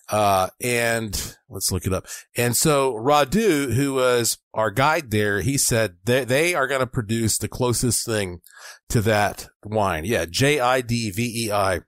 Uh, 0.10 0.50
and 0.62 1.38
let's 1.50 1.72
look 1.72 1.86
it 1.86 1.94
up. 1.94 2.06
And 2.36 2.54
so 2.54 2.94
Radu, 2.96 3.74
who 3.74 3.94
was 3.94 4.40
our 4.54 4.72
guide 4.72 5.10
there, 5.10 5.40
he 5.40 5.58
said 5.58 5.96
they, 6.04 6.26
they 6.26 6.54
are 6.54 6.68
going 6.68 6.82
to 6.82 6.88
produce 6.88 7.38
the 7.38 7.48
closest 7.48 8.06
thing 8.06 8.42
to 8.90 9.00
that 9.04 9.48
wine. 9.64 10.04
Yeah. 10.04 10.26
J-I-D-V-E-I. 10.30 11.80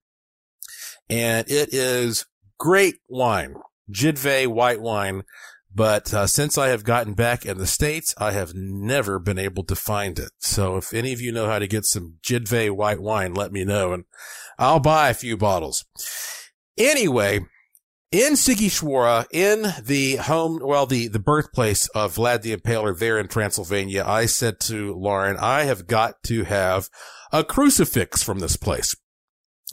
And 1.09 1.51
it 1.51 1.73
is 1.73 2.25
great 2.57 2.95
wine, 3.09 3.55
Jidvei 3.91 4.47
white 4.47 4.79
wine. 4.79 5.23
But 5.75 6.13
uh, 6.13 6.27
since 6.27 6.57
I 6.57 6.69
have 6.69 6.85
gotten 6.85 7.13
back 7.13 7.45
in 7.45 7.57
the 7.57 7.67
States, 7.67 8.15
I 8.17 8.31
have 8.31 8.53
never 8.55 9.19
been 9.19 9.37
able 9.37 9.63
to 9.65 9.75
find 9.75 10.17
it. 10.17 10.31
So 10.39 10.77
if 10.77 10.93
any 10.93 11.11
of 11.11 11.19
you 11.19 11.33
know 11.33 11.47
how 11.47 11.59
to 11.59 11.67
get 11.67 11.85
some 11.85 12.15
Jidvei 12.23 12.71
white 12.71 13.01
wine, 13.01 13.33
let 13.33 13.51
me 13.51 13.65
know 13.65 13.91
and 13.91 14.05
I'll 14.57 14.79
buy 14.79 15.09
a 15.09 15.13
few 15.13 15.37
bottles. 15.37 15.85
Anyway, 16.77 17.41
in 18.11 18.33
Sighisoara, 18.33 19.25
in 19.31 19.73
the 19.83 20.15
home, 20.15 20.59
well, 20.63 20.85
the, 20.85 21.07
the 21.07 21.19
birthplace 21.19 21.87
of 21.89 22.15
Vlad 22.15 22.41
the 22.41 22.55
Impaler 22.55 22.97
there 22.97 23.19
in 23.19 23.27
Transylvania, 23.27 24.03
I 24.05 24.25
said 24.25 24.59
to 24.61 24.93
Lauren, 24.95 25.37
I 25.37 25.63
have 25.63 25.87
got 25.87 26.23
to 26.23 26.43
have 26.45 26.89
a 27.31 27.43
crucifix 27.43 28.23
from 28.23 28.39
this 28.39 28.55
place. 28.55 28.95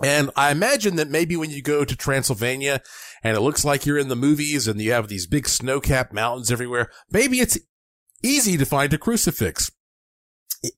And 0.03 0.31
I 0.35 0.51
imagine 0.51 0.97
that 0.97 1.11
maybe 1.11 1.37
when 1.37 1.51
you 1.51 1.63
go 1.63 1.85
to 1.85 1.97
Transylvania 1.97 2.83
and 3.23 3.37
it 3.37 3.41
looks 3.41 3.65
like 3.65 3.87
you're 3.87 3.99
in 3.99 4.09
the 4.09 4.17
movies 4.17 4.67
and 4.67 4.81
you 4.81 4.91
have 4.93 5.07
these 5.07 5.29
big 5.29 5.47
snow 5.47 5.81
capped 5.81 6.13
mountains 6.13 6.51
everywhere, 6.51 6.91
maybe 7.13 7.39
it's 7.39 7.59
easy 8.23 8.57
to 8.57 8.67
find 8.67 8.93
a 8.93 8.99
crucifix. 8.99 9.71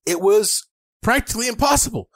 It 0.04 0.20
was 0.20 0.66
practically 1.06 1.46
impossible. 1.46 2.10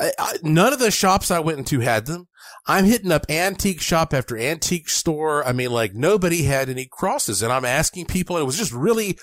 I, 0.00 0.10
I, 0.18 0.36
none 0.42 0.72
of 0.72 0.78
the 0.78 0.90
shops 0.90 1.30
I 1.30 1.38
went 1.40 1.58
into 1.58 1.80
had 1.80 2.06
them. 2.06 2.28
I'm 2.66 2.86
hitting 2.86 3.12
up 3.12 3.26
antique 3.28 3.82
shop 3.82 4.14
after 4.14 4.38
antique 4.38 4.88
store. 4.88 5.46
I 5.46 5.52
mean, 5.52 5.70
like 5.70 5.92
nobody 5.92 6.44
had 6.44 6.70
any 6.70 6.88
crosses 6.90 7.42
and 7.42 7.52
I'm 7.52 7.66
asking 7.66 8.06
people 8.06 8.36
and 8.36 8.42
it 8.42 8.46
was 8.46 8.56
just 8.56 8.72
really 8.72 9.18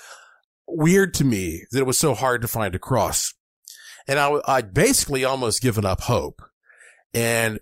weird 0.67 1.15
to 1.15 1.25
me 1.25 1.63
that 1.71 1.79
it 1.79 1.87
was 1.87 1.97
so 1.97 2.13
hard 2.13 2.43
to 2.43 2.47
find 2.47 2.75
a 2.75 2.79
cross. 2.79 3.33
And 4.07 4.19
I, 4.19 4.41
I'd 4.47 4.75
basically 4.75 5.25
almost 5.25 5.63
given 5.63 5.85
up 5.85 6.01
hope. 6.01 6.43
And 7.11 7.59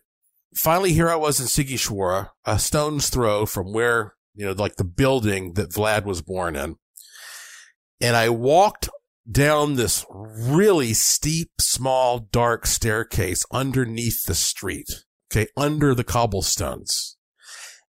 finally 0.53 0.91
here 0.91 1.09
I 1.09 1.15
was 1.15 1.39
in 1.39 1.45
Sighisoara, 1.45 2.31
a 2.43 2.59
stone's 2.59 3.09
throw 3.09 3.45
from 3.45 3.71
where, 3.71 4.15
you 4.35 4.45
know, 4.45 4.51
like 4.51 4.75
the 4.75 4.83
building 4.83 5.53
that 5.53 5.71
Vlad 5.71 6.03
was 6.03 6.21
born 6.21 6.57
in. 6.57 6.75
And 8.01 8.17
I 8.17 8.27
walked 8.27 8.89
down 9.29 9.75
this 9.75 10.05
really 10.11 10.93
steep, 10.93 11.51
small, 11.59 12.19
dark 12.19 12.65
staircase 12.65 13.45
underneath 13.51 14.25
the 14.25 14.35
street. 14.35 14.89
Okay. 15.31 15.47
Under 15.57 15.93
the 15.93 16.03
cobblestones. 16.03 17.17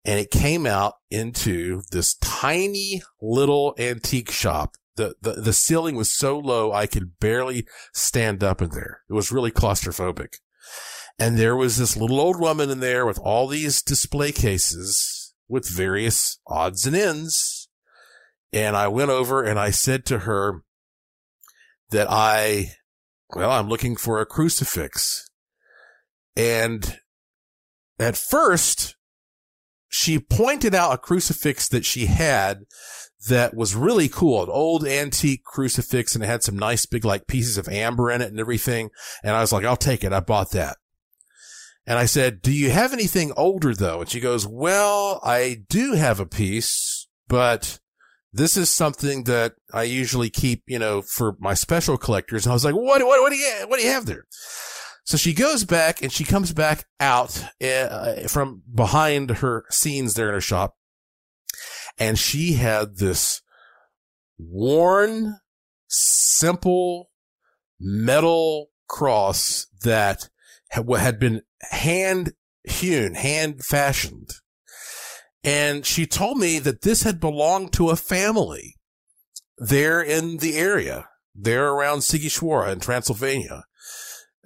And 0.04 0.18
it 0.18 0.30
came 0.30 0.66
out 0.66 0.94
into 1.10 1.82
this 1.90 2.14
tiny 2.14 3.02
little 3.20 3.74
antique 3.78 4.30
shop. 4.30 4.76
The, 4.96 5.14
the, 5.20 5.32
the 5.32 5.52
ceiling 5.52 5.94
was 5.96 6.12
so 6.12 6.38
low 6.38 6.72
I 6.72 6.86
could 6.86 7.20
barely 7.20 7.66
stand 7.92 8.42
up 8.42 8.60
in 8.60 8.70
there. 8.70 9.02
It 9.08 9.12
was 9.12 9.30
really 9.30 9.50
claustrophobic. 9.50 10.38
And 11.18 11.36
there 11.36 11.56
was 11.56 11.76
this 11.76 11.96
little 11.96 12.20
old 12.20 12.40
woman 12.40 12.70
in 12.70 12.80
there 12.80 13.04
with 13.04 13.18
all 13.18 13.48
these 13.48 13.82
display 13.82 14.32
cases 14.32 15.34
with 15.48 15.68
various 15.68 16.38
odds 16.46 16.86
and 16.86 16.96
ends. 16.96 17.68
And 18.52 18.76
I 18.76 18.88
went 18.88 19.10
over 19.10 19.42
and 19.42 19.58
I 19.58 19.70
said 19.70 20.04
to 20.06 20.20
her 20.20 20.62
that 21.90 22.06
I, 22.10 22.72
well, 23.34 23.50
I'm 23.50 23.68
looking 23.68 23.96
for 23.96 24.20
a 24.20 24.26
crucifix. 24.26 25.28
And 26.36 26.98
at 27.98 28.16
first, 28.16 28.96
she 29.88 30.18
pointed 30.18 30.74
out 30.74 30.92
a 30.92 30.98
crucifix 30.98 31.68
that 31.68 31.84
she 31.84 32.06
had 32.06 32.64
that 33.28 33.54
was 33.54 33.74
really 33.74 34.08
cool, 34.08 34.42
an 34.42 34.50
old 34.50 34.86
antique 34.86 35.42
crucifix 35.44 36.14
and 36.14 36.22
it 36.22 36.28
had 36.28 36.42
some 36.42 36.56
nice 36.56 36.86
big 36.86 37.04
like 37.04 37.26
pieces 37.26 37.58
of 37.58 37.68
amber 37.68 38.10
in 38.10 38.22
it 38.22 38.30
and 38.30 38.38
everything. 38.38 38.90
And 39.24 39.34
I 39.34 39.40
was 39.40 39.52
like, 39.52 39.64
I'll 39.64 39.76
take 39.76 40.04
it. 40.04 40.12
I 40.12 40.20
bought 40.20 40.52
that. 40.52 40.76
And 41.86 41.98
I 41.98 42.04
said, 42.04 42.42
do 42.42 42.52
you 42.52 42.70
have 42.70 42.92
anything 42.92 43.32
older 43.36 43.74
though? 43.74 44.02
And 44.02 44.10
she 44.10 44.20
goes, 44.20 44.46
well, 44.46 45.20
I 45.24 45.64
do 45.68 45.94
have 45.94 46.20
a 46.20 46.26
piece, 46.26 47.08
but 47.26 47.80
this 48.32 48.56
is 48.56 48.68
something 48.70 49.24
that 49.24 49.54
I 49.72 49.84
usually 49.84 50.30
keep, 50.30 50.62
you 50.66 50.78
know, 50.78 51.02
for 51.02 51.36
my 51.38 51.54
special 51.54 51.96
collectors. 51.96 52.44
And 52.44 52.52
I 52.52 52.54
was 52.54 52.64
like, 52.64 52.74
what, 52.74 53.04
what, 53.04 53.20
what 53.20 53.30
do 53.30 53.36
you, 53.36 53.64
what 53.66 53.78
do 53.78 53.84
you 53.84 53.92
have 53.92 54.06
there? 54.06 54.24
So 55.04 55.16
she 55.16 55.32
goes 55.32 55.64
back 55.64 56.02
and 56.02 56.12
she 56.12 56.24
comes 56.24 56.52
back 56.52 56.84
out 57.00 57.42
uh, 57.64 58.28
from 58.28 58.62
behind 58.72 59.30
her 59.30 59.64
scenes 59.70 60.14
there 60.14 60.28
in 60.28 60.34
her 60.34 60.40
shop. 60.40 60.76
And 61.98 62.18
she 62.18 62.52
had 62.52 62.98
this 62.98 63.40
worn, 64.38 65.38
simple 65.88 67.10
metal 67.80 68.68
cross 68.86 69.66
that 69.82 70.28
had 70.70 71.18
been 71.18 71.42
hand 71.70 72.32
hewn, 72.64 73.14
hand 73.14 73.64
fashioned. 73.64 74.30
And 75.48 75.86
she 75.86 76.04
told 76.04 76.36
me 76.36 76.58
that 76.58 76.82
this 76.82 77.04
had 77.04 77.20
belonged 77.20 77.72
to 77.72 77.88
a 77.88 77.96
family 77.96 78.76
there 79.56 80.02
in 80.02 80.36
the 80.36 80.58
area, 80.58 81.08
there 81.34 81.68
around 81.70 82.00
Sighisoara 82.00 82.70
in 82.70 82.80
Transylvania. 82.80 83.64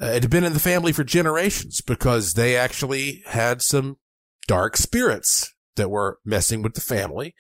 Uh, 0.00 0.06
it 0.06 0.22
had 0.22 0.30
been 0.30 0.44
in 0.44 0.52
the 0.52 0.60
family 0.60 0.92
for 0.92 1.02
generations 1.02 1.80
because 1.80 2.34
they 2.34 2.56
actually 2.56 3.24
had 3.26 3.62
some 3.62 3.96
dark 4.46 4.76
spirits 4.76 5.52
that 5.74 5.90
were 5.90 6.20
messing 6.24 6.62
with 6.62 6.74
the 6.74 6.80
family 6.80 7.34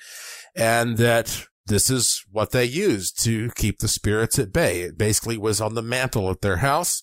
and 0.56 0.96
that 0.96 1.46
this 1.66 1.88
is 1.88 2.24
what 2.32 2.50
they 2.50 2.64
used 2.64 3.22
to 3.22 3.52
keep 3.54 3.78
the 3.78 3.86
spirits 3.86 4.40
at 4.40 4.52
bay. 4.52 4.80
It 4.80 4.98
basically 4.98 5.38
was 5.38 5.60
on 5.60 5.74
the 5.74 5.82
mantle 5.82 6.28
of 6.28 6.40
their 6.40 6.56
house 6.56 7.00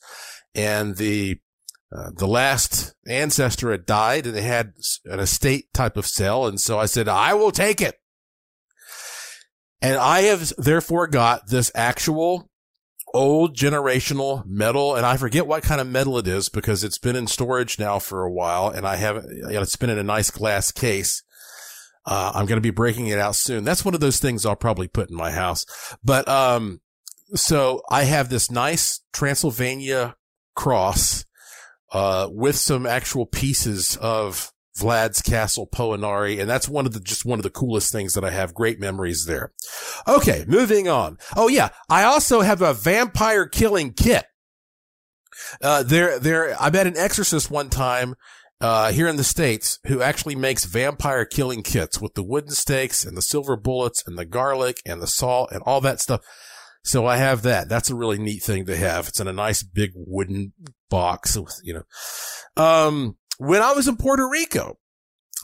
and 0.53 0.97
the 0.97 1.39
uh, 1.95 2.11
the 2.15 2.27
last 2.27 2.93
ancestor 3.07 3.71
had 3.71 3.85
died 3.85 4.27
and 4.27 4.35
they 4.35 4.43
had 4.43 4.73
an 5.05 5.19
estate 5.19 5.73
type 5.73 5.97
of 5.97 6.05
sale. 6.05 6.45
And 6.45 6.59
so 6.59 6.77
I 6.77 6.85
said, 6.85 7.07
I 7.07 7.33
will 7.33 7.51
take 7.51 7.81
it. 7.81 7.95
And 9.81 9.97
I 9.97 10.21
have 10.21 10.53
therefore 10.57 11.07
got 11.07 11.47
this 11.47 11.71
actual 11.73 12.49
old 13.13 13.55
generational 13.55 14.45
metal. 14.45 14.95
And 14.95 15.05
I 15.05 15.17
forget 15.17 15.47
what 15.47 15.63
kind 15.63 15.81
of 15.81 15.87
metal 15.87 16.19
it 16.19 16.27
is 16.27 16.47
because 16.47 16.83
it's 16.83 16.99
been 16.99 17.15
in 17.15 17.25
storage 17.25 17.79
now 17.79 17.97
for 17.97 18.23
a 18.23 18.31
while 18.31 18.69
and 18.69 18.85
I 18.85 18.97
haven't, 18.97 19.25
it's 19.49 19.75
been 19.75 19.89
in 19.89 19.97
a 19.97 20.03
nice 20.03 20.29
glass 20.29 20.71
case. 20.71 21.23
Uh, 22.05 22.31
I'm 22.35 22.45
going 22.45 22.57
to 22.57 22.61
be 22.61 22.69
breaking 22.69 23.07
it 23.07 23.19
out 23.19 23.35
soon. 23.35 23.63
That's 23.63 23.83
one 23.83 23.93
of 23.93 23.99
those 23.99 24.19
things 24.19 24.45
I'll 24.45 24.55
probably 24.55 24.87
put 24.87 25.09
in 25.09 25.15
my 25.15 25.31
house. 25.31 25.65
But, 26.03 26.27
um, 26.27 26.81
so 27.35 27.81
I 27.91 28.03
have 28.03 28.29
this 28.29 28.49
nice 28.49 29.01
Transylvania 29.13 30.15
cross 30.55 31.25
uh, 31.91 32.29
with 32.31 32.55
some 32.55 32.85
actual 32.85 33.25
pieces 33.25 33.97
of 33.97 34.51
Vlad's 34.77 35.21
Castle 35.21 35.67
Poenari. 35.67 36.39
And 36.39 36.49
that's 36.49 36.69
one 36.69 36.85
of 36.85 36.93
the, 36.93 36.99
just 36.99 37.25
one 37.25 37.39
of 37.39 37.43
the 37.43 37.49
coolest 37.49 37.91
things 37.91 38.13
that 38.13 38.23
I 38.23 38.29
have. 38.29 38.53
Great 38.53 38.79
memories 38.79 39.25
there. 39.25 39.51
Okay. 40.07 40.45
Moving 40.47 40.87
on. 40.87 41.17
Oh 41.35 41.47
yeah. 41.47 41.69
I 41.89 42.03
also 42.03 42.41
have 42.41 42.61
a 42.61 42.73
vampire 42.73 43.45
killing 43.45 43.93
kit. 43.93 44.25
Uh, 45.61 45.83
there, 45.83 46.19
there, 46.19 46.55
I 46.59 46.69
met 46.69 46.87
an 46.87 46.97
exorcist 46.97 47.49
one 47.49 47.69
time, 47.69 48.15
uh, 48.61 48.91
here 48.91 49.07
in 49.07 49.15
the 49.15 49.23
States 49.23 49.79
who 49.87 50.01
actually 50.01 50.35
makes 50.35 50.65
vampire 50.65 51.25
killing 51.25 51.63
kits 51.63 52.01
with 52.01 52.13
the 52.13 52.23
wooden 52.23 52.51
stakes 52.51 53.05
and 53.05 53.15
the 53.15 53.21
silver 53.21 53.55
bullets 53.55 54.03
and 54.05 54.17
the 54.17 54.25
garlic 54.25 54.81
and 54.85 55.01
the 55.01 55.07
salt 55.07 55.51
and 55.51 55.61
all 55.63 55.81
that 55.81 56.01
stuff. 56.01 56.21
So 56.89 57.05
I 57.05 57.17
have 57.17 57.43
that. 57.43 57.69
That's 57.69 57.91
a 57.91 57.95
really 57.95 58.17
neat 58.17 58.41
thing 58.41 58.65
to 58.65 58.75
have. 58.75 59.09
It's 59.09 59.19
in 59.19 59.27
a 59.27 59.33
nice 59.33 59.61
big 59.61 59.91
wooden 59.93 60.53
box 60.89 61.37
with, 61.37 61.61
you 61.63 61.75
know, 61.75 61.83
um, 62.57 63.15
when 63.37 63.61
I 63.61 63.73
was 63.73 63.87
in 63.87 63.95
Puerto 63.95 64.27
Rico, 64.27 64.79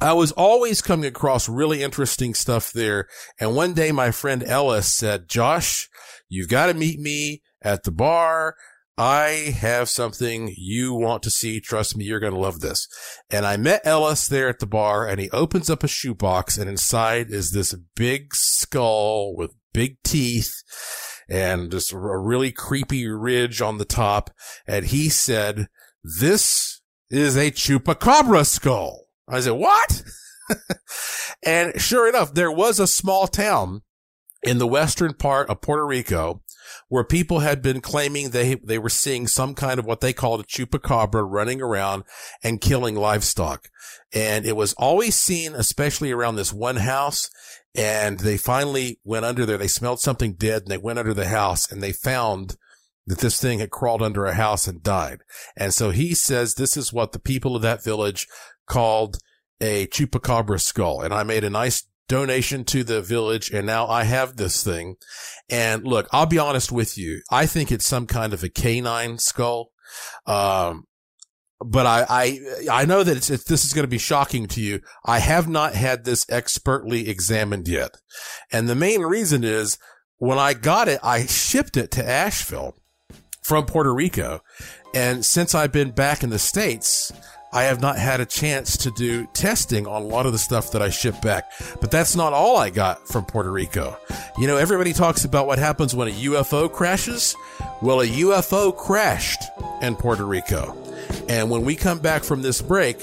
I 0.01 0.13
was 0.13 0.31
always 0.31 0.81
coming 0.81 1.05
across 1.05 1.47
really 1.47 1.83
interesting 1.83 2.33
stuff 2.33 2.73
there. 2.73 3.07
And 3.39 3.55
one 3.55 3.75
day 3.75 3.91
my 3.91 4.09
friend 4.09 4.43
Ellis 4.43 4.91
said, 4.91 5.29
Josh, 5.29 5.87
you've 6.27 6.49
got 6.49 6.65
to 6.65 6.73
meet 6.73 6.99
me 6.99 7.43
at 7.61 7.83
the 7.83 7.91
bar. 7.91 8.55
I 8.97 9.53
have 9.59 9.87
something 9.87 10.51
you 10.57 10.95
want 10.95 11.21
to 11.23 11.29
see. 11.29 11.59
Trust 11.59 11.95
me, 11.95 12.05
you're 12.05 12.19
going 12.19 12.33
to 12.33 12.39
love 12.39 12.61
this. 12.61 12.87
And 13.29 13.45
I 13.45 13.55
met 13.55 13.85
Ellis 13.85 14.27
there 14.27 14.49
at 14.49 14.57
the 14.57 14.65
bar 14.65 15.07
and 15.07 15.19
he 15.19 15.29
opens 15.29 15.69
up 15.69 15.83
a 15.83 15.87
shoebox 15.87 16.57
and 16.57 16.67
inside 16.67 17.29
is 17.29 17.51
this 17.51 17.75
big 17.95 18.33
skull 18.33 19.35
with 19.35 19.53
big 19.73 20.01
teeth 20.01 20.63
and 21.29 21.71
just 21.71 21.91
a 21.91 21.97
really 21.97 22.51
creepy 22.51 23.07
ridge 23.07 23.61
on 23.61 23.77
the 23.77 23.85
top. 23.85 24.31
And 24.67 24.85
he 24.85 25.09
said, 25.09 25.67
this 26.03 26.81
is 27.09 27.35
a 27.35 27.51
chupacabra 27.51 28.45
skull. 28.45 29.07
I 29.27 29.39
said, 29.39 29.51
what? 29.51 30.03
and 31.43 31.79
sure 31.81 32.07
enough, 32.07 32.33
there 32.33 32.51
was 32.51 32.79
a 32.79 32.87
small 32.87 33.27
town 33.27 33.81
in 34.43 34.59
the 34.59 34.67
western 34.67 35.13
part 35.13 35.49
of 35.49 35.61
Puerto 35.61 35.85
Rico 35.85 36.41
where 36.87 37.03
people 37.03 37.39
had 37.39 37.61
been 37.61 37.81
claiming 37.81 38.29
they, 38.29 38.55
they 38.55 38.77
were 38.77 38.89
seeing 38.89 39.27
some 39.27 39.55
kind 39.55 39.79
of 39.79 39.85
what 39.85 40.01
they 40.01 40.13
called 40.13 40.41
a 40.41 40.43
chupacabra 40.43 41.25
running 41.27 41.61
around 41.61 42.03
and 42.43 42.61
killing 42.61 42.95
livestock. 42.95 43.69
And 44.13 44.45
it 44.45 44.55
was 44.55 44.73
always 44.73 45.15
seen, 45.15 45.53
especially 45.53 46.11
around 46.11 46.35
this 46.35 46.53
one 46.53 46.77
house. 46.77 47.29
And 47.75 48.19
they 48.19 48.37
finally 48.37 48.99
went 49.03 49.25
under 49.25 49.45
there. 49.45 49.57
They 49.57 49.67
smelled 49.67 49.99
something 49.99 50.33
dead 50.33 50.63
and 50.63 50.71
they 50.71 50.77
went 50.77 50.99
under 50.99 51.13
the 51.13 51.27
house 51.27 51.71
and 51.71 51.83
they 51.83 51.91
found 51.91 52.55
that 53.07 53.19
this 53.19 53.39
thing 53.39 53.59
had 53.59 53.69
crawled 53.69 54.01
under 54.01 54.25
a 54.25 54.33
house 54.33 54.67
and 54.67 54.81
died. 54.81 55.19
And 55.55 55.73
so 55.73 55.91
he 55.91 56.13
says 56.13 56.55
this 56.55 56.75
is 56.77 56.93
what 56.93 57.11
the 57.11 57.19
people 57.19 57.55
of 57.55 57.61
that 57.61 57.83
village 57.83 58.27
called 58.67 59.17
a 59.61 59.87
chupacabra 59.87 60.59
skull. 60.59 61.01
And 61.01 61.13
I 61.13 61.23
made 61.23 61.43
a 61.43 61.49
nice 61.49 61.87
donation 62.07 62.63
to 62.65 62.83
the 62.83 63.01
village 63.01 63.49
and 63.51 63.65
now 63.65 63.87
I 63.87 64.03
have 64.03 64.37
this 64.37 64.63
thing. 64.63 64.95
And 65.49 65.85
look, 65.85 66.07
I'll 66.11 66.25
be 66.25 66.39
honest 66.39 66.71
with 66.71 66.97
you. 66.97 67.21
I 67.29 67.45
think 67.45 67.71
it's 67.71 67.85
some 67.85 68.07
kind 68.07 68.33
of 68.33 68.43
a 68.43 68.49
canine 68.49 69.17
skull. 69.17 69.71
Um, 70.25 70.85
but 71.63 71.85
I, 71.85 72.05
I, 72.09 72.81
I 72.81 72.85
know 72.85 73.03
that 73.03 73.15
it's, 73.15 73.29
it's, 73.29 73.45
this 73.45 73.63
is 73.63 73.73
going 73.73 73.83
to 73.83 73.89
be 73.89 73.97
shocking 73.97 74.47
to 74.47 74.61
you. 74.61 74.81
I 75.05 75.19
have 75.19 75.47
not 75.47 75.73
had 75.73 76.03
this 76.03 76.25
expertly 76.29 77.09
examined 77.09 77.67
yet. 77.67 77.91
And 78.51 78.67
the 78.67 78.75
main 78.75 79.01
reason 79.01 79.43
is 79.43 79.77
when 80.17 80.37
I 80.37 80.53
got 80.53 80.87
it, 80.87 80.99
I 81.03 81.25
shipped 81.25 81.77
it 81.77 81.91
to 81.91 82.07
Asheville 82.07 82.75
from 83.41 83.65
Puerto 83.65 83.93
Rico. 83.93 84.41
And 84.93 85.25
since 85.25 85.55
I've 85.55 85.71
been 85.71 85.91
back 85.91 86.23
in 86.23 86.29
the 86.29 86.39
States, 86.39 87.11
I 87.53 87.63
have 87.63 87.79
not 87.79 87.97
had 87.97 88.19
a 88.19 88.25
chance 88.25 88.75
to 88.77 88.91
do 88.91 89.27
testing 89.27 89.87
on 89.87 90.01
a 90.01 90.05
lot 90.05 90.25
of 90.25 90.33
the 90.33 90.37
stuff 90.37 90.71
that 90.71 90.81
I 90.81 90.89
ship 90.89 91.21
back. 91.21 91.51
But 91.79 91.89
that's 91.89 92.15
not 92.15 92.33
all 92.33 92.57
I 92.57 92.69
got 92.69 93.07
from 93.07 93.23
Puerto 93.23 93.51
Rico. 93.51 93.97
You 94.37 94.47
know, 94.47 94.57
everybody 94.57 94.91
talks 94.91 95.23
about 95.23 95.47
what 95.47 95.57
happens 95.57 95.95
when 95.95 96.09
a 96.09 96.11
UFO 96.11 96.69
crashes. 96.69 97.33
Well, 97.81 98.01
a 98.01 98.07
UFO 98.07 98.75
crashed 98.75 99.41
in 99.81 99.95
Puerto 99.95 100.25
Rico. 100.25 100.75
And 101.27 101.49
when 101.49 101.63
we 101.63 101.75
come 101.75 101.99
back 101.99 102.23
from 102.23 102.41
this 102.41 102.61
break, 102.61 102.97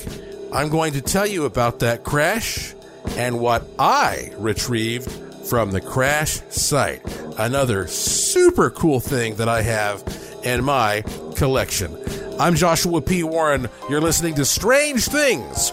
I'm 0.52 0.68
going 0.68 0.92
to 0.94 1.00
tell 1.00 1.26
you 1.26 1.44
about 1.44 1.80
that 1.80 2.04
crash 2.04 2.74
and 3.16 3.40
what 3.40 3.64
I 3.78 4.32
retrieved 4.36 5.10
from 5.46 5.70
the 5.70 5.80
crash 5.80 6.40
site. 6.50 7.02
Another 7.38 7.86
super 7.86 8.70
cool 8.70 9.00
thing 9.00 9.36
that 9.36 9.48
I 9.48 9.62
have 9.62 10.04
in 10.44 10.64
my 10.64 11.02
collection. 11.36 11.96
I'm 12.38 12.54
Joshua 12.54 13.00
P. 13.00 13.22
Warren. 13.22 13.68
You're 13.88 14.00
listening 14.00 14.34
to 14.36 14.44
Strange 14.44 15.06
Things 15.06 15.72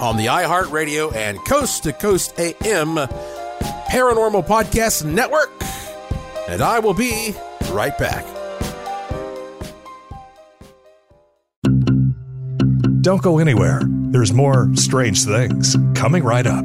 on 0.00 0.16
the 0.16 0.26
iHeartRadio 0.26 1.14
and 1.14 1.38
Coast 1.46 1.84
to 1.84 1.92
Coast 1.92 2.38
AM 2.38 2.96
Paranormal 3.88 4.46
Podcast 4.46 5.04
Network. 5.04 5.50
And 6.48 6.62
I 6.62 6.78
will 6.80 6.94
be 6.94 7.34
right 7.70 7.96
back. 7.98 8.35
Don't 13.06 13.22
go 13.22 13.38
anywhere. 13.38 13.82
There's 13.86 14.32
more 14.32 14.68
strange 14.74 15.22
things 15.22 15.76
coming 15.94 16.24
right 16.24 16.44
up. 16.44 16.64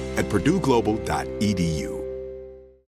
at 0.17 0.25
purdueglobal.edu. 0.25 2.00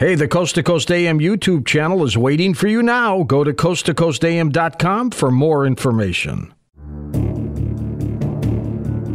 Hey, 0.00 0.14
the 0.14 0.26
Coast 0.26 0.54
to 0.54 0.62
Coast 0.62 0.90
AM 0.90 1.18
YouTube 1.18 1.66
channel 1.66 2.06
is 2.06 2.16
waiting 2.16 2.54
for 2.54 2.68
you 2.68 2.82
now. 2.82 3.22
Go 3.22 3.44
to 3.44 3.52
coasttocoastam.com 3.52 5.10
for 5.10 5.30
more 5.30 5.66
information. 5.66 6.54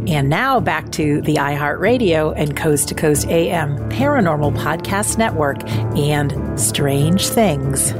And 0.08 0.28
now 0.28 0.60
back 0.60 0.92
to 0.92 1.22
the 1.22 1.34
iHeartRadio 1.34 2.34
and 2.36 2.56
Coast 2.56 2.86
to 2.90 2.94
Coast 2.94 3.26
AM 3.26 3.76
Paranormal 3.90 4.56
Podcast 4.58 5.18
Network 5.18 5.68
and 5.98 6.60
Strange 6.60 7.26
Things. 7.30 7.90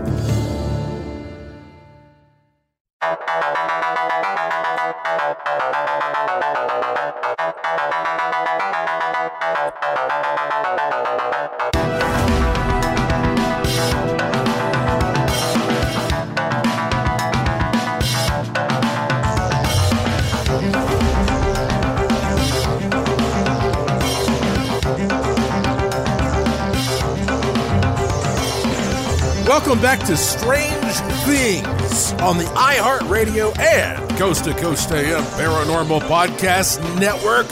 Welcome 29.59 29.81
back 29.81 30.01
to 30.01 30.19
Strange 30.19 30.95
Things 31.25 32.13
on 32.21 32.37
the 32.37 32.45
iHeartRadio 32.45 33.59
and 33.59 34.19
Coast 34.19 34.45
to 34.45 34.53
Coast 34.53 34.91
AM 34.91 35.23
Paranormal 35.23 36.03
Podcast 36.03 36.79
Network. 37.01 37.47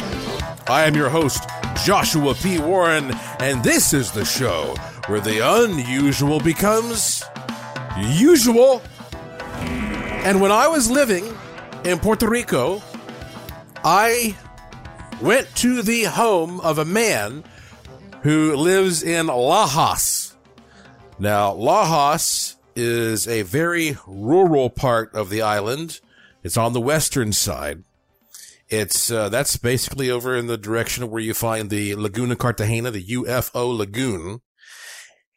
I 0.68 0.84
am 0.84 0.94
your 0.94 1.09
host, 1.09 1.48
Joshua 1.82 2.34
P. 2.34 2.59
Warren, 2.59 3.11
and 3.40 3.64
this 3.64 3.94
is 3.94 4.12
the 4.12 4.26
show 4.26 4.74
where 5.07 5.22
the 5.22 5.38
unusual 5.42 6.40
becomes 6.40 7.24
usual. 7.98 8.82
And 9.61 10.42
when 10.42 10.52
I 10.52 10.68
was 10.68 10.90
living 10.90 11.34
in 11.86 11.98
Puerto 11.98 12.28
Rico, 12.28 12.82
I 13.82 14.36
went 15.22 15.48
to 15.57 15.80
the 15.80 16.05
home 16.05 16.61
of 16.61 16.76
a 16.76 16.84
man 16.84 17.44
who 18.20 18.55
lives 18.57 19.02
in 19.02 19.28
Lajas. 19.28 20.23
Now, 21.18 21.54
Lajas 21.54 22.56
is 22.74 23.28
a 23.28 23.42
very 23.42 23.96
rural 24.06 24.68
part 24.68 25.14
of 25.14 25.30
the 25.30 25.42
island. 25.42 26.00
It's 26.42 26.56
on 26.56 26.72
the 26.72 26.80
western 26.80 27.32
side. 27.32 27.84
It's 28.68 29.10
uh, 29.10 29.28
that's 29.28 29.56
basically 29.56 30.10
over 30.10 30.34
in 30.34 30.46
the 30.46 30.58
direction 30.58 31.04
of 31.04 31.10
where 31.10 31.22
you 31.22 31.34
find 31.34 31.70
the 31.70 31.94
Laguna 31.94 32.34
Cartagena, 32.34 32.90
the 32.90 33.06
UFO 33.06 33.76
lagoon. 33.76 34.40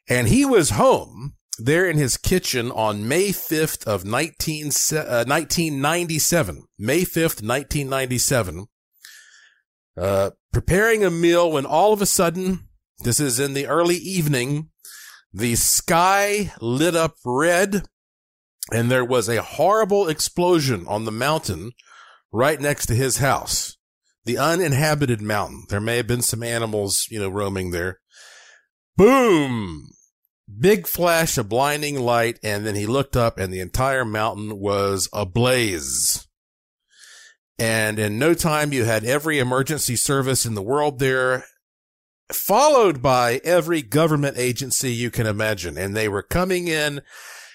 And 0.09 0.27
he 0.27 0.45
was 0.45 0.71
home 0.71 1.35
there 1.59 1.89
in 1.89 1.97
his 1.97 2.17
kitchen 2.17 2.71
on 2.71 3.07
May 3.07 3.29
5th 3.29 3.85
of 3.85 4.05
19, 4.05 4.67
uh, 4.67 5.25
1997. 5.27 6.63
May 6.79 7.01
5th, 7.01 7.43
1997. 7.43 8.67
Uh, 9.97 10.31
preparing 10.53 11.03
a 11.03 11.11
meal 11.11 11.51
when 11.51 11.65
all 11.65 11.93
of 11.93 12.01
a 12.01 12.05
sudden, 12.05 12.67
this 13.03 13.19
is 13.19 13.39
in 13.39 13.53
the 13.53 13.67
early 13.67 13.97
evening, 13.97 14.69
the 15.37 15.55
sky 15.55 16.51
lit 16.59 16.95
up 16.95 17.15
red 17.23 17.83
and 18.71 18.89
there 18.89 19.05
was 19.05 19.29
a 19.29 19.41
horrible 19.41 20.07
explosion 20.07 20.85
on 20.87 21.05
the 21.05 21.11
mountain 21.11 21.71
right 22.31 22.59
next 22.59 22.87
to 22.87 22.95
his 22.95 23.17
house. 23.17 23.77
The 24.25 24.37
uninhabited 24.37 25.21
mountain. 25.21 25.65
There 25.69 25.79
may 25.79 25.97
have 25.97 26.07
been 26.07 26.23
some 26.23 26.43
animals, 26.43 27.07
you 27.09 27.19
know, 27.19 27.29
roaming 27.29 27.71
there. 27.71 27.99
Boom! 28.97 29.89
Big 30.59 30.87
flash 30.87 31.37
of 31.37 31.47
blinding 31.47 31.99
light, 31.99 32.39
and 32.43 32.65
then 32.65 32.75
he 32.75 32.87
looked 32.87 33.15
up 33.15 33.37
and 33.37 33.53
the 33.53 33.59
entire 33.59 34.03
mountain 34.03 34.59
was 34.59 35.07
ablaze. 35.13 36.27
And 37.59 37.99
in 37.99 38.19
no 38.19 38.33
time, 38.33 38.73
you 38.73 38.85
had 38.85 39.03
every 39.03 39.39
emergency 39.39 39.95
service 39.95 40.45
in 40.45 40.55
the 40.55 40.61
world 40.61 40.99
there, 40.99 41.45
followed 42.31 43.01
by 43.01 43.41
every 43.43 43.81
government 43.81 44.37
agency 44.37 44.91
you 44.91 45.11
can 45.11 45.27
imagine. 45.27 45.77
And 45.77 45.95
they 45.95 46.07
were 46.07 46.23
coming 46.23 46.67
in 46.67 47.01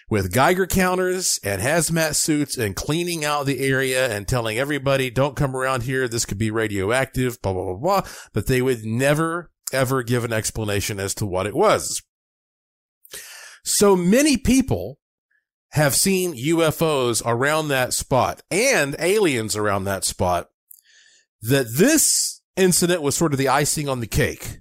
with 0.09 0.33
Geiger 0.33 0.67
counters 0.67 1.41
and 1.43 1.63
hazmat 1.63 2.15
suits 2.15 2.59
and 2.59 2.77
cleaning 2.77 3.25
out 3.25 3.47
the 3.47 3.61
area 3.61 4.15
and 4.15 4.29
telling 4.29 4.59
everybody, 4.59 5.11
don't 5.11 5.37
come 5.37 5.57
around 5.57 5.85
here. 5.85 6.09
This 6.09 6.27
could 6.27 6.39
be 6.39 6.51
radioactive, 6.51 7.41
blah, 7.41 7.53
blah, 7.53 7.65
blah, 7.65 7.75
blah. 7.75 8.11
But 8.33 8.47
they 8.47 8.61
would 8.61 8.85
never, 8.85 9.51
ever 9.73 10.03
give 10.03 10.25
an 10.25 10.33
explanation 10.33 11.01
as 11.01 11.15
to 11.15 11.27
what 11.27 11.47
it 11.47 11.55
was. 11.55 12.03
So 13.65 13.95
many 13.95 14.37
people 14.37 14.99
have 15.71 15.95
seen 15.95 16.35
UFOs 16.35 17.23
around 17.25 17.69
that 17.69 17.95
spot 17.95 18.43
and 18.51 18.95
aliens 18.99 19.57
around 19.57 19.85
that 19.85 20.05
spot 20.05 20.49
that 21.41 21.67
this 21.77 22.43
incident 22.57 23.03
was 23.03 23.17
sort 23.17 23.33
of 23.33 23.39
the 23.39 23.49
icing 23.49 23.89
on 23.89 24.01
the 24.01 24.07
cake. 24.07 24.59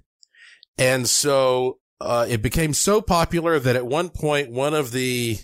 And 0.78 1.08
so 1.08 1.78
uh, 2.00 2.26
it 2.28 2.42
became 2.42 2.74
so 2.74 3.00
popular 3.00 3.58
that 3.58 3.76
at 3.76 3.86
one 3.86 4.10
point, 4.10 4.50
one 4.50 4.74
of 4.74 4.92
the 4.92 5.38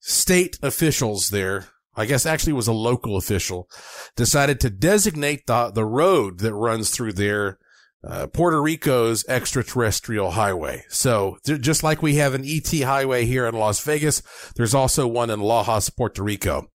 state 0.00 0.58
officials 0.62 1.30
there, 1.30 1.68
I 1.94 2.06
guess 2.06 2.26
actually 2.26 2.54
was 2.54 2.68
a 2.68 2.72
local 2.72 3.16
official, 3.16 3.68
decided 4.16 4.60
to 4.60 4.70
designate 4.70 5.46
the, 5.46 5.70
the 5.70 5.84
road 5.84 6.38
that 6.38 6.54
runs 6.54 6.90
through 6.90 7.12
there, 7.12 7.58
uh, 8.02 8.26
Puerto 8.28 8.60
Rico's 8.60 9.24
extraterrestrial 9.28 10.32
highway. 10.32 10.84
So 10.88 11.36
just 11.44 11.82
like 11.82 12.02
we 12.02 12.16
have 12.16 12.34
an 12.34 12.44
ET 12.44 12.68
highway 12.82 13.26
here 13.26 13.46
in 13.46 13.54
Las 13.54 13.80
Vegas, 13.80 14.22
there's 14.56 14.74
also 14.74 15.06
one 15.06 15.30
in 15.30 15.40
Lajas, 15.40 15.94
Puerto 15.94 16.22
Rico. 16.22 16.70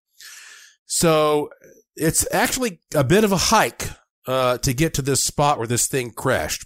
So 0.85 1.49
it's 1.95 2.27
actually 2.31 2.81
a 2.93 3.03
bit 3.03 3.23
of 3.23 3.31
a 3.31 3.37
hike, 3.37 3.89
uh, 4.27 4.57
to 4.59 4.73
get 4.73 4.93
to 4.95 5.01
this 5.01 5.23
spot 5.23 5.57
where 5.57 5.67
this 5.67 5.87
thing 5.87 6.11
crashed 6.11 6.65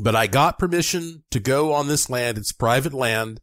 but 0.00 0.16
I 0.16 0.26
got 0.26 0.58
permission 0.58 1.24
to 1.30 1.40
go 1.40 1.72
on 1.72 1.88
this 1.88 2.10
land. 2.10 2.38
It's 2.38 2.52
private 2.52 2.94
land. 2.94 3.40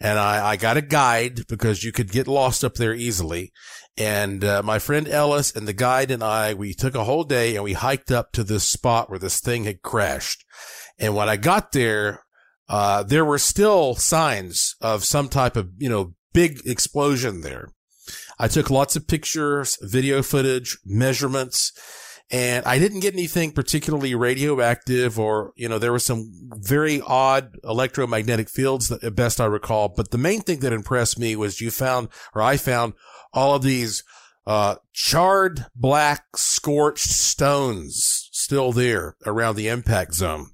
And 0.00 0.18
I, 0.18 0.50
I 0.50 0.56
got 0.56 0.76
a 0.76 0.82
guide 0.82 1.46
because 1.48 1.84
you 1.84 1.92
could 1.92 2.10
get 2.10 2.26
lost 2.26 2.64
up 2.64 2.74
there 2.74 2.94
easily. 2.94 3.52
And 3.96 4.42
uh, 4.42 4.62
my 4.64 4.80
friend 4.80 5.08
Ellis 5.08 5.54
and 5.54 5.68
the 5.68 5.72
guide 5.72 6.10
and 6.10 6.22
I, 6.22 6.52
we 6.52 6.74
took 6.74 6.96
a 6.96 7.04
whole 7.04 7.22
day 7.22 7.54
and 7.54 7.62
we 7.62 7.74
hiked 7.74 8.10
up 8.10 8.32
to 8.32 8.42
this 8.42 8.64
spot 8.64 9.08
where 9.08 9.20
this 9.20 9.40
thing 9.40 9.64
had 9.64 9.82
crashed. 9.82 10.44
And 10.98 11.14
when 11.14 11.28
I 11.28 11.36
got 11.36 11.72
there, 11.72 12.24
uh, 12.68 13.04
there 13.04 13.24
were 13.24 13.38
still 13.38 13.94
signs 13.94 14.74
of 14.80 15.04
some 15.04 15.28
type 15.28 15.56
of, 15.56 15.70
you 15.78 15.88
know, 15.88 16.14
big 16.32 16.60
explosion 16.66 17.42
there. 17.42 17.68
I 18.38 18.48
took 18.48 18.70
lots 18.70 18.96
of 18.96 19.06
pictures, 19.06 19.78
video 19.80 20.22
footage, 20.22 20.76
measurements, 20.84 21.72
and 22.30 22.64
I 22.64 22.78
didn't 22.78 23.00
get 23.00 23.14
anything 23.14 23.52
particularly 23.52 24.14
radioactive 24.14 25.18
or, 25.18 25.52
you 25.56 25.68
know, 25.68 25.78
there 25.78 25.92
were 25.92 25.98
some 25.98 26.32
very 26.56 27.00
odd 27.06 27.56
electromagnetic 27.62 28.48
fields 28.48 28.88
that 28.88 29.04
at 29.04 29.14
best 29.14 29.40
I 29.40 29.44
recall. 29.44 29.88
But 29.88 30.10
the 30.10 30.18
main 30.18 30.40
thing 30.40 30.60
that 30.60 30.72
impressed 30.72 31.18
me 31.18 31.36
was 31.36 31.60
you 31.60 31.70
found, 31.70 32.08
or 32.34 32.42
I 32.42 32.56
found 32.56 32.94
all 33.32 33.54
of 33.54 33.62
these, 33.62 34.02
uh, 34.46 34.76
charred 34.92 35.66
black 35.74 36.36
scorched 36.36 37.10
stones 37.10 38.28
still 38.32 38.72
there 38.72 39.16
around 39.26 39.56
the 39.56 39.68
impact 39.68 40.14
zone. 40.14 40.52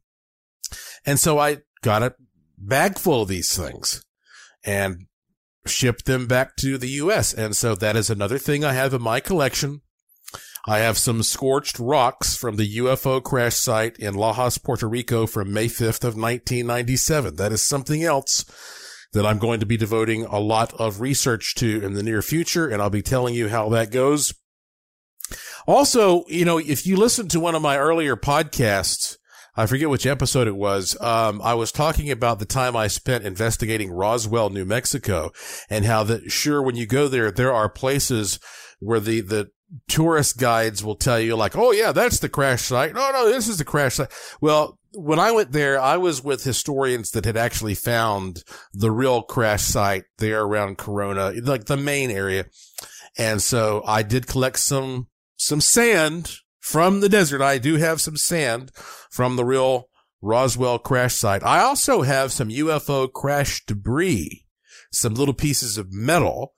And 1.07 1.19
so 1.19 1.39
I 1.39 1.59
got 1.83 2.03
a 2.03 2.15
bag 2.59 2.99
full 2.99 3.23
of 3.23 3.29
these 3.29 3.57
things 3.57 4.05
and 4.65 5.07
shipped 5.67 6.05
them 6.05 6.27
back 6.27 6.57
to 6.57 6.79
the 6.79 6.89
U.S. 6.91 7.33
And 7.33 7.57
so 7.57 7.75
that 7.75 7.97
is 7.97 8.11
another 8.11 8.39
thing 8.39 8.65
I 8.65 8.73
have 8.73 8.93
in 8.93 9.03
my 9.03 9.21
collection 9.21 9.83
I 10.67 10.79
have 10.79 10.99
some 10.99 11.23
scorched 11.23 11.79
rocks 11.79 12.37
from 12.37 12.57
the 12.57 12.77
UFO 12.77 13.23
crash 13.23 13.57
site 13.57 13.97
in 13.99 14.15
Lajas, 14.15 14.63
Puerto 14.63 14.87
Rico 14.87 15.27
from 15.27 15.53
May 15.53 15.67
5th 15.67 16.05
of 16.05 16.17
1997. 16.17 17.37
That 17.37 17.53
is 17.53 17.63
something 17.63 18.05
else 18.05 18.45
that 19.13 19.25
I'm 19.25 19.39
going 19.39 19.61
to 19.61 19.67
be 19.67 19.77
devoting 19.77 20.25
a 20.27 20.39
lot 20.39 20.75
of 20.75 21.01
research 21.01 21.55
to 21.57 21.83
in 21.83 21.95
the 21.95 22.03
near 22.03 22.23
future, 22.23 22.69
and 22.69 22.83
I'll 22.83 22.91
be 22.91 23.03
telling 23.03 23.35
you 23.35 23.49
how 23.49 23.71
that 23.71 23.91
goes. 23.91 24.35
Also, 25.67 26.25
you 26.29 26.45
know, 26.45 26.59
if 26.59 26.87
you 26.87 26.97
listen 26.97 27.29
to 27.29 27.41
one 27.41 27.55
of 27.55 27.63
my 27.63 27.79
earlier 27.79 28.17
podcasts, 28.17 29.17
I 29.57 29.67
forget 29.67 29.91
which 29.91 30.07
episode 30.07 30.47
it 30.47 30.57
was. 30.57 31.01
Um, 31.01 31.41
I 31.43 31.55
was 31.55 31.73
talking 31.73 32.11
about 32.11 32.39
the 32.39 32.47
time 32.47 32.77
I 32.77 32.87
spent 32.87 33.25
investigating 33.25 33.91
Roswell, 33.91 34.51
New 34.51 34.65
Mexico, 34.65 35.33
and 35.69 35.85
how 35.85 36.05
that 36.05 36.31
sure 36.31 36.63
when 36.63 36.77
you 36.77 36.87
go 36.87 37.09
there, 37.09 37.31
there 37.31 37.53
are 37.53 37.69
places 37.69 38.39
where 38.79 39.01
the 39.01 39.21
the 39.21 39.51
tourist 39.89 40.39
guides 40.39 40.85
will 40.85 40.97
tell 40.97 41.21
you 41.21 41.37
like, 41.37 41.57
oh 41.57 41.73
yeah, 41.73 41.93
that's 41.93 42.19
the 42.19 42.29
crash 42.29 42.63
site. 42.63 42.95
No, 42.95 43.11
no, 43.13 43.31
this 43.31 43.49
is 43.49 43.59
the 43.59 43.65
crash 43.65 43.95
site. 43.95 44.13
Well, 44.41 44.79
when 44.93 45.19
I 45.19 45.31
went 45.31 45.53
there, 45.53 45.81
I 45.81 45.97
was 45.97 46.23
with 46.23 46.45
historians 46.45 47.13
that 47.13 47.25
had 47.25 47.37
actually 47.37 47.75
found 47.75 48.43
the 48.73 48.91
real 48.91 49.23
crash 49.23 49.63
site 49.63 50.05
there 50.19 50.43
around 50.43 50.79
Corona, 50.79 51.33
like 51.43 51.67
the 51.67 51.77
main 51.77 52.11
area. 52.11 52.47
And 53.17 53.41
so 53.41 53.83
I 53.87 54.03
did 54.03 54.27
collect 54.27 54.59
some, 54.59 55.09
some 55.37 55.61
sand 55.61 56.39
from 56.59 57.01
the 57.01 57.09
desert. 57.09 57.41
I 57.41 57.59
do 57.59 57.77
have 57.77 58.01
some 58.01 58.17
sand 58.17 58.73
from 59.11 59.37
the 59.37 59.45
real 59.45 59.89
Roswell 60.21 60.79
crash 60.79 61.15
site. 61.15 61.43
I 61.43 61.61
also 61.61 62.03
have 62.03 62.33
some 62.33 62.51
UFO 62.51 63.11
crash 63.11 63.65
debris, 63.65 64.45
some 64.93 65.15
little 65.15 65.35
pieces 65.35 65.79
of 65.79 65.93
metal 65.93 66.55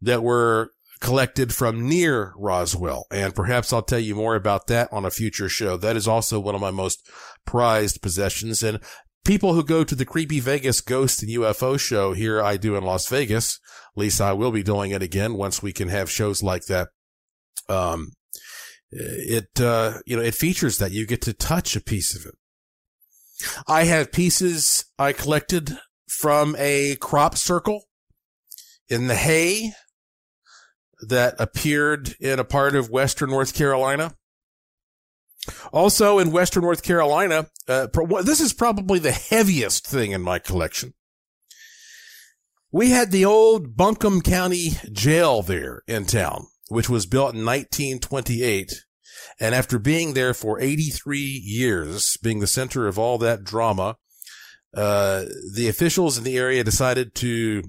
that 0.00 0.22
were 0.22 0.72
collected 1.02 1.52
from 1.52 1.88
near 1.88 2.32
Roswell. 2.36 3.06
And 3.10 3.34
perhaps 3.34 3.72
I'll 3.72 3.82
tell 3.82 3.98
you 3.98 4.14
more 4.14 4.36
about 4.36 4.68
that 4.68 4.88
on 4.92 5.04
a 5.04 5.10
future 5.10 5.48
show. 5.48 5.76
That 5.76 5.96
is 5.96 6.08
also 6.08 6.38
one 6.40 6.54
of 6.54 6.60
my 6.60 6.70
most 6.70 7.06
prized 7.44 8.00
possessions. 8.00 8.62
And 8.62 8.78
people 9.24 9.52
who 9.52 9.64
go 9.64 9.82
to 9.82 9.94
the 9.96 10.06
Creepy 10.06 10.38
Vegas 10.38 10.80
Ghost 10.80 11.22
and 11.22 11.30
UFO 11.32 11.78
show 11.78 12.12
here 12.12 12.40
I 12.40 12.56
do 12.56 12.76
in 12.76 12.84
Las 12.84 13.08
Vegas, 13.08 13.58
at 13.94 14.00
least 14.00 14.20
I 14.20 14.32
will 14.32 14.52
be 14.52 14.62
doing 14.62 14.92
it 14.92 15.02
again 15.02 15.34
once 15.34 15.60
we 15.60 15.72
can 15.72 15.88
have 15.88 16.08
shows 16.08 16.40
like 16.40 16.66
that. 16.66 16.88
Um, 17.68 18.12
it, 18.92 19.60
uh, 19.60 19.98
you 20.06 20.16
know, 20.16 20.22
it 20.22 20.36
features 20.36 20.78
that 20.78 20.92
you 20.92 21.04
get 21.04 21.22
to 21.22 21.32
touch 21.32 21.74
a 21.74 21.80
piece 21.80 22.14
of 22.16 22.26
it. 22.26 22.34
I 23.66 23.84
have 23.84 24.12
pieces 24.12 24.84
I 25.00 25.12
collected 25.12 25.78
from 26.08 26.54
a 26.58 26.96
crop 27.00 27.36
circle 27.36 27.86
in 28.88 29.08
the 29.08 29.16
hay 29.16 29.72
that 31.02 31.34
appeared 31.38 32.14
in 32.20 32.38
a 32.38 32.44
part 32.44 32.74
of 32.74 32.90
Western 32.90 33.30
North 33.30 33.54
Carolina. 33.54 34.14
Also 35.72 36.18
in 36.18 36.30
Western 36.30 36.62
North 36.62 36.82
Carolina, 36.82 37.48
uh, 37.68 37.88
this 38.22 38.40
is 38.40 38.52
probably 38.52 38.98
the 38.98 39.12
heaviest 39.12 39.86
thing 39.86 40.12
in 40.12 40.22
my 40.22 40.38
collection. 40.38 40.94
We 42.70 42.90
had 42.90 43.10
the 43.10 43.24
old 43.24 43.76
Buncombe 43.76 44.22
County 44.22 44.70
Jail 44.90 45.42
there 45.42 45.82
in 45.86 46.06
town, 46.06 46.46
which 46.68 46.88
was 46.88 47.06
built 47.06 47.34
in 47.34 47.44
1928. 47.44 48.72
And 49.40 49.54
after 49.54 49.78
being 49.78 50.14
there 50.14 50.32
for 50.32 50.60
83 50.60 51.18
years, 51.18 52.16
being 52.22 52.40
the 52.40 52.46
center 52.46 52.86
of 52.86 52.98
all 52.98 53.18
that 53.18 53.44
drama, 53.44 53.96
uh, 54.74 55.24
the 55.54 55.68
officials 55.68 56.16
in 56.16 56.24
the 56.24 56.38
area 56.38 56.64
decided 56.64 57.14
to 57.16 57.64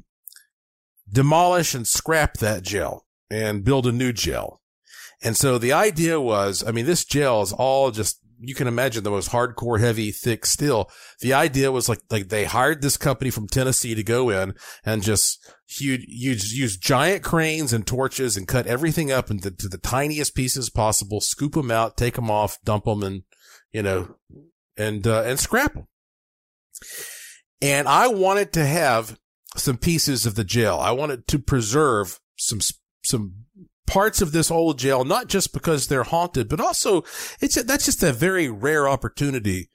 demolish 1.11 1.73
and 1.73 1.87
scrap 1.87 2.37
that 2.37 2.63
jail 2.63 3.05
and 3.33 3.63
build 3.63 3.87
a 3.87 3.91
new 3.91 4.13
jail. 4.13 4.61
And 5.21 5.35
so 5.37 5.57
the 5.57 5.73
idea 5.73 6.19
was, 6.19 6.63
I 6.65 6.71
mean, 6.71 6.85
this 6.85 7.05
jail 7.05 7.41
is 7.41 7.53
all 7.53 7.91
just 7.91 8.19
you 8.45 8.53
can 8.53 8.67
imagine 8.67 9.03
the 9.03 9.09
most 9.09 9.29
hardcore, 9.29 9.79
heavy, 9.79 10.11
thick 10.11 10.45
steel. 10.45 10.91
The 11.21 11.33
idea 11.33 11.71
was 11.71 11.87
like, 11.87 11.99
like 12.09 12.27
they 12.27 12.43
hired 12.43 12.81
this 12.81 12.97
company 12.97 13.29
from 13.29 13.47
Tennessee 13.47 13.95
to 13.95 14.03
go 14.03 14.29
in 14.29 14.53
and 14.83 15.01
just 15.01 15.39
huge, 15.65 16.03
use, 16.07 16.51
use 16.51 16.75
giant 16.75 17.23
cranes 17.23 17.71
and 17.71 17.87
torches 17.87 18.35
and 18.35 18.45
cut 18.45 18.67
everything 18.67 19.13
up 19.13 19.31
into 19.31 19.49
to 19.49 19.69
the 19.69 19.77
tiniest 19.77 20.35
pieces 20.35 20.69
possible, 20.69 21.21
scoop 21.21 21.53
them 21.53 21.71
out, 21.71 21.95
take 21.95 22.15
them 22.15 22.29
off, 22.29 22.59
dump 22.65 22.83
them 22.83 23.01
and, 23.01 23.23
you 23.71 23.81
know, 23.81 24.15
and, 24.75 25.07
uh, 25.07 25.21
and 25.21 25.39
scrap 25.39 25.73
them. 25.73 25.87
And 27.61 27.87
I 27.87 28.07
wanted 28.07 28.51
to 28.53 28.65
have 28.65 29.17
some 29.55 29.77
pieces 29.77 30.25
of 30.25 30.35
the 30.35 30.43
jail. 30.43 30.79
I 30.81 30.91
wanted 30.91 31.27
to 31.27 31.39
preserve 31.39 32.19
some, 32.35 32.59
some 33.03 33.45
parts 33.85 34.21
of 34.21 34.31
this 34.31 34.49
old 34.49 34.79
jail, 34.79 35.03
not 35.03 35.27
just 35.27 35.53
because 35.53 35.87
they're 35.87 36.03
haunted, 36.03 36.49
but 36.49 36.59
also 36.59 37.03
it's, 37.41 37.57
a, 37.57 37.63
that's 37.63 37.85
just 37.85 38.01
a 38.03 38.13
very 38.13 38.49
rare 38.49 38.87
opportunity, 38.87 39.69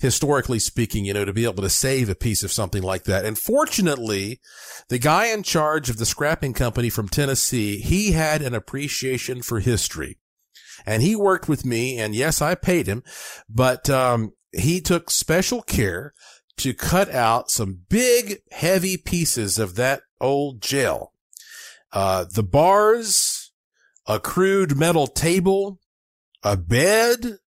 historically 0.00 0.58
speaking, 0.58 1.04
you 1.04 1.14
know, 1.14 1.24
to 1.24 1.32
be 1.32 1.44
able 1.44 1.62
to 1.62 1.70
save 1.70 2.08
a 2.08 2.14
piece 2.14 2.42
of 2.42 2.52
something 2.52 2.82
like 2.82 3.04
that. 3.04 3.24
And 3.24 3.38
fortunately, 3.38 4.40
the 4.88 4.98
guy 4.98 5.26
in 5.26 5.42
charge 5.42 5.88
of 5.88 5.98
the 5.98 6.06
scrapping 6.06 6.52
company 6.52 6.90
from 6.90 7.08
Tennessee, 7.08 7.78
he 7.78 8.12
had 8.12 8.42
an 8.42 8.54
appreciation 8.54 9.42
for 9.42 9.60
history 9.60 10.18
and 10.84 11.02
he 11.02 11.16
worked 11.16 11.48
with 11.48 11.64
me 11.64 11.98
and 11.98 12.14
yes, 12.14 12.42
I 12.42 12.54
paid 12.54 12.86
him, 12.86 13.02
but, 13.48 13.88
um, 13.88 14.32
he 14.52 14.80
took 14.80 15.10
special 15.10 15.62
care 15.62 16.12
to 16.56 16.74
cut 16.74 17.12
out 17.12 17.50
some 17.50 17.80
big, 17.88 18.40
heavy 18.52 18.96
pieces 18.96 19.58
of 19.58 19.74
that 19.76 20.02
old 20.20 20.60
jail. 20.60 21.13
Uh, 21.94 22.24
the 22.24 22.42
bars, 22.42 23.52
a 24.06 24.18
crude 24.18 24.76
metal 24.76 25.06
table, 25.06 25.78
a 26.42 26.56
bed, 26.56 27.38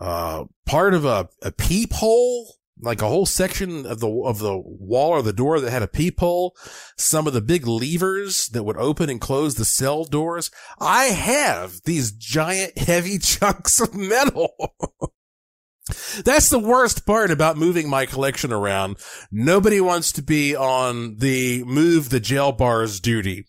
uh, 0.00 0.44
part 0.66 0.92
of 0.92 1.04
a, 1.04 1.28
a 1.40 1.52
peephole, 1.52 2.56
like 2.82 3.00
a 3.00 3.06
whole 3.06 3.26
section 3.26 3.86
of 3.86 4.00
the, 4.00 4.10
of 4.10 4.40
the 4.40 4.58
wall 4.58 5.10
or 5.10 5.22
the 5.22 5.32
door 5.32 5.60
that 5.60 5.70
had 5.70 5.84
a 5.84 5.88
peephole, 5.88 6.56
some 6.98 7.28
of 7.28 7.32
the 7.32 7.40
big 7.40 7.64
levers 7.64 8.48
that 8.48 8.64
would 8.64 8.76
open 8.76 9.08
and 9.08 9.20
close 9.20 9.54
the 9.54 9.64
cell 9.64 10.04
doors. 10.04 10.50
I 10.80 11.04
have 11.04 11.80
these 11.84 12.10
giant 12.10 12.76
heavy 12.78 13.18
chunks 13.18 13.80
of 13.80 13.94
metal. 13.94 14.52
That's 16.24 16.50
the 16.50 16.58
worst 16.58 17.06
part 17.06 17.30
about 17.30 17.56
moving 17.56 17.88
my 17.88 18.06
collection 18.06 18.52
around. 18.52 18.96
Nobody 19.30 19.80
wants 19.80 20.12
to 20.12 20.22
be 20.22 20.56
on 20.56 21.16
the 21.18 21.62
move 21.64 22.10
the 22.10 22.20
jail 22.20 22.52
bars 22.52 23.00
duty. 23.00 23.46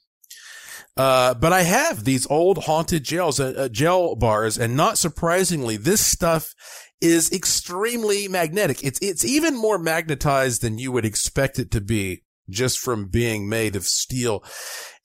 Uh, 0.97 1.33
but 1.33 1.53
I 1.53 1.63
have 1.63 2.03
these 2.03 2.27
old 2.29 2.65
haunted 2.65 3.03
jails, 3.03 3.39
uh, 3.39 3.53
uh, 3.57 3.69
jail 3.69 4.15
bars, 4.15 4.57
and 4.57 4.75
not 4.75 4.97
surprisingly, 4.97 5.77
this 5.77 6.05
stuff 6.05 6.53
is 6.99 7.31
extremely 7.31 8.27
magnetic. 8.27 8.83
It's, 8.83 8.99
it's 9.01 9.25
even 9.25 9.55
more 9.55 9.79
magnetized 9.79 10.61
than 10.61 10.77
you 10.77 10.91
would 10.91 11.05
expect 11.05 11.59
it 11.59 11.71
to 11.71 11.81
be 11.81 12.23
just 12.49 12.77
from 12.77 13.07
being 13.07 13.47
made 13.47 13.75
of 13.75 13.85
steel. 13.85 14.43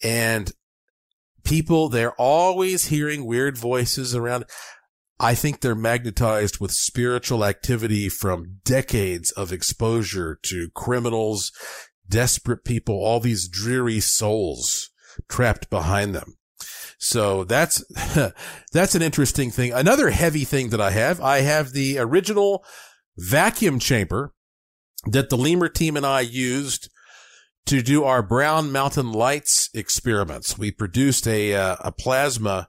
And 0.03 0.53
people, 1.45 1.89
they're 1.89 2.21
always 2.21 2.87
hearing 2.87 3.25
weird 3.25 3.57
voices 3.57 4.15
around. 4.15 4.45
I 5.19 5.35
think 5.35 5.61
they're 5.61 5.75
magnetized 5.75 6.59
with 6.59 6.73
spiritual 6.73 7.45
activity 7.45 8.09
from 8.09 8.59
decades 8.65 9.31
of 9.31 9.53
exposure 9.53 10.39
to 10.43 10.69
criminals, 10.75 11.53
desperate 12.07 12.65
people, 12.65 12.97
all 12.97 13.21
these 13.21 13.49
dreary 13.49 14.01
souls 14.01 14.91
trapped 15.29 15.71
behind 15.71 16.15
them. 16.15 16.37
So 16.99 17.45
that's, 17.45 17.85
that's 18.73 18.95
an 18.95 19.03
interesting 19.03 19.51
thing. 19.51 19.73
Another 19.73 20.11
heavy 20.11 20.45
thing 20.45 20.71
that 20.71 20.81
I 20.81 20.91
have, 20.91 21.21
I 21.21 21.41
have 21.41 21.73
the 21.73 21.99
original 21.99 22.65
vacuum 23.17 23.79
chamber 23.79 24.33
that 25.07 25.31
the 25.31 25.37
Lemur 25.37 25.69
team 25.69 25.97
and 25.97 26.07
I 26.07 26.21
used 26.21 26.91
to 27.67 27.83
do 27.83 28.05
our 28.05 28.23
Brown 28.23 28.73
Mountain 28.73 29.13
Lights 29.13 29.69
experiments. 29.75 30.57
We 30.57 30.71
produced 30.71 31.27
a, 31.27 31.55
uh, 31.55 31.77
a 31.81 31.93
plasma 31.93 32.69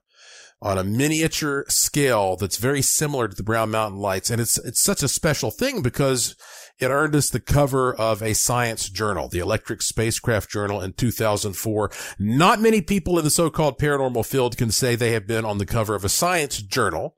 on 0.62 0.78
a 0.78 0.84
miniature 0.84 1.66
scale 1.68 2.36
that's 2.36 2.58
very 2.58 2.82
similar 2.82 3.28
to 3.28 3.36
the 3.36 3.44
Brown 3.44 3.70
Mountain 3.72 4.00
Lights. 4.00 4.30
And 4.30 4.42
it's, 4.42 4.58
it's 4.60 4.82
such 4.82 5.04
a 5.04 5.08
special 5.08 5.52
thing 5.52 5.82
because 5.82 6.36
it 6.80 6.88
earned 6.88 7.16
us 7.16 7.30
the 7.30 7.40
cover 7.40 7.94
of 7.94 8.22
a 8.22 8.34
science 8.34 8.90
journal, 8.90 9.28
the 9.28 9.40
Electric 9.40 9.82
Spacecraft 9.82 10.50
Journal 10.50 10.82
in 10.82 10.94
2004. 10.94 11.92
Not 12.20 12.62
many 12.62 12.82
people 12.82 13.18
in 13.18 13.24
the 13.24 13.32
so-called 13.32 13.80
paranormal 13.80 14.26
field 14.26 14.58
can 14.58 14.72
say 14.72 14.96
they 14.96 15.12
have 15.12 15.28
been 15.28 15.46
on 15.46 15.58
the 15.58 15.66
cover 15.66 15.96
of 15.96 16.06
a 16.06 16.10
science 16.10 16.62
journal. 16.62 17.16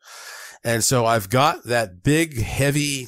And 0.64 0.84
so 0.84 1.06
I've 1.06 1.30
got 1.30 1.64
that 1.66 2.04
big, 2.04 2.42
heavy, 2.42 3.08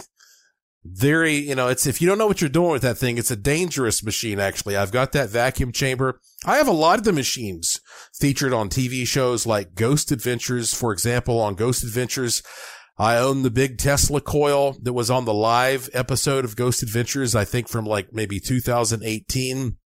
very, 0.84 1.36
you 1.36 1.56
know, 1.56 1.68
it's, 1.68 1.86
if 1.86 2.02
you 2.02 2.08
don't 2.08 2.18
know 2.18 2.28
what 2.28 2.42
you're 2.42 2.50
doing 2.50 2.72
with 2.72 2.82
that 2.82 2.98
thing, 2.98 3.18
it's 3.18 3.32
a 3.32 3.36
dangerous 3.36 4.04
machine, 4.04 4.40
actually. 4.40 4.76
I've 4.76 4.92
got 4.92 5.12
that 5.12 5.30
vacuum 5.30 5.72
chamber. 5.72 6.20
I 6.46 6.58
have 6.58 6.68
a 6.68 6.72
lot 6.72 6.98
of 6.98 7.06
the 7.06 7.14
machines 7.14 7.80
featured 8.14 8.54
on 8.54 8.70
TV 8.70 9.06
shows 9.06 9.46
like 9.46 9.76
Ghost 9.76 10.12
Adventures, 10.12 10.74
for 10.74 10.92
example, 10.92 11.40
on 11.40 11.56
Ghost 11.56 11.84
Adventures. 11.84 12.42
I 12.98 13.18
own 13.18 13.44
the 13.44 13.52
big 13.52 13.78
Tesla 13.78 14.22
coil 14.22 14.78
that 14.82 14.94
was 14.94 15.10
on 15.10 15.26
the 15.26 15.34
live 15.34 15.90
episode 15.94 16.46
of 16.46 16.56
Ghost 16.56 16.84
Adventures, 16.84 17.36
I 17.36 17.46
think 17.46 17.68
from 17.68 17.86
like 17.86 18.12
maybe 18.12 18.40
2018. 18.40 19.78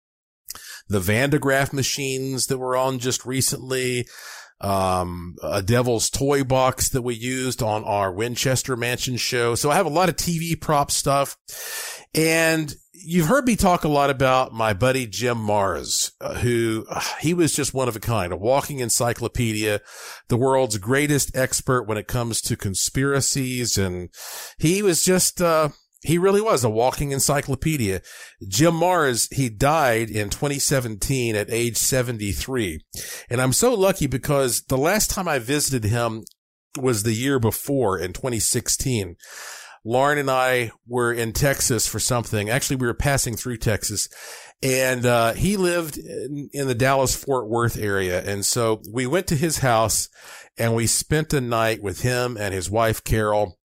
The 0.88 1.00
Van 1.00 1.30
de 1.30 1.40
Graaff 1.40 1.74
machines 1.74 2.48
that 2.48 2.58
were 2.58 2.76
on 2.76 3.00
just 3.00 3.26
recently. 3.26 4.06
Um, 4.62 5.36
a 5.44 5.62
devil's 5.62 6.10
toy 6.10 6.44
box 6.44 6.90
that 6.90 7.02
we 7.02 7.14
used 7.14 7.62
on 7.62 7.84
our 7.84 8.12
Winchester 8.12 8.76
Mansion 8.76 9.18
show. 9.18 9.54
So 9.56 9.70
I 9.70 9.76
have 9.76 9.86
a 9.86 9.90
lot 9.90 10.10
of 10.10 10.16
TV 10.16 10.60
prop 10.60 10.92
stuff 10.92 11.38
and 12.16 12.74
you've 13.06 13.28
heard 13.28 13.46
me 13.46 13.56
talk 13.56 13.84
a 13.84 13.90
lot 13.90 14.10
about 14.10 14.54
my 14.54 14.74
buddy 14.74 15.06
Jim 15.06 15.38
Marrs, 15.38 16.12
uh, 16.22 16.36
who 16.36 16.86
uh, 16.90 17.02
he 17.20 17.34
was 17.34 17.54
just 17.54 17.74
one 17.74 17.88
of 17.88 17.96
a 17.96 18.00
kind, 18.00 18.32
a 18.32 18.38
walking 18.38 18.80
encyclopedia, 18.80 19.82
the 20.30 20.38
world's 20.38 20.78
greatest 20.78 21.36
expert 21.36 21.84
when 21.84 21.98
it 21.98 22.08
comes 22.08 22.42
to 22.42 22.56
conspiracies. 22.56 23.78
And 23.78 24.10
he 24.58 24.82
was 24.82 25.04
just, 25.04 25.42
uh, 25.42 25.70
he 26.06 26.18
really 26.18 26.42
was 26.42 26.64
a 26.64 26.70
walking 26.70 27.12
encyclopedia. 27.12 28.02
Jim 28.48 28.74
Marrs, 28.76 29.34
he 29.34 29.50
died 29.50 30.10
in 30.10 30.30
2017 30.30 31.36
at 31.36 31.50
age 31.50 31.78
73. 31.78 32.80
And 33.30 33.42
I'm 33.42 33.54
so 33.54 33.74
lucky 33.74 34.08
because 34.08 34.62
the 34.64 34.78
last 34.78 35.10
time 35.10 35.28
I 35.28 35.40
visited 35.40 35.84
him 35.84 36.24
was 36.80 37.04
the 37.04 37.14
year 37.14 37.40
before 37.40 37.98
in 37.98 38.14
2016. 38.14 39.16
Lauren 39.84 40.18
and 40.18 40.30
I 40.32 40.72
were 40.88 41.14
in 41.14 41.32
Texas 41.32 41.88
for 41.88 42.00
something. 42.00 42.50
Actually, 42.50 42.78
we 42.78 42.88
were 42.88 42.94
passing 42.94 43.36
through 43.36 43.58
Texas 43.58 44.08
and, 44.64 45.06
uh, 45.06 45.34
he 45.34 45.58
lived 45.58 45.98
in, 45.98 46.50
in 46.54 46.68
the 46.68 46.76
Dallas 46.76 47.16
Fort 47.16 47.48
Worth 47.48 47.78
area. 47.78 48.24
And 48.24 48.46
so 48.46 48.82
we 48.92 49.06
went 49.06 49.28
to 49.28 49.36
his 49.36 49.60
house 49.60 50.10
and 50.58 50.76
we 50.76 50.88
spent 50.88 51.34
a 51.34 51.42
night 51.42 51.82
with 51.84 52.02
him 52.02 52.38
and 52.40 52.54
his 52.54 52.70
wife, 52.70 53.04
Carol 53.04 53.58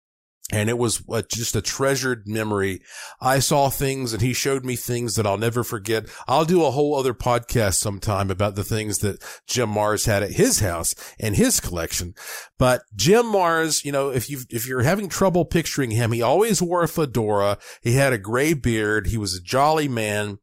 and 0.53 0.69
it 0.69 0.79
was 0.79 1.03
a, 1.11 1.23
just 1.23 1.57
a 1.57 1.63
treasured 1.63 2.27
memory. 2.27 2.81
I 3.21 3.39
saw 3.39 3.71
things 3.71 4.13
and 4.13 4.23
he 4.23 4.33
showed 4.33 4.65
me 4.65 4.77
things 4.77 5.15
that 5.15 5.27
I'll 5.27 5.39
never 5.39 5.65
forget. 5.65 6.07
I'll 6.27 6.45
do 6.45 6.65
a 6.65 6.71
whole 6.71 6.95
other 6.97 7.15
podcast 7.15 7.75
sometime 7.75 8.31
about 8.31 8.55
the 8.55 8.65
things 8.65 8.99
that 8.99 9.23
Jim 9.47 9.71
Marrs 9.71 10.07
had 10.07 10.23
at 10.23 10.33
his 10.33 10.61
house 10.61 10.95
and 11.19 11.37
his 11.37 11.61
collection. 11.61 12.15
But 12.59 12.83
Jim 12.95 13.27
Marrs, 13.27 13.85
you 13.85 13.93
know, 13.93 14.11
if 14.11 14.29
you 14.29 14.41
if 14.51 14.67
you're 14.67 14.83
having 14.83 15.09
trouble 15.09 15.45
picturing 15.45 15.91
him, 15.91 16.13
he 16.13 16.23
always 16.23 16.61
wore 16.61 16.83
a 16.83 16.89
fedora. 16.89 17.59
He 17.83 17.93
had 17.93 18.13
a 18.13 18.19
gray 18.19 18.55
beard. 18.55 19.09
He 19.09 19.17
was 19.17 19.35
a 19.35 19.43
jolly 19.43 19.89
man. 19.89 20.39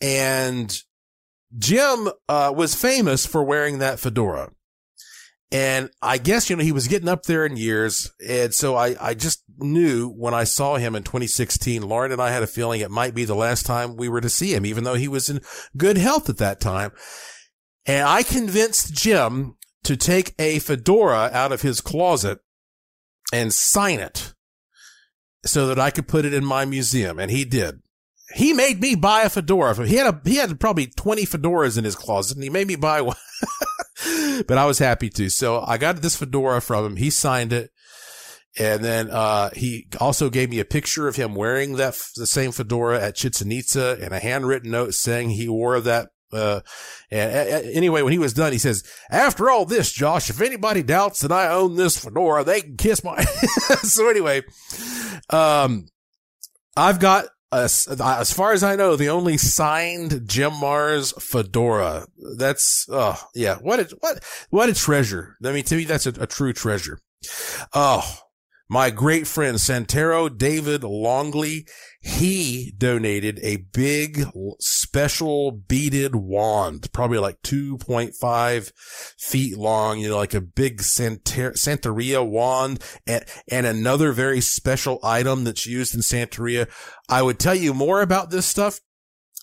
And 0.00 0.82
Jim 1.58 2.08
uh, 2.28 2.52
was 2.54 2.74
famous 2.74 3.26
for 3.26 3.42
wearing 3.42 3.78
that 3.78 3.98
fedora. 3.98 4.50
And 5.52 5.90
I 6.00 6.18
guess, 6.18 6.48
you 6.48 6.54
know, 6.54 6.62
he 6.62 6.72
was 6.72 6.86
getting 6.86 7.08
up 7.08 7.24
there 7.24 7.44
in 7.44 7.56
years. 7.56 8.10
And 8.26 8.54
so 8.54 8.76
I, 8.76 8.94
I 9.00 9.14
just 9.14 9.42
knew 9.58 10.08
when 10.08 10.32
I 10.32 10.44
saw 10.44 10.76
him 10.76 10.94
in 10.94 11.02
2016, 11.02 11.82
Lauren 11.82 12.12
and 12.12 12.22
I 12.22 12.30
had 12.30 12.44
a 12.44 12.46
feeling 12.46 12.80
it 12.80 12.90
might 12.90 13.14
be 13.14 13.24
the 13.24 13.34
last 13.34 13.66
time 13.66 13.96
we 13.96 14.08
were 14.08 14.20
to 14.20 14.28
see 14.28 14.54
him, 14.54 14.64
even 14.64 14.84
though 14.84 14.94
he 14.94 15.08
was 15.08 15.28
in 15.28 15.40
good 15.76 15.96
health 15.96 16.28
at 16.28 16.38
that 16.38 16.60
time. 16.60 16.92
And 17.84 18.06
I 18.06 18.22
convinced 18.22 18.94
Jim 18.94 19.56
to 19.82 19.96
take 19.96 20.34
a 20.38 20.60
fedora 20.60 21.30
out 21.32 21.50
of 21.50 21.62
his 21.62 21.80
closet 21.80 22.38
and 23.32 23.52
sign 23.52 23.98
it 23.98 24.34
so 25.44 25.66
that 25.66 25.80
I 25.80 25.90
could 25.90 26.06
put 26.06 26.24
it 26.24 26.34
in 26.34 26.44
my 26.44 26.64
museum. 26.64 27.18
And 27.18 27.30
he 27.30 27.44
did. 27.44 27.80
He 28.34 28.52
made 28.52 28.80
me 28.80 28.94
buy 28.94 29.22
a 29.22 29.28
fedora. 29.28 29.74
He 29.84 29.96
had 29.96 30.14
a, 30.14 30.20
he 30.24 30.36
had 30.36 30.60
probably 30.60 30.86
20 30.86 31.24
fedoras 31.26 31.76
in 31.76 31.82
his 31.82 31.96
closet 31.96 32.36
and 32.36 32.44
he 32.44 32.50
made 32.50 32.68
me 32.68 32.76
buy 32.76 33.00
one. 33.00 33.16
but 34.46 34.58
I 34.58 34.66
was 34.66 34.78
happy 34.78 35.08
to. 35.10 35.28
So 35.30 35.62
I 35.66 35.78
got 35.78 36.02
this 36.02 36.16
fedora 36.16 36.60
from 36.60 36.84
him. 36.84 36.96
He 36.96 37.10
signed 37.10 37.52
it. 37.52 37.70
And 38.58 38.84
then, 38.84 39.10
uh, 39.10 39.50
he 39.54 39.86
also 40.00 40.28
gave 40.28 40.50
me 40.50 40.58
a 40.58 40.64
picture 40.64 41.06
of 41.06 41.14
him 41.14 41.36
wearing 41.36 41.76
that, 41.76 41.94
the 42.16 42.26
same 42.26 42.50
fedora 42.50 43.00
at 43.00 43.14
Chichen 43.14 43.52
Itza 43.52 43.96
and 44.02 44.12
a 44.12 44.18
handwritten 44.18 44.72
note 44.72 44.94
saying 44.94 45.30
he 45.30 45.48
wore 45.48 45.80
that 45.80 46.08
Uh, 46.32 46.60
and 47.10 47.30
uh, 47.32 47.68
anyway, 47.72 48.02
when 48.02 48.12
he 48.12 48.18
was 48.18 48.32
done, 48.32 48.52
he 48.52 48.58
says, 48.58 48.84
after 49.10 49.50
all 49.50 49.64
this, 49.64 49.92
Josh, 49.92 50.30
if 50.30 50.40
anybody 50.40 50.82
doubts 50.82 51.20
that 51.20 51.32
I 51.32 51.48
own 51.48 51.74
this 51.74 51.96
fedora, 51.98 52.44
they 52.44 52.60
can 52.60 52.76
kiss 52.76 53.02
my, 53.02 53.20
so 53.82 54.08
anyway, 54.08 54.42
um, 55.30 55.86
I've 56.76 57.00
got 57.00 57.26
as, 57.52 57.88
as 57.88 58.32
far 58.32 58.52
as 58.52 58.62
I 58.62 58.76
know, 58.76 58.96
the 58.96 59.08
only 59.08 59.36
signed 59.36 60.28
Jim 60.28 60.52
Marrs 60.52 61.20
fedora. 61.20 62.06
That's, 62.36 62.86
oh, 62.90 63.20
yeah. 63.34 63.56
What 63.56 63.80
a, 63.80 63.96
what, 64.00 64.24
what 64.50 64.68
a 64.68 64.74
treasure. 64.74 65.36
I 65.44 65.52
mean, 65.52 65.64
to 65.64 65.76
me, 65.76 65.84
that's 65.84 66.06
a, 66.06 66.10
a 66.20 66.26
true 66.26 66.52
treasure. 66.52 67.00
Oh, 67.74 68.18
my 68.70 68.88
great 68.90 69.26
friend 69.26 69.56
Santero 69.56 70.28
David 70.28 70.84
Longley, 70.84 71.66
he 72.00 72.72
donated 72.78 73.40
a 73.42 73.56
big 73.56 74.26
special 74.60 75.50
beaded 75.50 76.14
wand, 76.14 76.92
probably 76.92 77.18
like 77.18 77.42
2.5 77.42 78.72
feet 79.18 79.58
long, 79.58 79.98
you 79.98 80.10
know, 80.10 80.16
like 80.16 80.34
a 80.34 80.40
big 80.40 80.78
Santer- 80.82 81.58
Santeria 81.58 82.24
wand 82.24 82.80
and, 83.08 83.24
and 83.50 83.66
another 83.66 84.12
very 84.12 84.40
special 84.40 85.00
item 85.02 85.42
that's 85.42 85.66
used 85.66 85.92
in 85.92 86.00
Santeria. 86.00 86.70
I 87.08 87.22
would 87.22 87.40
tell 87.40 87.56
you 87.56 87.74
more 87.74 88.00
about 88.00 88.30
this 88.30 88.46
stuff 88.46 88.78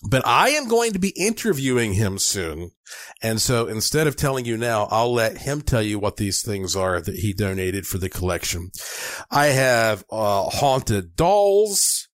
but 0.02 0.26
I 0.26 0.50
am 0.50 0.68
going 0.68 0.92
to 0.92 0.98
be 0.98 1.12
interviewing 1.16 1.94
him 1.94 2.18
soon. 2.18 2.70
And 3.22 3.40
so 3.40 3.66
instead 3.66 4.06
of 4.06 4.16
telling 4.16 4.44
you 4.44 4.56
now, 4.56 4.86
I'll 4.90 5.12
let 5.12 5.38
him 5.38 5.60
tell 5.60 5.82
you 5.82 5.98
what 5.98 6.16
these 6.16 6.42
things 6.42 6.76
are 6.76 7.00
that 7.00 7.16
he 7.16 7.32
donated 7.32 7.86
for 7.86 7.98
the 7.98 8.08
collection. 8.08 8.70
I 9.30 9.46
have, 9.46 10.04
uh, 10.10 10.44
haunted 10.44 11.16
dolls. 11.16 12.08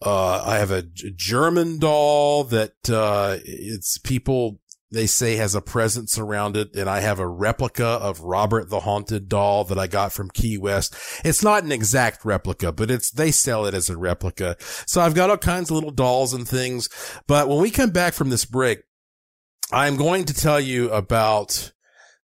Uh, 0.00 0.42
I 0.44 0.56
have 0.56 0.70
a 0.70 0.82
German 0.82 1.78
doll 1.78 2.44
that, 2.44 2.88
uh, 2.88 3.38
it's 3.44 3.98
people 3.98 4.60
they 4.90 5.06
say 5.06 5.36
has 5.36 5.54
a 5.54 5.60
presence 5.60 6.18
around 6.18 6.56
it. 6.56 6.74
And 6.74 6.88
I 6.88 7.00
have 7.00 7.18
a 7.18 7.28
replica 7.28 7.86
of 7.86 8.20
Robert 8.20 8.70
the 8.70 8.80
Haunted 8.80 9.28
doll 9.28 9.64
that 9.64 9.78
I 9.78 9.86
got 9.86 10.12
from 10.12 10.30
Key 10.30 10.58
West. 10.58 10.94
It's 11.24 11.42
not 11.42 11.64
an 11.64 11.72
exact 11.72 12.24
replica, 12.24 12.72
but 12.72 12.90
it's, 12.90 13.10
they 13.10 13.30
sell 13.30 13.66
it 13.66 13.74
as 13.74 13.88
a 13.88 13.96
replica. 13.96 14.56
So 14.86 15.00
I've 15.00 15.14
got 15.14 15.30
all 15.30 15.36
kinds 15.36 15.70
of 15.70 15.74
little 15.74 15.90
dolls 15.90 16.32
and 16.32 16.48
things. 16.48 16.88
But 17.26 17.48
when 17.48 17.60
we 17.60 17.70
come 17.70 17.90
back 17.90 18.14
from 18.14 18.30
this 18.30 18.44
break, 18.44 18.80
I'm 19.70 19.96
going 19.96 20.24
to 20.24 20.34
tell 20.34 20.60
you 20.60 20.90
about 20.90 21.72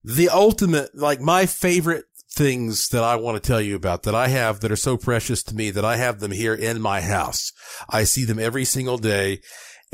the 0.02 0.30
ultimate, 0.30 0.94
like 0.94 1.20
my 1.20 1.46
favorite 1.46 2.04
things 2.34 2.88
that 2.88 3.04
I 3.04 3.16
want 3.16 3.40
to 3.40 3.46
tell 3.46 3.60
you 3.60 3.76
about 3.76 4.02
that 4.02 4.14
I 4.14 4.28
have 4.28 4.60
that 4.60 4.72
are 4.72 4.76
so 4.76 4.96
precious 4.96 5.42
to 5.44 5.54
me 5.54 5.70
that 5.70 5.84
I 5.84 5.96
have 5.96 6.20
them 6.20 6.32
here 6.32 6.54
in 6.54 6.80
my 6.80 7.00
house. 7.00 7.52
I 7.88 8.04
see 8.04 8.24
them 8.24 8.38
every 8.38 8.64
single 8.64 8.98
day 8.98 9.40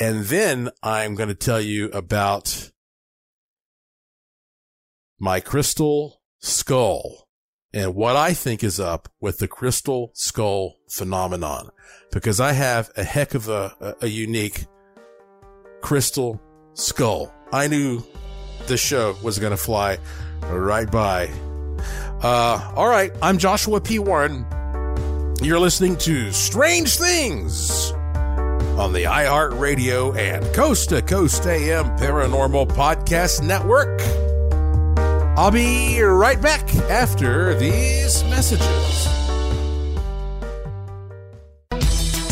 and 0.01 0.25
then 0.25 0.71
I'm 0.83 1.15
going 1.15 1.29
to 1.29 1.35
tell 1.35 1.61
you 1.61 1.91
about 1.91 2.71
my 5.19 5.41
crystal 5.41 6.23
skull 6.39 7.29
and 7.75 7.95
what 7.95 8.17
I 8.17 8.33
think 8.33 8.65
is 8.65 8.81
up 8.81 9.11
with 9.21 9.39
the 9.39 9.47
crystal 9.47 10.11
skull 10.15 10.77
phenomenon 10.89 11.69
because 12.11 12.41
I 12.41 12.53
have 12.53 12.91
a 12.97 13.05
heck 13.05 13.35
of 13.35 13.51
a, 13.51 13.97
a, 14.01 14.07
unique 14.07 14.65
crystal 15.83 16.41
skull. 16.73 17.33
I 17.53 17.69
knew 17.69 18.03
this 18.67 18.81
show 18.81 19.15
was 19.23 19.39
going 19.39 19.53
to 19.53 19.57
fly 19.57 19.99
right 20.45 20.91
by. 20.91 21.29
Uh, 22.23 22.73
all 22.75 22.89
right. 22.89 23.13
I'm 23.23 23.37
Joshua 23.37 23.81
P. 23.81 23.99
Warren. 23.99 24.47
You're 25.43 25.61
listening 25.61 25.97
to 25.99 26.33
Strange 26.33 26.97
Things 26.97 27.93
on 28.81 28.95
the 28.95 29.05
iHeartRadio 29.05 30.17
and 30.17 30.43
Coast 30.55 30.89
to 30.89 31.03
Coast 31.03 31.45
AM 31.47 31.85
Paranormal 31.99 32.67
Podcast 32.67 33.43
Network. 33.43 34.01
I'll 35.39 35.51
be 35.51 36.01
right 36.01 36.41
back 36.41 36.75
after 36.89 37.55
these 37.57 38.25
messages. 38.25 39.07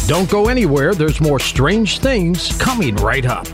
Don't 0.09 0.30
go 0.30 0.49
anywhere, 0.49 0.94
there's 0.94 1.20
more 1.20 1.38
strange 1.38 1.99
things 1.99 2.57
coming 2.57 2.96
right 2.96 3.26
up. 3.26 3.46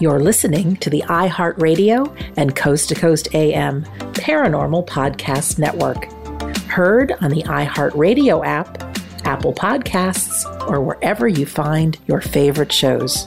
You're 0.00 0.18
listening 0.18 0.76
to 0.78 0.90
the 0.90 1.02
iHeartRadio 1.02 2.32
and 2.36 2.56
Coast 2.56 2.88
to 2.88 2.96
Coast 2.96 3.32
AM 3.32 3.84
Paranormal 4.14 4.88
Podcast 4.88 5.60
Network 5.60 6.17
heard 6.78 7.10
on 7.20 7.32
the 7.32 7.42
iHeartRadio 7.42 8.46
app, 8.46 8.80
Apple 9.26 9.52
Podcasts, 9.52 10.44
or 10.68 10.80
wherever 10.80 11.26
you 11.26 11.44
find 11.44 11.98
your 12.06 12.20
favorite 12.20 12.70
shows. 12.70 13.26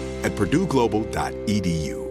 at 0.23 0.31
purdueglobal.edu. 0.35 2.10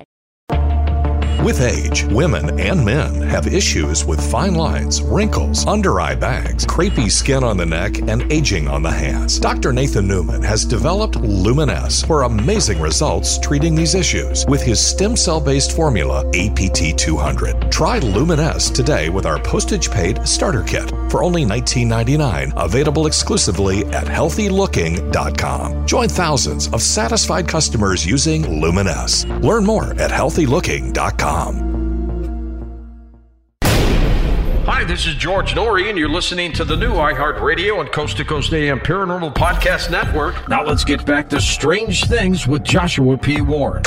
With 1.39 1.61
age, 1.61 2.05
women 2.05 2.59
and 2.59 2.85
men 2.85 3.21
have 3.23 3.47
issues 3.47 4.05
with 4.05 4.21
fine 4.31 4.53
lines, 4.53 5.01
wrinkles, 5.01 5.65
under 5.65 5.99
eye 5.99 6.13
bags, 6.13 6.65
crepey 6.65 7.09
skin 7.09 7.43
on 7.43 7.57
the 7.57 7.65
neck, 7.65 7.97
and 8.07 8.31
aging 8.31 8.67
on 8.67 8.83
the 8.83 8.91
hands. 8.91 9.39
Dr. 9.39 9.73
Nathan 9.73 10.07
Newman 10.07 10.43
has 10.43 10.65
developed 10.65 11.15
Luminess 11.15 12.05
for 12.05 12.23
amazing 12.23 12.79
results 12.79 13.39
treating 13.39 13.73
these 13.73 13.95
issues 13.95 14.45
with 14.47 14.61
his 14.61 14.79
stem 14.79 15.15
cell 15.15 15.41
based 15.41 15.75
formula, 15.75 16.25
APT200. 16.25 17.71
Try 17.71 17.99
Luminess 17.99 18.71
today 18.71 19.09
with 19.09 19.25
our 19.25 19.39
postage 19.39 19.89
paid 19.89 20.27
starter 20.27 20.61
kit 20.61 20.91
for 21.11 21.23
only 21.23 21.43
$19.99, 21.43 22.53
available 22.55 23.05
exclusively 23.05 23.85
at 23.87 24.07
healthylooking.com. 24.07 25.85
Join 25.85 26.07
thousands 26.07 26.69
of 26.69 26.81
satisfied 26.81 27.47
customers 27.47 28.05
using 28.05 28.43
Luminess. 28.43 29.25
Learn 29.43 29.65
more 29.65 29.91
at 29.99 30.09
healthylooking.com. 30.09 31.71
Hi, 34.65 34.83
this 34.85 35.05
is 35.05 35.15
George 35.15 35.53
Noory, 35.53 35.89
and 35.89 35.97
you're 35.97 36.07
listening 36.07 36.53
to 36.53 36.63
the 36.63 36.77
new 36.77 36.93
iHeartRadio 36.93 37.81
and 37.81 37.91
Coast 37.91 38.17
to 38.17 38.23
Coast 38.23 38.53
AM 38.53 38.79
Paranormal 38.79 39.33
Podcast 39.35 39.91
Network. 39.91 40.47
Now 40.47 40.63
let's 40.63 40.85
get 40.85 41.05
back 41.05 41.29
to 41.29 41.41
Strange 41.41 42.05
Things 42.05 42.47
with 42.47 42.63
Joshua 42.63 43.17
P. 43.17 43.41
Warren. 43.41 43.83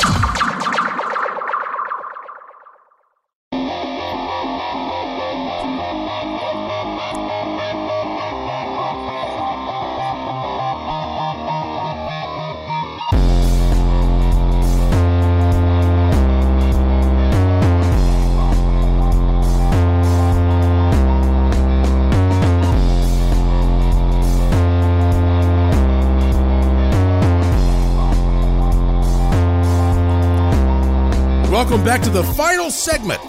Back 31.84 32.00
to 32.04 32.10
the 32.10 32.24
final 32.24 32.70
segment 32.70 33.20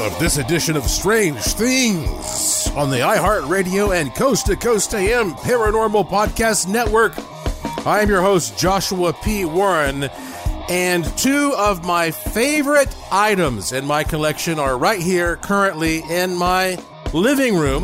of 0.00 0.16
this 0.20 0.36
edition 0.36 0.76
of 0.76 0.84
Strange 0.84 1.42
Things 1.42 2.68
on 2.76 2.90
the 2.90 2.98
iHeartRadio 2.98 3.92
and 3.92 4.14
Coast 4.14 4.46
to 4.46 4.54
Coast 4.54 4.94
AM 4.94 5.32
Paranormal 5.32 6.08
Podcast 6.08 6.68
Network. 6.68 7.14
I 7.84 7.98
am 7.98 8.08
your 8.08 8.22
host, 8.22 8.56
Joshua 8.56 9.12
P. 9.14 9.44
Warren, 9.44 10.04
and 10.68 11.04
two 11.18 11.52
of 11.58 11.84
my 11.84 12.12
favorite 12.12 12.94
items 13.10 13.72
in 13.72 13.84
my 13.84 14.04
collection 14.04 14.60
are 14.60 14.78
right 14.78 15.00
here 15.00 15.34
currently 15.34 16.04
in 16.08 16.36
my 16.36 16.78
living 17.12 17.56
room. 17.56 17.82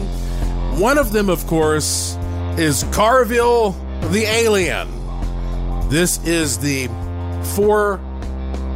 One 0.79 0.97
of 0.97 1.11
them, 1.11 1.29
of 1.29 1.45
course, 1.49 2.15
is 2.57 2.85
Carville 2.93 3.73
the 4.12 4.27
Alien. 4.27 4.89
This 5.89 6.25
is 6.25 6.59
the 6.59 6.87
four 7.57 8.01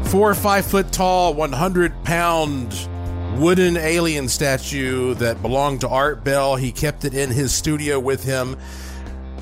four 0.09 0.31
or 0.31 0.35
five 0.35 0.65
foot 0.65 0.91
tall, 0.91 1.35
100 1.35 2.03
pound 2.03 2.89
wooden 3.37 3.77
alien 3.77 4.27
statue 4.27 5.13
that 5.15 5.43
belonged 5.43 5.83
to 5.83 5.89
Art 5.89 6.25
Bell. 6.25 6.57
He 6.57 6.73
kept 6.73 7.05
it 7.05 7.13
in 7.13 7.31
his 7.31 7.53
studio 7.53 8.01
with 8.01 8.25
him 8.25 8.57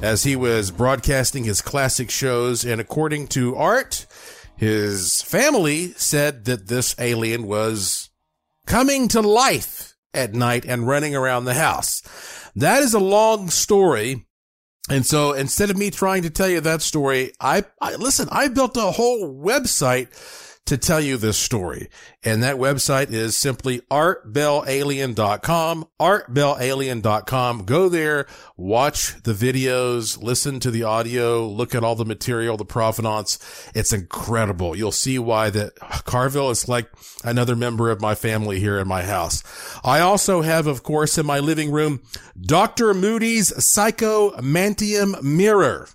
as 0.02 0.24
he 0.24 0.34
was 0.34 0.72
broadcasting 0.72 1.44
his 1.44 1.62
classic 1.62 2.10
shows. 2.10 2.64
And 2.64 2.80
according 2.80 3.28
to 3.28 3.54
Art, 3.54 4.06
his 4.56 5.22
family 5.22 5.92
said 5.92 6.46
that 6.46 6.66
this 6.66 6.96
alien 6.98 7.46
was 7.46 8.10
coming 8.66 9.06
to 9.08 9.20
life 9.20 9.94
at 10.12 10.34
night 10.34 10.64
and 10.64 10.88
running 10.88 11.14
around 11.14 11.44
the 11.44 11.54
house. 11.54 12.02
That 12.56 12.82
is 12.82 12.92
a 12.92 12.98
long 12.98 13.50
story. 13.50 14.26
And 14.90 15.06
so 15.06 15.32
instead 15.32 15.70
of 15.70 15.76
me 15.76 15.90
trying 15.90 16.22
to 16.22 16.30
tell 16.30 16.48
you 16.48 16.60
that 16.60 16.82
story, 16.82 17.32
I, 17.40 17.64
I 17.80 17.94
listen, 17.94 18.28
I 18.32 18.48
built 18.48 18.76
a 18.76 18.90
whole 18.90 19.32
website 19.32 20.08
to 20.66 20.76
tell 20.76 21.00
you 21.00 21.16
this 21.16 21.38
story. 21.38 21.88
And 22.24 22.42
that 22.42 22.56
website 22.56 23.10
is 23.10 23.36
simply 23.36 23.80
artbellalien.com, 23.90 25.86
artbellalien.com. 26.00 27.64
Go 27.64 27.88
there, 27.88 28.26
watch 28.56 29.22
the 29.22 29.32
videos, 29.32 30.20
listen 30.22 30.60
to 30.60 30.70
the 30.70 30.82
audio, 30.82 31.46
look 31.46 31.74
at 31.74 31.84
all 31.84 31.94
the 31.94 32.04
material, 32.04 32.56
the 32.56 32.64
provenance. 32.64 33.38
It's 33.74 33.92
incredible. 33.92 34.76
You'll 34.76 34.92
see 34.92 35.18
why 35.18 35.50
that 35.50 35.76
Carville 36.04 36.50
is 36.50 36.68
like 36.68 36.88
another 37.24 37.56
member 37.56 37.90
of 37.90 38.00
my 38.00 38.14
family 38.14 38.60
here 38.60 38.78
in 38.78 38.88
my 38.88 39.02
house. 39.02 39.42
I 39.84 40.00
also 40.00 40.42
have, 40.42 40.66
of 40.66 40.82
course, 40.82 41.16
in 41.18 41.26
my 41.26 41.38
living 41.38 41.70
room, 41.70 42.02
Dr. 42.40 42.92
Moody's 42.92 43.52
Psychomanteum 43.52 45.22
Mirror. 45.22 45.88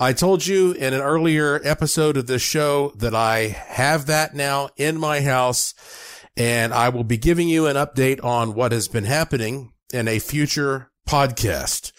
I 0.00 0.12
told 0.12 0.46
you 0.46 0.70
in 0.72 0.94
an 0.94 1.00
earlier 1.00 1.60
episode 1.64 2.16
of 2.16 2.28
this 2.28 2.40
show 2.40 2.92
that 2.98 3.16
I 3.16 3.48
have 3.48 4.06
that 4.06 4.32
now 4.32 4.68
in 4.76 4.96
my 4.96 5.22
house 5.22 5.74
and 6.36 6.72
I 6.72 6.90
will 6.90 7.02
be 7.02 7.16
giving 7.16 7.48
you 7.48 7.66
an 7.66 7.74
update 7.74 8.22
on 8.22 8.54
what 8.54 8.70
has 8.70 8.86
been 8.86 9.06
happening 9.06 9.72
in 9.92 10.06
a 10.06 10.20
future 10.20 10.92
podcast. 11.08 11.90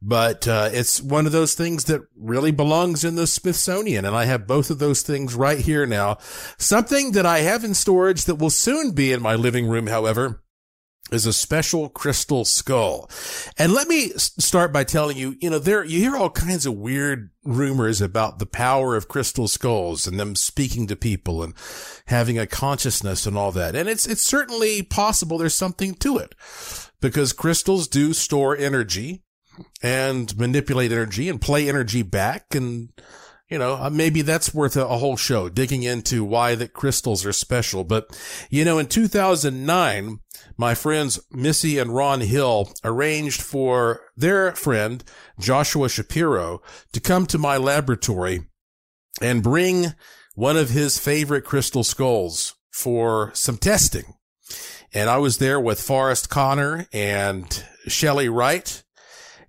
But 0.00 0.46
uh, 0.46 0.70
it's 0.72 1.02
one 1.02 1.26
of 1.26 1.32
those 1.32 1.54
things 1.54 1.84
that 1.86 2.02
really 2.16 2.52
belongs 2.52 3.02
in 3.02 3.16
the 3.16 3.26
Smithsonian. 3.26 4.04
And 4.04 4.14
I 4.14 4.26
have 4.26 4.46
both 4.46 4.70
of 4.70 4.78
those 4.78 5.02
things 5.02 5.34
right 5.34 5.58
here 5.58 5.86
now. 5.86 6.18
Something 6.56 7.12
that 7.12 7.26
I 7.26 7.40
have 7.40 7.64
in 7.64 7.74
storage 7.74 8.26
that 8.26 8.36
will 8.36 8.50
soon 8.50 8.92
be 8.92 9.12
in 9.12 9.20
my 9.20 9.34
living 9.34 9.66
room, 9.66 9.88
however, 9.88 10.40
is 11.12 11.26
a 11.26 11.32
special 11.32 11.88
crystal 11.88 12.44
skull. 12.44 13.10
And 13.58 13.72
let 13.72 13.88
me 13.88 14.10
start 14.16 14.72
by 14.72 14.84
telling 14.84 15.16
you, 15.16 15.36
you 15.40 15.50
know, 15.50 15.58
there, 15.58 15.84
you 15.84 15.98
hear 15.98 16.16
all 16.16 16.30
kinds 16.30 16.66
of 16.66 16.74
weird 16.74 17.30
rumors 17.44 18.00
about 18.00 18.38
the 18.38 18.46
power 18.46 18.96
of 18.96 19.08
crystal 19.08 19.48
skulls 19.48 20.06
and 20.06 20.18
them 20.18 20.36
speaking 20.36 20.86
to 20.86 20.96
people 20.96 21.42
and 21.42 21.54
having 22.06 22.38
a 22.38 22.46
consciousness 22.46 23.26
and 23.26 23.36
all 23.36 23.52
that. 23.52 23.74
And 23.74 23.88
it's, 23.88 24.06
it's 24.06 24.22
certainly 24.22 24.82
possible 24.82 25.38
there's 25.38 25.54
something 25.54 25.94
to 25.94 26.18
it 26.18 26.34
because 27.00 27.32
crystals 27.32 27.88
do 27.88 28.12
store 28.12 28.56
energy 28.56 29.22
and 29.82 30.36
manipulate 30.38 30.92
energy 30.92 31.28
and 31.28 31.40
play 31.40 31.68
energy 31.68 32.02
back 32.02 32.54
and, 32.54 32.92
you 33.50 33.58
know, 33.58 33.74
uh, 33.74 33.90
maybe 33.90 34.22
that's 34.22 34.54
worth 34.54 34.76
a, 34.76 34.86
a, 34.86 34.96
whole 34.96 35.16
show 35.16 35.48
digging 35.48 35.82
into 35.82 36.24
why 36.24 36.54
that 36.54 36.72
crystals 36.72 37.26
are 37.26 37.32
special. 37.32 37.82
But, 37.82 38.16
you 38.48 38.64
know, 38.64 38.78
in 38.78 38.86
2009, 38.86 40.20
my 40.56 40.74
friends 40.74 41.18
Missy 41.32 41.78
and 41.78 41.94
Ron 41.94 42.20
Hill 42.20 42.72
arranged 42.84 43.42
for 43.42 44.02
their 44.16 44.52
friend 44.52 45.02
Joshua 45.38 45.88
Shapiro 45.88 46.62
to 46.92 47.00
come 47.00 47.26
to 47.26 47.38
my 47.38 47.56
laboratory 47.56 48.46
and 49.20 49.42
bring 49.42 49.94
one 50.36 50.56
of 50.56 50.70
his 50.70 50.98
favorite 50.98 51.44
crystal 51.44 51.82
skulls 51.82 52.54
for 52.70 53.32
some 53.34 53.58
testing. 53.58 54.14
And 54.94 55.10
I 55.10 55.18
was 55.18 55.38
there 55.38 55.60
with 55.60 55.80
Forrest 55.80 56.30
Connor 56.30 56.86
and 56.92 57.64
Shelley 57.88 58.28
Wright. 58.28 58.82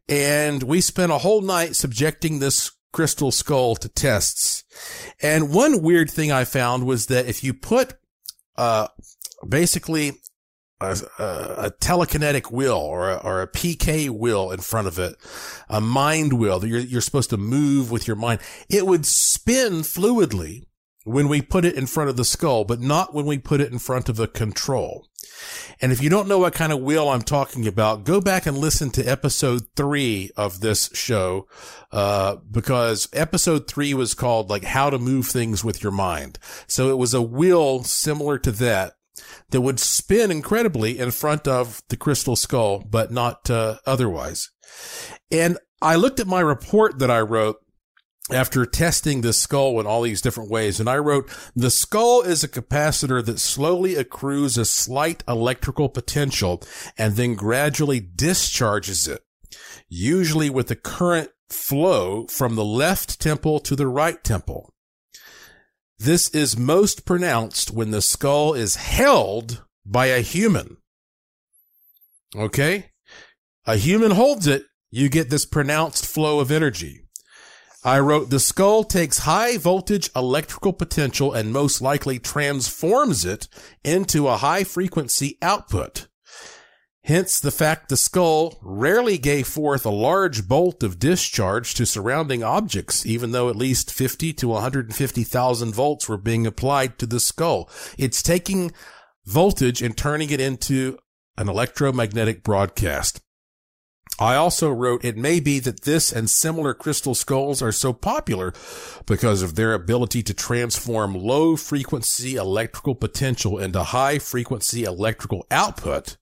And 0.09 0.63
we 0.63 0.81
spent 0.81 1.11
a 1.11 1.19
whole 1.19 1.41
night 1.41 1.75
subjecting 1.75 2.39
this 2.39 2.71
crystal 2.91 3.31
skull 3.31 3.75
to 3.75 3.89
tests. 3.89 4.63
And 5.21 5.53
one 5.53 5.81
weird 5.81 6.09
thing 6.09 6.31
I 6.31 6.43
found 6.43 6.85
was 6.85 7.07
that 7.07 7.27
if 7.27 7.43
you 7.43 7.53
put, 7.53 7.93
uh, 8.57 8.87
basically 9.47 10.13
a, 10.81 10.97
a, 11.19 11.23
a 11.23 11.71
telekinetic 11.79 12.51
will 12.51 12.77
or 12.77 13.11
a, 13.11 13.15
or 13.17 13.41
a 13.41 13.47
PK 13.47 14.09
will 14.09 14.51
in 14.51 14.59
front 14.59 14.87
of 14.87 14.99
it, 14.99 15.15
a 15.69 15.79
mind 15.79 16.33
will 16.33 16.59
that 16.59 16.67
you're, 16.67 16.79
you're 16.79 17.01
supposed 17.01 17.29
to 17.29 17.37
move 17.37 17.91
with 17.91 18.07
your 18.07 18.15
mind, 18.15 18.41
it 18.69 18.85
would 18.85 19.05
spin 19.05 19.81
fluidly 19.81 20.65
when 21.03 21.27
we 21.27 21.41
put 21.41 21.65
it 21.65 21.75
in 21.75 21.87
front 21.87 22.09
of 22.09 22.17
the 22.17 22.25
skull, 22.25 22.63
but 22.63 22.79
not 22.79 23.13
when 23.13 23.25
we 23.25 23.37
put 23.37 23.61
it 23.61 23.71
in 23.71 23.79
front 23.79 24.09
of 24.09 24.15
the 24.15 24.27
control. 24.27 25.07
And 25.81 25.91
if 25.91 26.01
you 26.01 26.09
don't 26.09 26.27
know 26.27 26.39
what 26.39 26.53
kind 26.53 26.71
of 26.71 26.79
wheel 26.79 27.09
I'm 27.09 27.21
talking 27.21 27.67
about, 27.67 28.03
go 28.03 28.21
back 28.21 28.45
and 28.45 28.57
listen 28.57 28.91
to 28.91 29.03
episode 29.03 29.63
three 29.75 30.31
of 30.37 30.59
this 30.59 30.89
show, 30.93 31.47
uh, 31.91 32.37
because 32.49 33.09
episode 33.13 33.67
three 33.67 33.93
was 33.93 34.13
called 34.13 34.49
like 34.49 34.63
how 34.63 34.89
to 34.89 34.99
move 34.99 35.27
things 35.27 35.63
with 35.63 35.81
your 35.81 35.91
mind. 35.91 36.37
So 36.67 36.89
it 36.89 36.97
was 36.97 37.13
a 37.13 37.21
wheel 37.21 37.83
similar 37.83 38.37
to 38.39 38.51
that 38.51 38.93
that 39.49 39.61
would 39.61 39.79
spin 39.79 40.31
incredibly 40.31 40.97
in 40.97 41.11
front 41.11 41.47
of 41.47 41.81
the 41.89 41.97
crystal 41.97 42.35
skull, 42.35 42.83
but 42.89 43.11
not 43.11 43.49
uh, 43.49 43.77
otherwise. 43.85 44.49
And 45.31 45.57
I 45.81 45.95
looked 45.95 46.19
at 46.19 46.27
my 46.27 46.41
report 46.41 46.99
that 46.99 47.11
I 47.11 47.21
wrote 47.21 47.57
after 48.29 48.65
testing 48.65 49.21
the 49.21 49.33
skull 49.33 49.79
in 49.79 49.87
all 49.87 50.03
these 50.03 50.21
different 50.21 50.51
ways. 50.51 50.79
And 50.79 50.89
I 50.89 50.97
wrote, 50.97 51.29
the 51.55 51.71
skull 51.71 52.21
is 52.21 52.43
a 52.43 52.47
capacitor 52.47 53.23
that 53.25 53.39
slowly 53.39 53.95
accrues 53.95 54.57
a 54.57 54.65
slight 54.65 55.23
electrical 55.27 55.89
potential 55.89 56.61
and 56.97 57.15
then 57.15 57.35
gradually 57.35 57.99
discharges 57.99 59.07
it, 59.07 59.21
usually 59.89 60.49
with 60.49 60.67
the 60.67 60.75
current 60.75 61.31
flow 61.49 62.27
from 62.27 62.55
the 62.55 62.65
left 62.65 63.19
temple 63.19 63.59
to 63.59 63.75
the 63.75 63.87
right 63.87 64.23
temple. 64.23 64.73
This 65.99 66.29
is 66.29 66.57
most 66.57 67.05
pronounced 67.05 67.71
when 67.71 67.91
the 67.91 68.01
skull 68.01 68.53
is 68.53 68.75
held 68.75 69.63
by 69.85 70.07
a 70.07 70.21
human. 70.21 70.77
Okay? 72.35 72.91
A 73.65 73.75
human 73.75 74.11
holds 74.11 74.47
it, 74.47 74.63
you 74.89 75.09
get 75.09 75.29
this 75.29 75.45
pronounced 75.45 76.05
flow 76.05 76.39
of 76.39 76.49
energy. 76.51 77.00
I 77.83 77.99
wrote, 77.99 78.29
the 78.29 78.39
skull 78.39 78.83
takes 78.83 79.19
high 79.19 79.57
voltage 79.57 80.09
electrical 80.15 80.71
potential 80.71 81.33
and 81.33 81.51
most 81.51 81.81
likely 81.81 82.19
transforms 82.19 83.25
it 83.25 83.47
into 83.83 84.27
a 84.27 84.37
high 84.37 84.63
frequency 84.63 85.37
output. 85.41 86.07
Hence 87.03 87.39
the 87.39 87.49
fact 87.49 87.89
the 87.89 87.97
skull 87.97 88.59
rarely 88.61 89.17
gave 89.17 89.47
forth 89.47 89.83
a 89.87 89.89
large 89.89 90.47
bolt 90.47 90.83
of 90.83 90.99
discharge 90.99 91.73
to 91.73 91.87
surrounding 91.87 92.43
objects, 92.43 93.03
even 93.07 93.31
though 93.31 93.49
at 93.49 93.55
least 93.55 93.91
50 93.91 94.33
to 94.33 94.47
150,000 94.49 95.73
volts 95.73 96.07
were 96.07 96.17
being 96.17 96.45
applied 96.45 96.99
to 96.99 97.07
the 97.07 97.19
skull. 97.19 97.67
It's 97.97 98.21
taking 98.21 98.71
voltage 99.25 99.81
and 99.81 99.97
turning 99.97 100.29
it 100.29 100.39
into 100.39 100.99
an 101.37 101.49
electromagnetic 101.49 102.43
broadcast. 102.43 103.21
I 104.21 104.35
also 104.35 104.69
wrote, 104.69 105.03
it 105.03 105.17
may 105.17 105.39
be 105.39 105.57
that 105.61 105.81
this 105.81 106.11
and 106.11 106.29
similar 106.29 106.75
crystal 106.75 107.15
skulls 107.15 107.59
are 107.59 107.71
so 107.71 107.91
popular 107.91 108.53
because 109.07 109.41
of 109.41 109.55
their 109.55 109.73
ability 109.73 110.21
to 110.21 110.33
transform 110.35 111.15
low 111.15 111.55
frequency 111.55 112.35
electrical 112.35 112.93
potential 112.93 113.57
into 113.57 113.81
high 113.81 114.19
frequency 114.19 114.83
electrical 114.83 115.47
output 115.49 116.17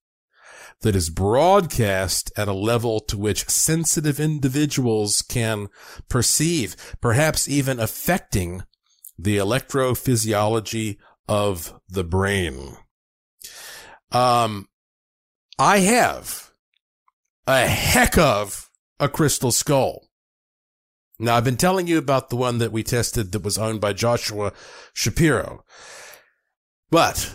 that 0.79 0.95
is 0.95 1.09
broadcast 1.09 2.31
at 2.37 2.47
a 2.47 2.53
level 2.53 3.01
to 3.01 3.17
which 3.17 3.49
sensitive 3.49 4.17
individuals 4.17 5.21
can 5.21 5.67
perceive, 6.07 6.77
perhaps 7.01 7.49
even 7.49 7.81
affecting 7.81 8.63
the 9.17 9.35
electrophysiology 9.35 10.95
of 11.27 11.77
the 11.89 12.05
brain. 12.05 12.77
Um, 14.13 14.69
I 15.59 15.79
have 15.79 16.48
a 17.49 17.67
heck 17.67 18.15
of 18.15 18.69
a 18.99 19.09
crystal 19.09 19.51
skull. 19.51 20.07
Now, 21.17 21.35
I've 21.35 21.43
been 21.43 21.57
telling 21.57 21.87
you 21.87 21.97
about 21.97 22.29
the 22.29 22.35
one 22.35 22.59
that 22.59 22.71
we 22.71 22.83
tested 22.83 23.31
that 23.31 23.43
was 23.43 23.57
owned 23.57 23.81
by 23.81 23.91
Joshua 23.91 24.53
Shapiro. 24.93 25.65
But 26.91 27.33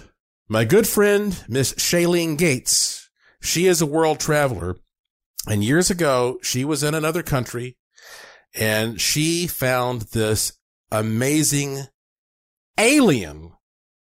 my 0.49 0.65
good 0.65 0.87
friend, 0.87 1.43
Miss 1.49 1.75
Shailene 1.75 2.39
Gates, 2.39 3.11
she 3.43 3.67
is 3.67 3.83
a 3.83 3.87
world 3.87 4.21
traveler. 4.21 4.77
And 5.49 5.65
years 5.65 5.91
ago, 5.91 6.39
she 6.43 6.65
was 6.65 6.85
in 6.85 6.95
another 6.95 7.25
country 7.25 7.77
and 8.55 9.01
she 9.01 9.49
found 9.49 10.03
this 10.13 10.53
amazing 10.93 11.89
alien 12.79 13.53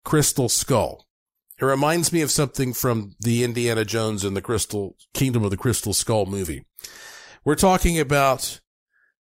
crystal 0.06 0.48
skull. 0.48 1.07
It 1.60 1.66
reminds 1.66 2.14
me 2.14 2.22
of 2.22 2.30
something 2.30 2.74
from 2.74 3.16
the 3.20 3.44
Indiana 3.44 3.84
Jones 3.84 4.24
and 4.24 4.38
the 4.38 4.42
Crystal 4.42 4.96
Kingdom 5.14 5.44
of 5.44 5.50
the 5.50 5.58
Crystal 5.58 5.94
Skull 5.94 6.28
movie. 6.28 6.66
We're 7.44 7.56
talking 7.56 8.00
about 8.00 8.60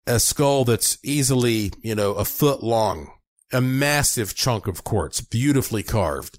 a 0.06 0.20
skull 0.20 0.64
that's 0.64 0.98
easily, 1.02 1.72
you 1.82 1.94
know, 1.94 2.12
a 2.14 2.24
foot 2.24 2.62
long, 2.62 3.10
a 3.52 3.60
massive 3.60 4.34
chunk 4.34 4.66
of 4.66 4.84
quartz, 4.84 5.20
beautifully 5.20 5.82
carved. 5.82 6.38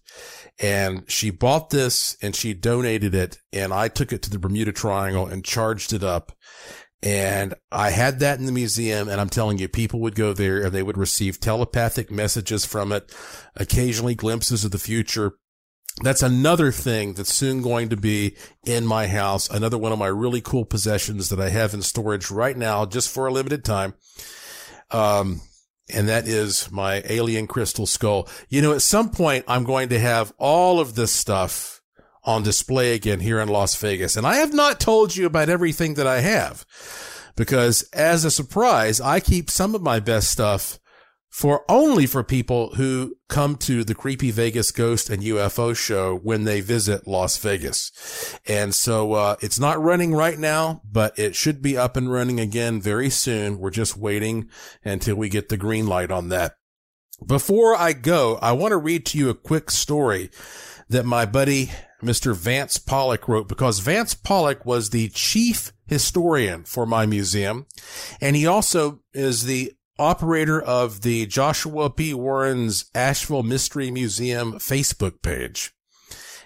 And 0.59 1.03
she 1.09 1.31
bought 1.31 1.69
this 1.69 2.15
and 2.21 2.35
she 2.35 2.53
donated 2.53 3.15
it 3.15 3.39
and 3.51 3.73
I 3.73 3.87
took 3.87 4.13
it 4.13 4.21
to 4.23 4.29
the 4.29 4.39
Bermuda 4.39 4.71
Triangle 4.71 5.25
and 5.25 5.43
charged 5.43 5.93
it 5.93 6.03
up. 6.03 6.31
And 7.01 7.55
I 7.71 7.89
had 7.89 8.19
that 8.19 8.39
in 8.39 8.45
the 8.45 8.51
museum 8.53 9.09
and 9.09 9.19
I'm 9.19 9.29
telling 9.29 9.57
you, 9.57 9.67
people 9.67 9.99
would 10.01 10.15
go 10.15 10.31
there 10.31 10.61
and 10.61 10.71
they 10.71 10.83
would 10.83 10.97
receive 10.97 11.39
telepathic 11.39 12.09
messages 12.09 12.65
from 12.65 12.93
it, 12.93 13.13
occasionally 13.55 14.15
glimpses 14.15 14.63
of 14.63 14.71
the 14.71 14.77
future 14.77 15.33
that's 16.01 16.23
another 16.23 16.71
thing 16.71 17.13
that's 17.13 17.33
soon 17.33 17.61
going 17.61 17.89
to 17.89 17.97
be 17.97 18.35
in 18.65 18.85
my 18.85 19.07
house. 19.07 19.49
Another 19.49 19.77
one 19.77 19.91
of 19.91 19.99
my 19.99 20.07
really 20.07 20.41
cool 20.41 20.65
possessions 20.65 21.29
that 21.29 21.39
I 21.39 21.49
have 21.49 21.73
in 21.73 21.81
storage 21.81 22.31
right 22.31 22.57
now, 22.57 22.85
just 22.85 23.09
for 23.09 23.27
a 23.27 23.31
limited 23.31 23.63
time. 23.63 23.93
Um, 24.89 25.41
and 25.93 26.09
that 26.09 26.27
is 26.27 26.71
my 26.71 27.03
alien 27.07 27.45
crystal 27.45 27.85
skull. 27.85 28.27
You 28.49 28.61
know, 28.61 28.73
at 28.73 28.81
some 28.81 29.11
point, 29.11 29.45
I'm 29.47 29.65
going 29.65 29.89
to 29.89 29.99
have 29.99 30.33
all 30.37 30.79
of 30.79 30.95
this 30.95 31.11
stuff 31.11 31.81
on 32.23 32.41
display 32.41 32.93
again 32.93 33.19
here 33.19 33.39
in 33.39 33.49
Las 33.49 33.75
Vegas. 33.75 34.15
And 34.15 34.25
I 34.25 34.35
have 34.35 34.53
not 34.53 34.79
told 34.79 35.15
you 35.15 35.25
about 35.25 35.49
everything 35.49 35.95
that 35.95 36.07
I 36.07 36.21
have 36.21 36.65
because 37.35 37.83
as 37.93 38.25
a 38.25 38.31
surprise, 38.31 39.01
I 39.01 39.19
keep 39.19 39.49
some 39.49 39.75
of 39.75 39.81
my 39.81 39.99
best 39.99 40.31
stuff 40.31 40.79
for 41.33 41.65
only 41.67 42.05
for 42.05 42.23
people 42.23 42.75
who 42.75 43.15
come 43.27 43.55
to 43.55 43.83
the 43.83 43.95
Creepy 43.95 44.29
Vegas 44.29 44.71
Ghost 44.71 45.09
and 45.09 45.23
UFO 45.23 45.75
show 45.75 46.15
when 46.15 46.43
they 46.43 46.61
visit 46.61 47.07
Las 47.07 47.39
Vegas. 47.39 48.37
And 48.47 48.75
so, 48.75 49.13
uh, 49.13 49.35
it's 49.41 49.59
not 49.59 49.81
running 49.81 50.13
right 50.13 50.37
now, 50.37 50.83
but 50.85 51.17
it 51.17 51.33
should 51.35 51.59
be 51.59 51.75
up 51.75 51.97
and 51.97 52.11
running 52.11 52.39
again 52.39 52.79
very 52.79 53.09
soon. 53.09 53.57
We're 53.57 53.71
just 53.71 53.97
waiting 53.97 54.47
until 54.85 55.15
we 55.15 55.27
get 55.27 55.49
the 55.49 55.57
green 55.57 55.87
light 55.87 56.11
on 56.11 56.29
that. 56.29 56.53
Before 57.25 57.75
I 57.75 57.93
go, 57.93 58.37
I 58.39 58.51
want 58.51 58.73
to 58.73 58.77
read 58.77 59.03
to 59.07 59.17
you 59.17 59.31
a 59.31 59.35
quick 59.35 59.71
story 59.71 60.29
that 60.89 61.03
my 61.03 61.25
buddy, 61.25 61.71
Mr. 62.03 62.35
Vance 62.35 62.77
Pollock 62.77 63.27
wrote 63.27 63.47
because 63.47 63.79
Vance 63.79 64.13
Pollock 64.13 64.67
was 64.67 64.91
the 64.91 65.09
chief 65.09 65.73
historian 65.87 66.63
for 66.63 66.85
my 66.85 67.07
museum. 67.07 67.65
And 68.21 68.35
he 68.35 68.45
also 68.45 68.99
is 69.15 69.45
the 69.45 69.73
operator 69.99 70.61
of 70.61 71.01
the 71.01 71.25
Joshua 71.25 71.89
P. 71.89 72.13
Warren's 72.13 72.85
Asheville 72.95 73.43
Mystery 73.43 73.91
Museum 73.91 74.53
Facebook 74.53 75.21
page. 75.21 75.71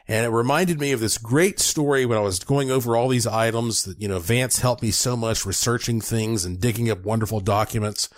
And 0.10 0.26
it 0.26 0.30
reminded 0.30 0.80
me 0.80 0.94
of 0.94 1.02
this 1.02 1.18
great 1.18 1.60
story 1.60 2.06
when 2.06 2.18
I 2.18 2.22
was 2.22 2.40
going 2.40 2.72
over 2.72 2.96
all 2.96 3.10
these 3.10 3.28
items 3.28 3.84
that, 3.84 4.02
you 4.02 4.08
know, 4.08 4.20
Vance 4.20 4.60
helped 4.60 4.82
me 4.82 4.92
so 4.92 5.18
much 5.18 5.46
researching 5.46 6.00
things 6.00 6.46
and 6.46 6.62
digging 6.62 6.90
up 6.90 7.04
wonderful 7.04 7.42
documents. 7.42 8.10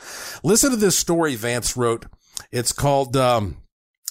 Listen 0.44 0.70
to 0.70 0.76
this 0.76 0.98
story 0.98 1.36
Vance 1.36 1.76
wrote. 1.76 2.06
It's 2.52 2.74
called, 2.74 3.18
um, 3.18 3.58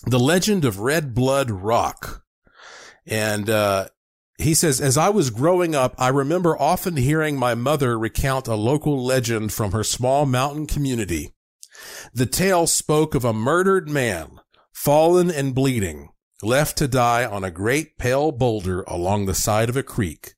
The 0.05 0.19
Legend 0.19 0.65
of 0.65 0.81
Red 0.81 1.15
Blood 1.15 1.51
Rock. 1.51 2.25
And, 3.07 3.49
uh, 3.49 3.89
he 4.39 4.55
says, 4.55 4.81
as 4.81 4.97
I 4.97 5.09
was 5.09 5.31
growing 5.31 5.75
up, 5.75 5.97
I 5.99 6.09
remember 6.09 6.57
often 6.57 6.97
hearing 6.97 7.37
my 7.37 7.57
mother 7.57 7.99
recount 7.99 8.47
a 8.47 8.55
local 8.55 9.05
legend 9.05 9.53
from 9.53 9.73
her 9.73 9.83
small 9.83 10.27
mountain 10.27 10.67
community. 10.67 11.35
The 12.15 12.27
tale 12.27 12.69
spoke 12.69 13.17
of 13.17 13.25
a 13.25 13.33
murdered 13.33 13.89
man, 13.89 14.39
fallen 14.73 15.29
and 15.29 15.57
bleeding, 15.57 16.11
left 16.41 16.79
to 16.79 16.87
die 16.87 17.25
on 17.25 17.43
a 17.43 17.51
great 17.51 17.99
pale 17.99 18.31
boulder 18.31 18.83
along 18.83 19.27
the 19.27 19.35
side 19.35 19.69
of 19.69 19.77
a 19.77 19.83
creek. 19.83 20.35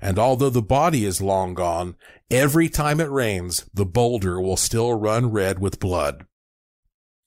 And 0.00 0.18
although 0.18 0.50
the 0.50 0.62
body 0.62 1.04
is 1.04 1.20
long 1.20 1.54
gone, 1.54 1.94
every 2.30 2.68
time 2.68 3.00
it 3.00 3.10
rains, 3.10 3.68
the 3.72 3.86
boulder 3.86 4.40
will 4.40 4.56
still 4.56 4.94
run 4.94 5.30
red 5.30 5.60
with 5.60 5.80
blood. 5.80 6.26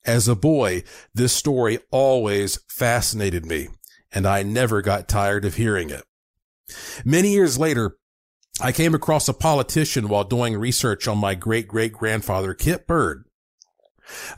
As 0.04 0.28
a 0.28 0.36
boy, 0.36 0.84
this 1.14 1.32
story 1.32 1.78
always 1.90 2.58
fascinated 2.68 3.46
me, 3.46 3.68
and 4.12 4.26
I 4.26 4.42
never 4.42 4.82
got 4.82 5.08
tired 5.08 5.44
of 5.44 5.54
hearing 5.54 5.90
it. 5.90 6.04
Many 7.04 7.32
years 7.32 7.58
later, 7.58 7.96
I 8.60 8.72
came 8.72 8.94
across 8.94 9.28
a 9.28 9.34
politician 9.34 10.08
while 10.08 10.24
doing 10.24 10.56
research 10.56 11.06
on 11.06 11.18
my 11.18 11.34
great 11.34 11.68
great 11.68 11.92
grandfather, 11.92 12.54
Kit 12.54 12.86
Bird. 12.86 13.24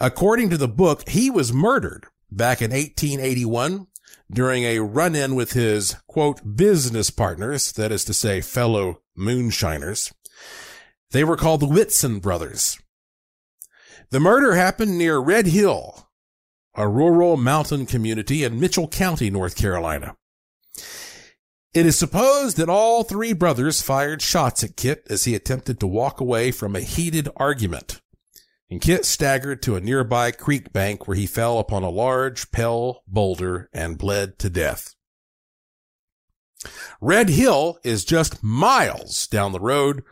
According 0.01 0.51
to 0.51 0.57
the 0.57 0.69
book, 0.69 1.09
he 1.09 1.31
was 1.31 1.53
murdered 1.53 2.07
back 2.31 2.61
in 2.61 2.71
1881 2.71 3.87
during 4.31 4.65
a 4.65 4.81
run 4.81 5.15
in 5.15 5.35
with 5.35 5.53
his 5.53 5.97
quote 6.07 6.57
business 6.57 7.11
partners, 7.11 7.73
that 7.73 7.93
is 7.93 8.05
to 8.05 8.15
say, 8.15 8.41
fellow 8.41 9.03
moonshiners. 9.17 10.13
They 11.11 11.25
were 11.25 11.37
called 11.37 11.61
the 11.61 11.67
Whitson 11.67 12.21
brothers. 12.21 12.79
The 14.11 14.21
murder 14.21 14.55
happened 14.55 14.99
near 14.99 15.19
Red 15.19 15.47
Hill, 15.47 16.09
a 16.75 16.89
rural 16.89 17.37
mountain 17.37 17.87
community 17.87 18.45
in 18.45 18.61
Mitchell 18.61 18.89
County, 18.89 19.31
North 19.31 19.57
Carolina. 19.57 20.17
It 21.73 21.87
is 21.87 21.97
supposed 21.97 22.57
that 22.57 22.69
all 22.69 23.05
three 23.05 23.33
brothers 23.33 23.81
fired 23.81 24.23
shots 24.23 24.65
at 24.65 24.77
Kit 24.77 25.07
as 25.09 25.25
he 25.25 25.37
attempted 25.37 25.79
to 25.79 25.87
walk 25.87 26.21
away 26.21 26.51
from 26.51 26.75
a 26.75 26.81
heated 26.81 27.29
argument. 27.37 28.01
And 28.69 28.81
Kit 28.81 29.05
staggered 29.05 29.63
to 29.63 29.77
a 29.77 29.81
nearby 29.81 30.33
creek 30.33 30.73
bank 30.73 31.07
where 31.07 31.17
he 31.17 31.27
fell 31.27 31.61
upon 31.61 31.85
a 31.85 31.91
large, 31.91 32.51
pale 32.51 33.03
boulder 33.07 33.69
and 33.73 33.99
bled 33.99 34.37
to 34.41 34.51
death. 34.51 34.97
Red 37.01 37.29
Hill 37.29 37.79
is 37.85 38.05
just 38.05 38.43
miles 38.43 39.29
down 39.29 39.53
the 39.53 39.61
road 39.61 40.03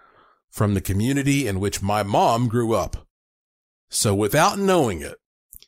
from 0.50 0.74
the 0.74 0.80
community 0.80 1.48
in 1.48 1.58
which 1.58 1.82
my 1.82 2.04
mom 2.04 2.48
grew 2.48 2.72
up. 2.72 3.08
So 3.90 4.14
without 4.14 4.58
knowing 4.60 5.00
it, 5.00 5.16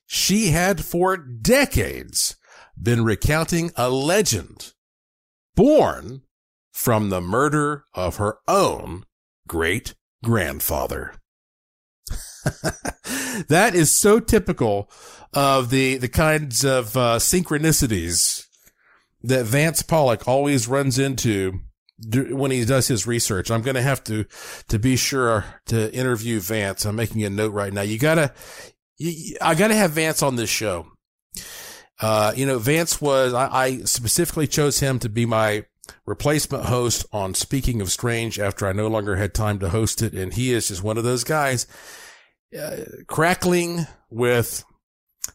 she 0.07 0.49
had 0.49 0.85
for 0.85 1.17
decades 1.17 2.37
been 2.81 3.05
recounting 3.05 3.73
a 3.77 3.91
legend 3.91 4.73
born 5.61 6.23
from 6.73 7.11
the 7.11 7.21
murder 7.21 7.85
of 7.93 8.17
her 8.17 8.39
own 8.49 9.05
great 9.47 9.95
grandfather. 10.25 11.13
that 13.49 13.73
is 13.75 13.91
so 13.91 14.21
typical 14.21 14.91
of 15.35 15.69
the, 15.69 15.99
the 15.99 16.09
kinds 16.09 16.65
of 16.65 16.97
uh, 16.97 17.19
synchronicities 17.19 18.47
that 19.23 19.45
Vance 19.45 19.83
Pollock 19.83 20.27
always 20.27 20.67
runs 20.67 20.99
into 20.99 21.61
when 22.31 22.51
he 22.51 22.65
does 22.65 22.89
his 22.89 23.07
research. 23.07 23.51
I'm 23.51 23.61
going 23.61 23.75
to 23.75 23.83
have 23.83 24.03
to, 24.05 24.25
to 24.69 24.79
be 24.79 24.97
sure 24.97 25.45
to 25.67 25.93
interview 25.93 26.41
Vance. 26.41 26.87
I'm 26.87 26.97
making 26.97 27.23
a 27.25 27.29
note 27.29 27.53
right 27.53 27.73
now. 27.73 27.83
You 27.83 27.99
gotta, 27.99 28.33
you, 28.97 29.37
I 29.43 29.55
gotta 29.55 29.75
have 29.75 29.91
Vance 29.91 30.23
on 30.23 30.37
this 30.37 30.49
show. 30.49 30.87
Uh, 32.01 32.33
you 32.35 32.47
know, 32.47 32.59
Vance 32.59 33.01
was, 33.01 33.35
I, 33.35 33.49
I 33.49 33.79
specifically 33.81 34.47
chose 34.47 34.81
him 34.81 34.99
to 35.01 35.09
be 35.09 35.27
my 35.27 35.65
replacement 36.07 36.65
host 36.67 37.05
on 37.13 37.35
Speaking 37.35 37.81
of 37.81 37.91
Strange 37.91 38.39
after 38.39 38.67
I 38.67 38.73
no 38.73 38.89
longer 38.89 39.17
had 39.17 39.35
time 39.35 39.59
to 39.59 39.69
host 39.69 40.03
it. 40.03 40.15
And 40.15 40.33
he 40.33 40.53
is 40.53 40.69
just 40.69 40.83
one 40.83 40.97
of 40.97 41.05
those 41.05 41.25
guys, 41.25 41.67
uh, 42.59 42.77
crackling 43.07 43.87
with 44.09 44.65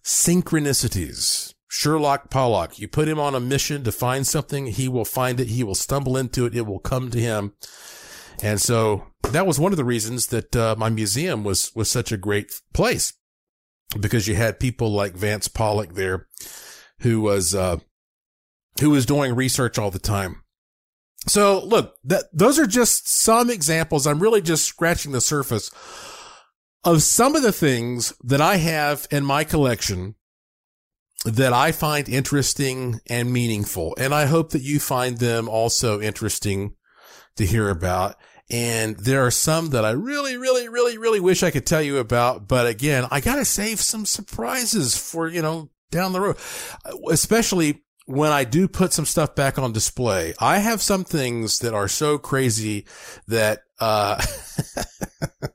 synchronicities. 0.04 1.54
Sherlock 1.68 2.30
Pollock. 2.30 2.80
You 2.80 2.88
put 2.88 3.10
him 3.10 3.20
on 3.20 3.36
a 3.36 3.40
mission 3.40 3.84
to 3.84 3.92
find 3.92 4.26
something, 4.26 4.68
he 4.68 4.88
will 4.88 5.04
find 5.04 5.42
it. 5.42 5.50
He 5.50 5.64
will 5.64 5.76
stumble 5.76 6.16
into 6.16 6.46
it. 6.46 6.56
It 6.56 6.66
will 6.66 6.80
come 6.80 7.12
to 7.12 7.20
him. 7.20 7.54
And 8.42 8.62
so 8.62 9.08
that 9.24 9.46
was 9.46 9.60
one 9.60 9.74
of 9.74 9.78
the 9.78 9.84
reasons 9.84 10.28
that 10.28 10.56
uh, 10.56 10.76
my 10.78 10.90
museum 10.90 11.44
was 11.44 11.74
was 11.76 11.92
such 11.92 12.14
a 12.14 12.18
great 12.18 12.62
place 12.74 13.14
because 14.00 14.28
you 14.28 14.36
had 14.36 14.60
people 14.60 14.92
like 14.92 15.14
Vance 15.14 15.48
Pollock 15.48 15.94
there, 15.94 16.28
who 17.00 17.22
was 17.22 17.54
uh, 17.56 17.78
who 18.80 18.90
was 18.90 19.06
doing 19.06 19.36
research 19.36 19.78
all 19.78 19.92
the 19.92 20.00
time. 20.00 20.42
So 21.28 21.64
look, 21.64 21.96
that 22.04 22.26
those 22.34 22.60
are 22.60 22.68
just 22.68 23.10
some 23.10 23.50
examples. 23.50 24.06
I'm 24.06 24.20
really 24.20 24.42
just 24.42 24.66
scratching 24.66 25.12
the 25.12 25.22
surface 25.22 25.72
of 26.84 27.02
some 27.02 27.36
of 27.36 27.42
the 27.42 27.52
things 27.52 28.14
that 28.24 28.42
I 28.42 28.58
have 28.58 29.08
in 29.10 29.26
my 29.26 29.44
collection 29.44 30.16
that 31.26 31.52
I 31.52 31.72
find 31.72 32.08
interesting 32.08 33.00
and 33.10 33.34
meaningful. 33.34 33.96
And 33.98 34.14
I 34.14 34.28
hope 34.28 34.52
that 34.52 34.62
you 34.62 34.80
find 34.80 35.18
them 35.18 35.50
also 35.50 36.00
interesting 36.00 36.76
to 37.38 37.46
hear 37.46 37.70
about. 37.70 38.16
And 38.50 38.96
there 38.98 39.26
are 39.26 39.32
some 39.32 39.70
that 39.70 39.86
I 39.86 39.92
really, 39.92 40.38
really, 40.38 40.70
really, 40.70 40.98
really 40.98 41.20
wish 41.20 41.42
I 41.42 41.52
could 41.52 41.66
tell 41.66 41.82
you 41.82 41.98
about. 41.98 42.48
But 42.48 42.68
again, 42.68 43.08
I 43.10 43.20
got 43.20 43.38
to 43.38 43.46
save 43.46 43.82
some 43.82 44.06
surprises 44.06 44.96
for, 44.98 45.28
you 45.28 45.42
know, 45.42 45.70
down 45.90 46.14
the 46.14 46.22
road, 46.22 46.38
especially 47.10 47.84
when 48.06 48.32
I 48.32 48.44
do 48.44 48.68
put 48.68 48.94
some 48.94 49.06
stuff 49.06 49.34
back 49.34 49.58
on 49.58 49.74
display. 49.74 50.36
I 50.40 50.60
have 50.60 50.82
some 50.82 51.04
things 51.04 51.60
that 51.60 51.74
are 51.74 51.88
so 51.88 52.20
crazy 52.20 52.86
that, 53.28 53.62
uh, 53.80 54.24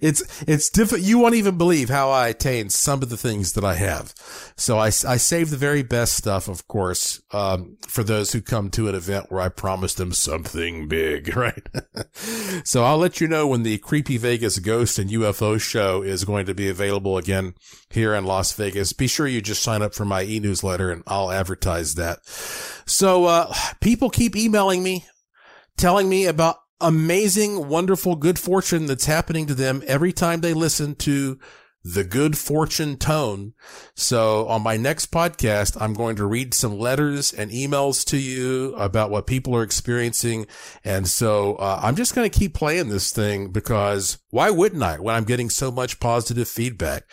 it's 0.00 0.42
it's 0.46 0.68
different. 0.68 1.04
You 1.04 1.18
won't 1.18 1.34
even 1.34 1.58
believe 1.58 1.88
how 1.88 2.10
I 2.10 2.28
attained 2.28 2.72
some 2.72 3.02
of 3.02 3.08
the 3.08 3.16
things 3.16 3.52
that 3.52 3.64
I 3.64 3.74
have. 3.74 4.14
So 4.56 4.78
I, 4.78 4.86
I 4.86 5.16
save 5.16 5.50
the 5.50 5.56
very 5.56 5.82
best 5.82 6.16
stuff, 6.16 6.48
of 6.48 6.66
course, 6.68 7.22
um, 7.32 7.76
for 7.86 8.02
those 8.02 8.32
who 8.32 8.40
come 8.40 8.70
to 8.70 8.88
an 8.88 8.94
event 8.94 9.26
where 9.30 9.40
I 9.40 9.48
promise 9.48 9.94
them 9.94 10.12
something 10.12 10.88
big, 10.88 11.36
right? 11.36 11.66
so 12.64 12.84
I'll 12.84 12.98
let 12.98 13.20
you 13.20 13.28
know 13.28 13.46
when 13.46 13.62
the 13.62 13.78
Creepy 13.78 14.16
Vegas 14.16 14.58
Ghost 14.58 14.98
and 14.98 15.10
UFO 15.10 15.60
show 15.60 16.02
is 16.02 16.24
going 16.24 16.46
to 16.46 16.54
be 16.54 16.68
available 16.68 17.16
again 17.18 17.54
here 17.88 18.14
in 18.14 18.24
Las 18.24 18.52
Vegas. 18.52 18.92
Be 18.92 19.06
sure 19.06 19.26
you 19.26 19.40
just 19.40 19.62
sign 19.62 19.82
up 19.82 19.94
for 19.94 20.04
my 20.04 20.22
e-newsletter 20.22 20.90
and 20.90 21.02
I'll 21.06 21.30
advertise 21.30 21.94
that. 21.94 22.24
So, 22.86 23.26
uh, 23.26 23.54
people 23.80 24.10
keep 24.10 24.36
emailing 24.36 24.82
me 24.82 25.06
telling 25.80 26.08
me 26.08 26.26
about 26.26 26.56
amazing, 26.80 27.68
wonderful 27.68 28.16
good 28.16 28.38
fortune 28.38 28.86
that's 28.86 29.06
happening 29.06 29.46
to 29.46 29.54
them 29.54 29.82
every 29.86 30.12
time 30.12 30.40
they 30.40 30.54
listen 30.54 30.94
to 30.96 31.38
the 31.82 32.04
good 32.04 32.36
fortune 32.36 32.96
tone. 32.96 33.54
So 33.94 34.46
on 34.48 34.62
my 34.62 34.76
next 34.76 35.10
podcast, 35.10 35.80
I'm 35.80 35.94
going 35.94 36.16
to 36.16 36.26
read 36.26 36.52
some 36.52 36.78
letters 36.78 37.32
and 37.32 37.50
emails 37.50 38.04
to 38.06 38.18
you 38.18 38.74
about 38.74 39.10
what 39.10 39.26
people 39.26 39.56
are 39.56 39.62
experiencing. 39.62 40.46
And 40.84 41.08
so 41.08 41.54
uh, 41.56 41.80
I'm 41.82 41.96
just 41.96 42.14
going 42.14 42.28
to 42.30 42.38
keep 42.38 42.54
playing 42.54 42.90
this 42.90 43.12
thing 43.12 43.50
because 43.50 44.18
why 44.30 44.50
wouldn't 44.50 44.82
I 44.82 44.98
when 44.98 45.14
I'm 45.14 45.24
getting 45.24 45.48
so 45.48 45.70
much 45.70 46.00
positive 46.00 46.48
feedback? 46.48 47.04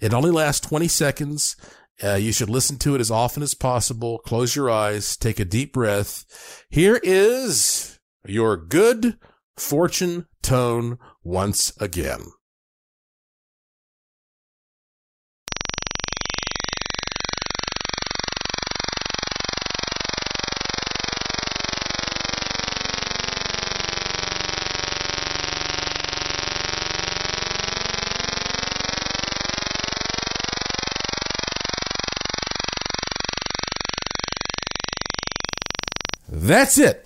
It 0.00 0.12
only 0.12 0.30
lasts 0.30 0.66
20 0.66 0.88
seconds. 0.88 1.56
Uh, 2.02 2.14
you 2.14 2.32
should 2.32 2.50
listen 2.50 2.76
to 2.78 2.94
it 2.94 3.00
as 3.00 3.10
often 3.10 3.42
as 3.42 3.54
possible. 3.54 4.18
Close 4.18 4.54
your 4.54 4.68
eyes, 4.68 5.16
take 5.16 5.40
a 5.40 5.44
deep 5.44 5.72
breath. 5.72 6.64
Here 6.68 7.00
is 7.02 7.95
your 8.28 8.56
good 8.56 9.18
fortune 9.56 10.26
tone 10.42 10.98
once 11.22 11.72
again. 11.80 12.20
That's 36.28 36.78
it 36.78 37.05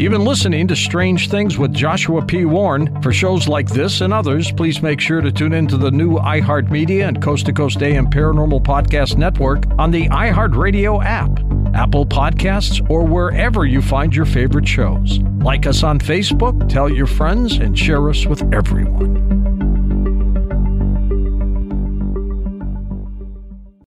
You've 0.00 0.12
been 0.12 0.24
listening 0.24 0.66
to 0.68 0.74
Strange 0.74 1.28
Things 1.28 1.58
with 1.58 1.74
Joshua 1.74 2.24
P. 2.24 2.46
Warren. 2.46 3.02
For 3.02 3.12
shows 3.12 3.46
like 3.46 3.68
this 3.68 4.00
and 4.00 4.14
others, 4.14 4.50
please 4.50 4.80
make 4.80 4.98
sure 4.98 5.20
to 5.20 5.30
tune 5.30 5.52
into 5.52 5.76
the 5.76 5.90
new 5.90 6.14
iHeartMedia 6.14 7.06
and 7.06 7.20
Coast 7.20 7.44
to 7.46 7.52
Coast 7.52 7.82
AM 7.82 8.06
Paranormal 8.06 8.62
Podcast 8.62 9.18
Network 9.18 9.66
on 9.78 9.90
the 9.90 10.08
iHeartRadio 10.08 11.04
app, 11.04 11.28
Apple 11.74 12.06
Podcasts, 12.06 12.80
or 12.88 13.04
wherever 13.04 13.66
you 13.66 13.82
find 13.82 14.16
your 14.16 14.24
favorite 14.24 14.66
shows. 14.66 15.18
Like 15.42 15.66
us 15.66 15.82
on 15.82 15.98
Facebook, 15.98 16.66
tell 16.70 16.88
your 16.88 17.06
friends, 17.06 17.58
and 17.58 17.78
share 17.78 18.08
us 18.08 18.24
with 18.24 18.42
everyone. 18.54 19.69